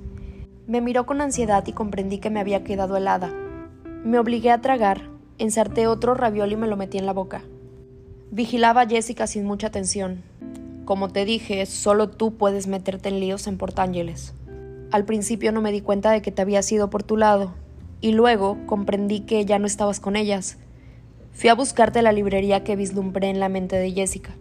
Me 0.68 0.82
miró 0.82 1.06
con 1.06 1.22
ansiedad 1.22 1.66
y 1.68 1.74
comprendí 1.74 2.20
que 2.20 2.30
me 2.30 2.40
había 2.40 2.64
quedado 2.64 2.98
helada. 2.98 3.32
Me 4.04 4.20
obligué 4.20 4.52
a 4.52 4.62
tragar, 4.62 5.10
ensarté 5.38 5.88
otro 5.88 6.16
raviol 6.16 6.52
y 6.52 6.58
me 6.58 6.68
lo 6.68 6.78
metí 6.78 6.98
en 6.98 7.06
la 7.06 7.14
boca. 7.14 7.44
Vigilaba 8.32 8.82
a 8.82 8.88
Jessica 8.88 9.28
sin 9.28 9.46
mucha 9.46 9.68
atención. 9.68 10.22
Como 10.86 11.10
te 11.10 11.26
dije, 11.26 11.66
solo 11.66 12.10
tú 12.10 12.36
puedes 12.36 12.68
meterte 12.68 13.10
en 13.10 13.20
líos 13.20 13.48
en 13.48 13.58
Portángeles. 13.58 14.36
Al 14.92 15.04
principio 15.04 15.52
no 15.52 15.60
me 15.60 15.72
di 15.72 15.82
cuenta 15.82 16.12
de 16.12 16.22
que 16.22 16.32
te 16.32 16.44
había 16.44 16.62
ido 16.70 16.92
por 16.92 17.02
tu 17.02 17.18
lado, 17.18 17.56
y 18.02 18.12
luego 18.12 18.60
comprendí 18.68 19.22
que 19.22 19.44
ya 19.46 19.58
no 19.58 19.66
estabas 19.66 20.00
con 20.00 20.16
ellas. 20.16 20.58
Fui 21.34 21.50
a 21.50 21.56
buscarte 21.56 22.04
la 22.04 22.12
librería 22.12 22.64
que 22.64 22.76
vislumbré 22.76 23.30
en 23.30 23.40
la 23.40 23.50
mente 23.50 23.78
de 23.78 23.92
Jessica. 23.92 24.36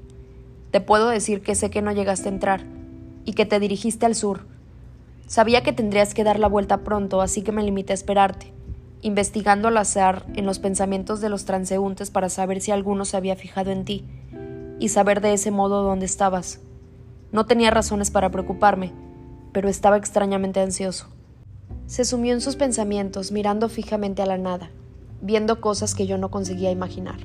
Te 0.71 0.83
puedo 0.83 1.09
decir 1.09 1.41
que 1.41 1.55
sé 1.55 1.71
que 1.71 1.81
no 1.81 1.93
llegaste 1.93 2.29
a 2.29 2.33
entrar, 2.33 2.67
y 3.25 3.33
que 3.33 3.47
te 3.47 3.59
dirigiste 3.59 4.05
al 4.05 4.15
sur. 4.15 4.47
Sabía 5.27 5.63
que 5.63 5.73
tendrías 5.73 6.13
que 6.13 6.25
dar 6.25 6.39
la 6.39 6.49
vuelta 6.49 6.85
pronto, 6.85 7.23
así 7.23 7.41
que 7.41 7.53
me 7.53 7.63
limité 7.63 7.95
a 7.95 7.95
esperarte, 7.95 8.53
investigando 9.01 9.69
al 9.69 9.79
azar 9.79 10.27
en 10.35 10.45
los 10.45 10.59
pensamientos 10.59 11.23
de 11.23 11.31
los 11.31 11.47
transeúntes 11.47 12.11
para 12.11 12.29
saber 12.29 12.61
si 12.61 12.71
alguno 12.71 13.07
se 13.07 13.17
había 13.17 13.35
fijado 13.35 13.71
en 13.71 13.87
ti, 13.87 14.05
y 14.79 14.89
saber 14.89 15.21
de 15.21 15.33
ese 15.33 15.51
modo 15.51 15.83
dónde 15.83 16.07
estabas. 16.07 16.61
No 17.33 17.47
tenía 17.47 17.71
razones 17.71 18.11
para 18.11 18.31
preocuparme, 18.31 18.93
pero 19.53 19.69
estaba 19.69 19.97
extrañamente 19.97 20.61
ansioso. 20.61 21.07
Se 21.87 22.05
sumió 22.05 22.33
en 22.33 22.41
sus 22.41 22.57
pensamientos, 22.57 23.33
mirando 23.33 23.69
fijamente 23.69 24.23
a 24.23 24.27
la 24.27 24.39
nada, 24.39 24.71
viendo 25.21 25.61
cosas 25.61 25.95
que 25.95 26.07
yo 26.07 26.19
no 26.19 26.31
conseguía 26.31 26.71
imaginar. 26.71 27.19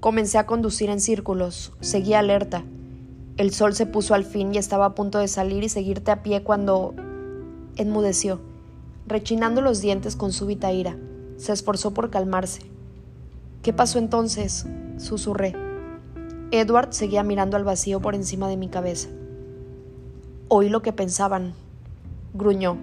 Comencé 0.00 0.38
a 0.38 0.46
conducir 0.46 0.90
en 0.90 1.00
círculos, 1.00 1.72
seguía 1.80 2.18
alerta. 2.18 2.64
El 3.36 3.52
sol 3.52 3.74
se 3.74 3.86
puso 3.86 4.14
al 4.14 4.24
fin 4.24 4.54
y 4.54 4.58
estaba 4.58 4.86
a 4.86 4.94
punto 4.94 5.18
de 5.18 5.28
salir 5.28 5.64
y 5.64 5.68
seguirte 5.68 6.10
a 6.10 6.22
pie 6.22 6.42
cuando 6.42 6.94
enmudeció, 7.76 8.40
rechinando 9.06 9.60
los 9.60 9.80
dientes 9.80 10.16
con 10.16 10.32
súbita 10.32 10.72
ira. 10.72 10.96
Se 11.36 11.52
esforzó 11.52 11.92
por 11.92 12.10
calmarse. 12.10 12.62
¿Qué 13.62 13.72
pasó 13.72 13.98
entonces? 13.98 14.66
susurré. 14.98 15.73
Edward 16.60 16.92
seguía 16.92 17.22
mirando 17.24 17.56
al 17.56 17.64
vacío 17.64 18.00
por 18.00 18.14
encima 18.14 18.48
de 18.48 18.56
mi 18.56 18.68
cabeza. 18.68 19.08
Oí 20.48 20.68
lo 20.68 20.82
que 20.82 20.92
pensaban. 20.92 21.54
Gruñó. 22.32 22.76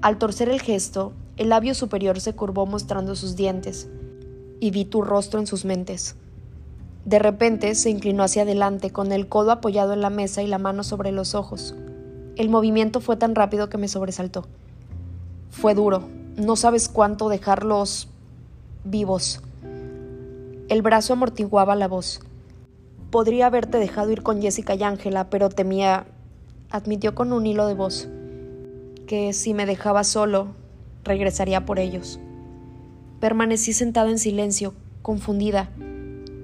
Al 0.00 0.18
torcer 0.18 0.48
el 0.48 0.60
gesto, 0.60 1.12
el 1.36 1.50
labio 1.50 1.74
superior 1.74 2.20
se 2.20 2.34
curvó 2.34 2.66
mostrando 2.66 3.14
sus 3.14 3.36
dientes, 3.36 3.88
y 4.58 4.72
vi 4.72 4.84
tu 4.84 5.02
rostro 5.02 5.38
en 5.38 5.46
sus 5.46 5.64
mentes. 5.64 6.16
De 7.04 7.18
repente 7.18 7.74
se 7.74 7.90
inclinó 7.90 8.24
hacia 8.24 8.42
adelante, 8.42 8.90
con 8.90 9.12
el 9.12 9.28
codo 9.28 9.52
apoyado 9.52 9.92
en 9.92 10.00
la 10.00 10.10
mesa 10.10 10.42
y 10.42 10.46
la 10.46 10.58
mano 10.58 10.82
sobre 10.82 11.12
los 11.12 11.34
ojos. 11.34 11.74
El 12.36 12.48
movimiento 12.48 13.00
fue 13.00 13.16
tan 13.16 13.34
rápido 13.34 13.68
que 13.68 13.78
me 13.78 13.88
sobresaltó. 13.88 14.46
Fue 15.50 15.74
duro. 15.74 16.02
No 16.36 16.56
sabes 16.56 16.88
cuánto 16.88 17.28
dejarlos 17.28 18.08
vivos. 18.84 19.42
El 20.68 20.82
brazo 20.82 21.12
amortiguaba 21.12 21.76
la 21.76 21.88
voz. 21.88 22.20
Podría 23.12 23.44
haberte 23.44 23.76
dejado 23.76 24.10
ir 24.10 24.22
con 24.22 24.40
Jessica 24.40 24.74
y 24.74 24.82
Ángela, 24.84 25.28
pero 25.28 25.50
temía 25.50 26.06
admitió 26.70 27.14
con 27.14 27.34
un 27.34 27.46
hilo 27.46 27.66
de 27.66 27.74
voz 27.74 28.08
que 29.06 29.34
si 29.34 29.52
me 29.52 29.66
dejaba 29.66 30.02
solo, 30.02 30.46
regresaría 31.04 31.66
por 31.66 31.78
ellos. 31.78 32.18
Permanecí 33.20 33.74
sentada 33.74 34.08
en 34.08 34.18
silencio, 34.18 34.72
confundida, 35.02 35.68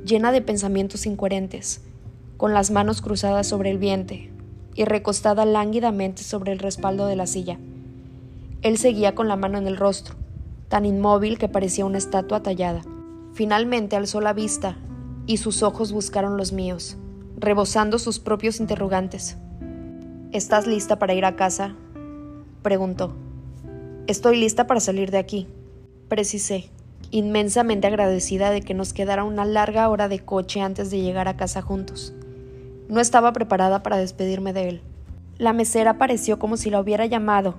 llena 0.05 0.31
de 0.31 0.43
pensamientos 0.43 1.07
incoherentes, 1.07 1.81
con 2.37 2.53
las 2.53 2.71
manos 2.71 3.01
cruzadas 3.01 3.47
sobre 3.47 3.71
el 3.71 3.79
vientre 3.79 4.31
y 4.75 4.85
recostada 4.85 5.47
lánguidamente 5.47 6.23
sobre 6.23 6.53
el 6.53 6.59
respaldo 6.59 7.07
de 7.07 7.16
la 7.16 7.27
silla. 7.27 7.59
Él 8.61 8.77
seguía 8.77 9.14
con 9.14 9.27
la 9.27 9.37
mano 9.37 9.57
en 9.57 9.69
el 9.69 9.79
rostro, 9.79 10.16
tan 10.69 10.85
inmóvil 10.85 11.39
que 11.39 11.49
parecía 11.49 11.87
una 11.87 11.97
estatua 11.97 12.43
tallada. 12.43 12.83
Finalmente 13.33 13.97
alzó 13.97 14.21
la 14.21 14.35
vista 14.35 14.77
y 15.29 15.37
sus 15.37 15.62
ojos 15.62 15.93
buscaron 15.93 16.39
los 16.39 16.53
míos, 16.53 16.97
rebosando 17.37 17.99
sus 17.99 18.18
propios 18.18 18.61
interrogantes. 18.61 19.37
¿Estás 20.33 20.66
lista 20.66 20.99
para 20.99 21.12
ir 21.12 21.26
a 21.26 21.37
casa? 21.37 21.76
preguntó. 22.62 23.14
Estoy 24.07 24.41
lista 24.41 24.66
para 24.66 24.81
salir 24.81 25.11
de 25.11 25.18
aquí, 25.18 25.47
precisé, 26.09 26.70
inmensamente 27.11 27.87
agradecida 27.87 28.51
de 28.51 28.62
que 28.62 28.72
nos 28.72 28.95
quedara 28.95 29.22
una 29.22 29.45
larga 29.45 29.91
hora 29.91 30.09
de 30.09 30.18
coche 30.18 30.62
antes 30.62 30.91
de 30.91 31.03
llegar 31.03 31.29
a 31.29 31.37
casa 31.37 31.61
juntos. 31.61 32.14
No 32.89 32.99
estaba 32.99 33.35
preparada 33.35 33.83
para 33.83 33.99
despedirme 33.99 34.55
de 34.55 34.68
él. 34.70 34.81
La 35.37 35.53
mesera 35.53 35.99
pareció 35.99 36.39
como 36.39 36.57
si 36.57 36.70
la 36.70 36.81
hubiera 36.81 37.05
llamado 37.05 37.57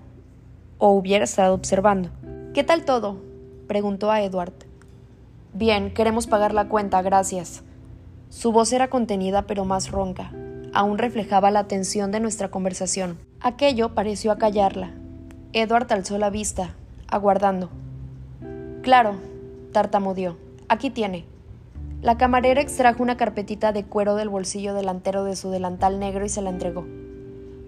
o 0.79 0.89
hubiera 0.89 1.23
estado 1.23 1.53
observando. 1.53 2.09
¿Qué 2.55 2.63
tal 2.63 2.83
todo? 2.83 3.21
preguntó 3.67 4.09
a 4.09 4.23
Edward. 4.23 4.68
Bien, 5.59 5.93
queremos 5.93 6.25
pagar 6.25 6.53
la 6.53 6.69
cuenta, 6.69 7.01
gracias. 7.01 7.63
Su 8.29 8.53
voz 8.53 8.71
era 8.71 8.89
contenida 8.89 9.41
pero 9.41 9.65
más 9.65 9.91
ronca. 9.91 10.31
Aún 10.73 10.97
reflejaba 10.97 11.51
la 11.51 11.65
tensión 11.65 12.13
de 12.13 12.21
nuestra 12.21 12.49
conversación. 12.49 13.17
Aquello 13.41 13.93
pareció 13.93 14.31
acallarla. 14.31 14.93
Edward 15.51 15.91
alzó 15.91 16.17
la 16.17 16.29
vista, 16.29 16.75
aguardando. 17.09 17.69
Claro, 18.83 19.15
tartamudeó. 19.73 20.37
Aquí 20.69 20.91
tiene. 20.91 21.25
La 22.01 22.17
camarera 22.17 22.61
extrajo 22.61 23.03
una 23.03 23.17
carpetita 23.17 23.73
de 23.73 23.83
cuero 23.83 24.15
del 24.15 24.29
bolsillo 24.29 24.73
delantero 24.73 25.25
de 25.25 25.35
su 25.35 25.49
delantal 25.49 25.99
negro 25.99 26.23
y 26.23 26.29
se 26.29 26.41
la 26.41 26.51
entregó. 26.51 26.85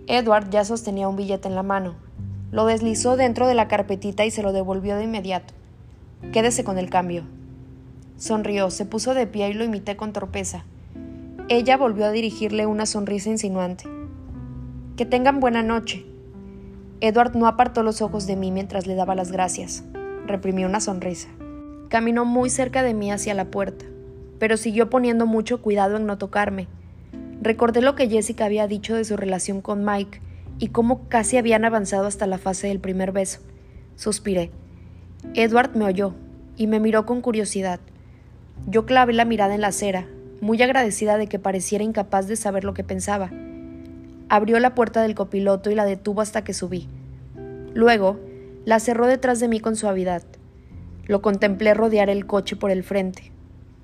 Edward 0.08 0.50
ya 0.50 0.64
sostenía 0.64 1.10
un 1.10 1.18
billete 1.18 1.50
en 1.50 1.56
la 1.56 1.64
mano. 1.64 1.96
Lo 2.52 2.66
deslizó 2.68 3.18
dentro 3.18 3.48
de 3.48 3.56
la 3.56 3.68
carpetita 3.68 4.24
y 4.24 4.32
se 4.32 4.44
lo 4.44 4.54
devolvió 4.54 4.96
de 4.96 5.04
inmediato. 5.04 5.54
Quédese 6.32 6.64
con 6.64 6.78
el 6.78 6.90
cambio. 6.90 7.26
Sonrió, 8.22 8.70
se 8.70 8.86
puso 8.86 9.16
de 9.16 9.26
pie 9.26 9.50
y 9.50 9.54
lo 9.56 9.64
imité 9.64 9.96
con 9.98 10.14
torpeza. 10.14 10.64
Ella 11.50 11.76
volvió 11.76 12.06
a 12.06 12.12
dirigirle 12.12 12.68
una 12.68 12.86
sonrisa 12.86 13.32
insinuante. 13.32 13.86
Que 14.96 15.08
tengan 15.08 15.40
buena 15.40 15.64
noche. 15.64 16.06
Edward 17.00 17.36
no 17.36 17.48
apartó 17.48 17.82
los 17.82 18.04
ojos 18.04 18.28
de 18.28 18.36
mí 18.36 18.52
mientras 18.52 18.86
le 18.86 18.94
daba 18.94 19.16
las 19.16 19.32
gracias. 19.32 19.84
Reprimió 20.28 20.68
una 20.68 20.82
sonrisa. 20.82 21.30
Caminó 21.90 22.24
muy 22.24 22.52
cerca 22.52 22.84
de 22.84 22.94
mí 22.94 23.12
hacia 23.12 23.34
la 23.34 23.46
puerta, 23.46 23.86
pero 24.38 24.56
siguió 24.56 24.92
poniendo 24.92 25.26
mucho 25.26 25.64
cuidado 25.64 25.98
en 25.98 26.06
no 26.06 26.20
tocarme. 26.20 26.68
Recordé 27.42 27.82
lo 27.82 27.96
que 27.96 28.08
Jessica 28.08 28.46
había 28.46 28.68
dicho 28.68 28.94
de 28.94 29.04
su 29.04 29.18
relación 29.18 29.62
con 29.62 29.84
Mike 29.84 30.22
y 30.60 30.68
cómo 30.68 31.10
casi 31.10 31.38
habían 31.38 31.66
avanzado 31.66 32.06
hasta 32.06 32.28
la 32.28 32.38
fase 32.38 32.68
del 32.68 32.82
primer 32.82 33.14
beso. 33.14 33.40
Suspiré. 33.96 34.52
Edward 35.34 35.76
me 35.76 35.86
oyó 35.86 36.14
y 36.56 36.68
me 36.68 36.80
miró 36.80 37.08
con 37.08 37.22
curiosidad. 37.22 37.80
Yo 38.68 38.86
clavé 38.86 39.14
la 39.14 39.26
mirada 39.26 39.56
en 39.56 39.62
la 39.62 39.68
acera, 39.68 40.08
muy 40.40 40.62
agradecida 40.62 41.18
de 41.18 41.28
que 41.28 41.40
pareciera 41.40 41.84
incapaz 41.84 42.28
de 42.28 42.36
saber 42.36 42.64
lo 42.64 42.74
que 42.74 42.84
pensaba. 42.84 43.32
Abrió 44.30 44.60
la 44.60 44.76
puerta 44.76 45.02
del 45.02 45.16
copiloto 45.16 45.72
y 45.72 45.76
la 45.76 45.86
detuvo 45.86 46.22
hasta 46.22 46.44
que 46.44 46.54
subí. 46.54 46.88
Luego, 47.74 48.20
la 48.66 48.80
cerró 48.80 49.08
detrás 49.08 49.40
de 49.40 49.48
mí 49.48 49.60
con 49.60 49.76
suavidad. 49.76 50.24
Lo 51.06 51.22
contemplé 51.22 51.74
rodear 51.74 52.10
el 52.10 52.26
coche 52.28 52.56
por 52.56 52.72
el 52.72 52.84
frente, 52.84 53.32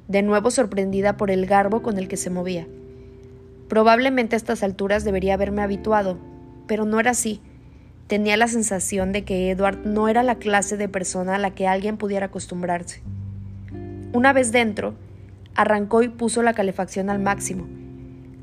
de 0.08 0.22
nuevo 0.22 0.52
sorprendida 0.52 1.18
por 1.18 1.32
el 1.32 1.46
garbo 1.48 1.82
con 1.82 1.98
el 1.98 2.08
que 2.08 2.18
se 2.18 2.30
movía. 2.30 2.68
Probablemente 3.68 4.36
a 4.36 4.38
estas 4.38 4.64
alturas 4.64 5.04
debería 5.04 5.34
haberme 5.34 5.62
habituado, 5.64 6.18
pero 6.68 6.86
no 6.86 7.00
era 7.00 7.12
así. 7.12 7.42
Tenía 8.08 8.38
la 8.38 8.48
sensación 8.48 9.12
de 9.12 9.26
que 9.26 9.50
Edward 9.50 9.86
no 9.86 10.08
era 10.08 10.24
la 10.24 10.36
clase 10.36 10.78
de 10.78 10.88
persona 10.88 11.36
a 11.36 11.40
la 11.40 11.54
que 11.56 11.68
alguien 11.68 11.98
pudiera 11.98 12.28
acostumbrarse. 12.28 13.02
Una 14.14 14.34
vez 14.34 14.52
dentro, 14.52 14.96
arrancó 15.56 16.02
y 16.04 16.08
puso 16.08 16.44
la 16.44 16.54
calefacción 16.54 17.10
al 17.10 17.20
máximo. 17.20 17.68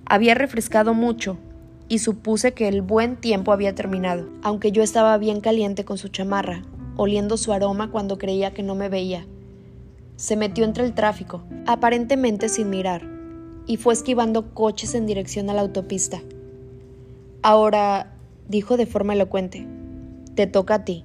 Había 0.07 0.35
refrescado 0.35 0.95
mucho, 0.95 1.39
y 1.89 1.99
supuse 1.99 2.53
que 2.53 2.69
el 2.69 2.83
buen 2.83 3.17
tiempo 3.17 3.53
había 3.53 3.75
terminado, 3.75 4.29
aunque 4.43 4.73
yo 4.73 4.83
estaba 4.83 5.17
bien 5.19 5.41
caliente 5.41 5.85
con 5.85 5.99
su 5.99 6.09
chamarra, 6.09 6.63
oliendo 6.97 7.37
su 7.37 7.53
aroma 7.53 7.91
cuando 7.91 8.19
creía 8.19 8.55
que 8.55 8.63
no 8.63 8.75
me 8.75 8.89
veía. 8.89 9.27
Se 10.17 10.37
metió 10.37 10.65
entre 10.65 10.85
el 10.85 10.95
tráfico, 10.95 11.45
aparentemente 11.67 12.49
sin 12.49 12.71
mirar, 12.71 13.03
y 13.67 13.77
fue 13.77 13.95
esquivando 13.95 14.55
coches 14.55 14.95
en 14.95 15.07
dirección 15.07 15.51
a 15.51 15.55
la 15.55 15.63
autopista. 15.63 16.21
Ahora, 17.43 18.15
dijo 18.49 18.77
de 18.77 18.87
forma 18.87 19.15
elocuente, 19.15 19.67
te 20.35 20.47
toca 20.47 20.75
a 20.75 20.85
ti. 20.85 21.05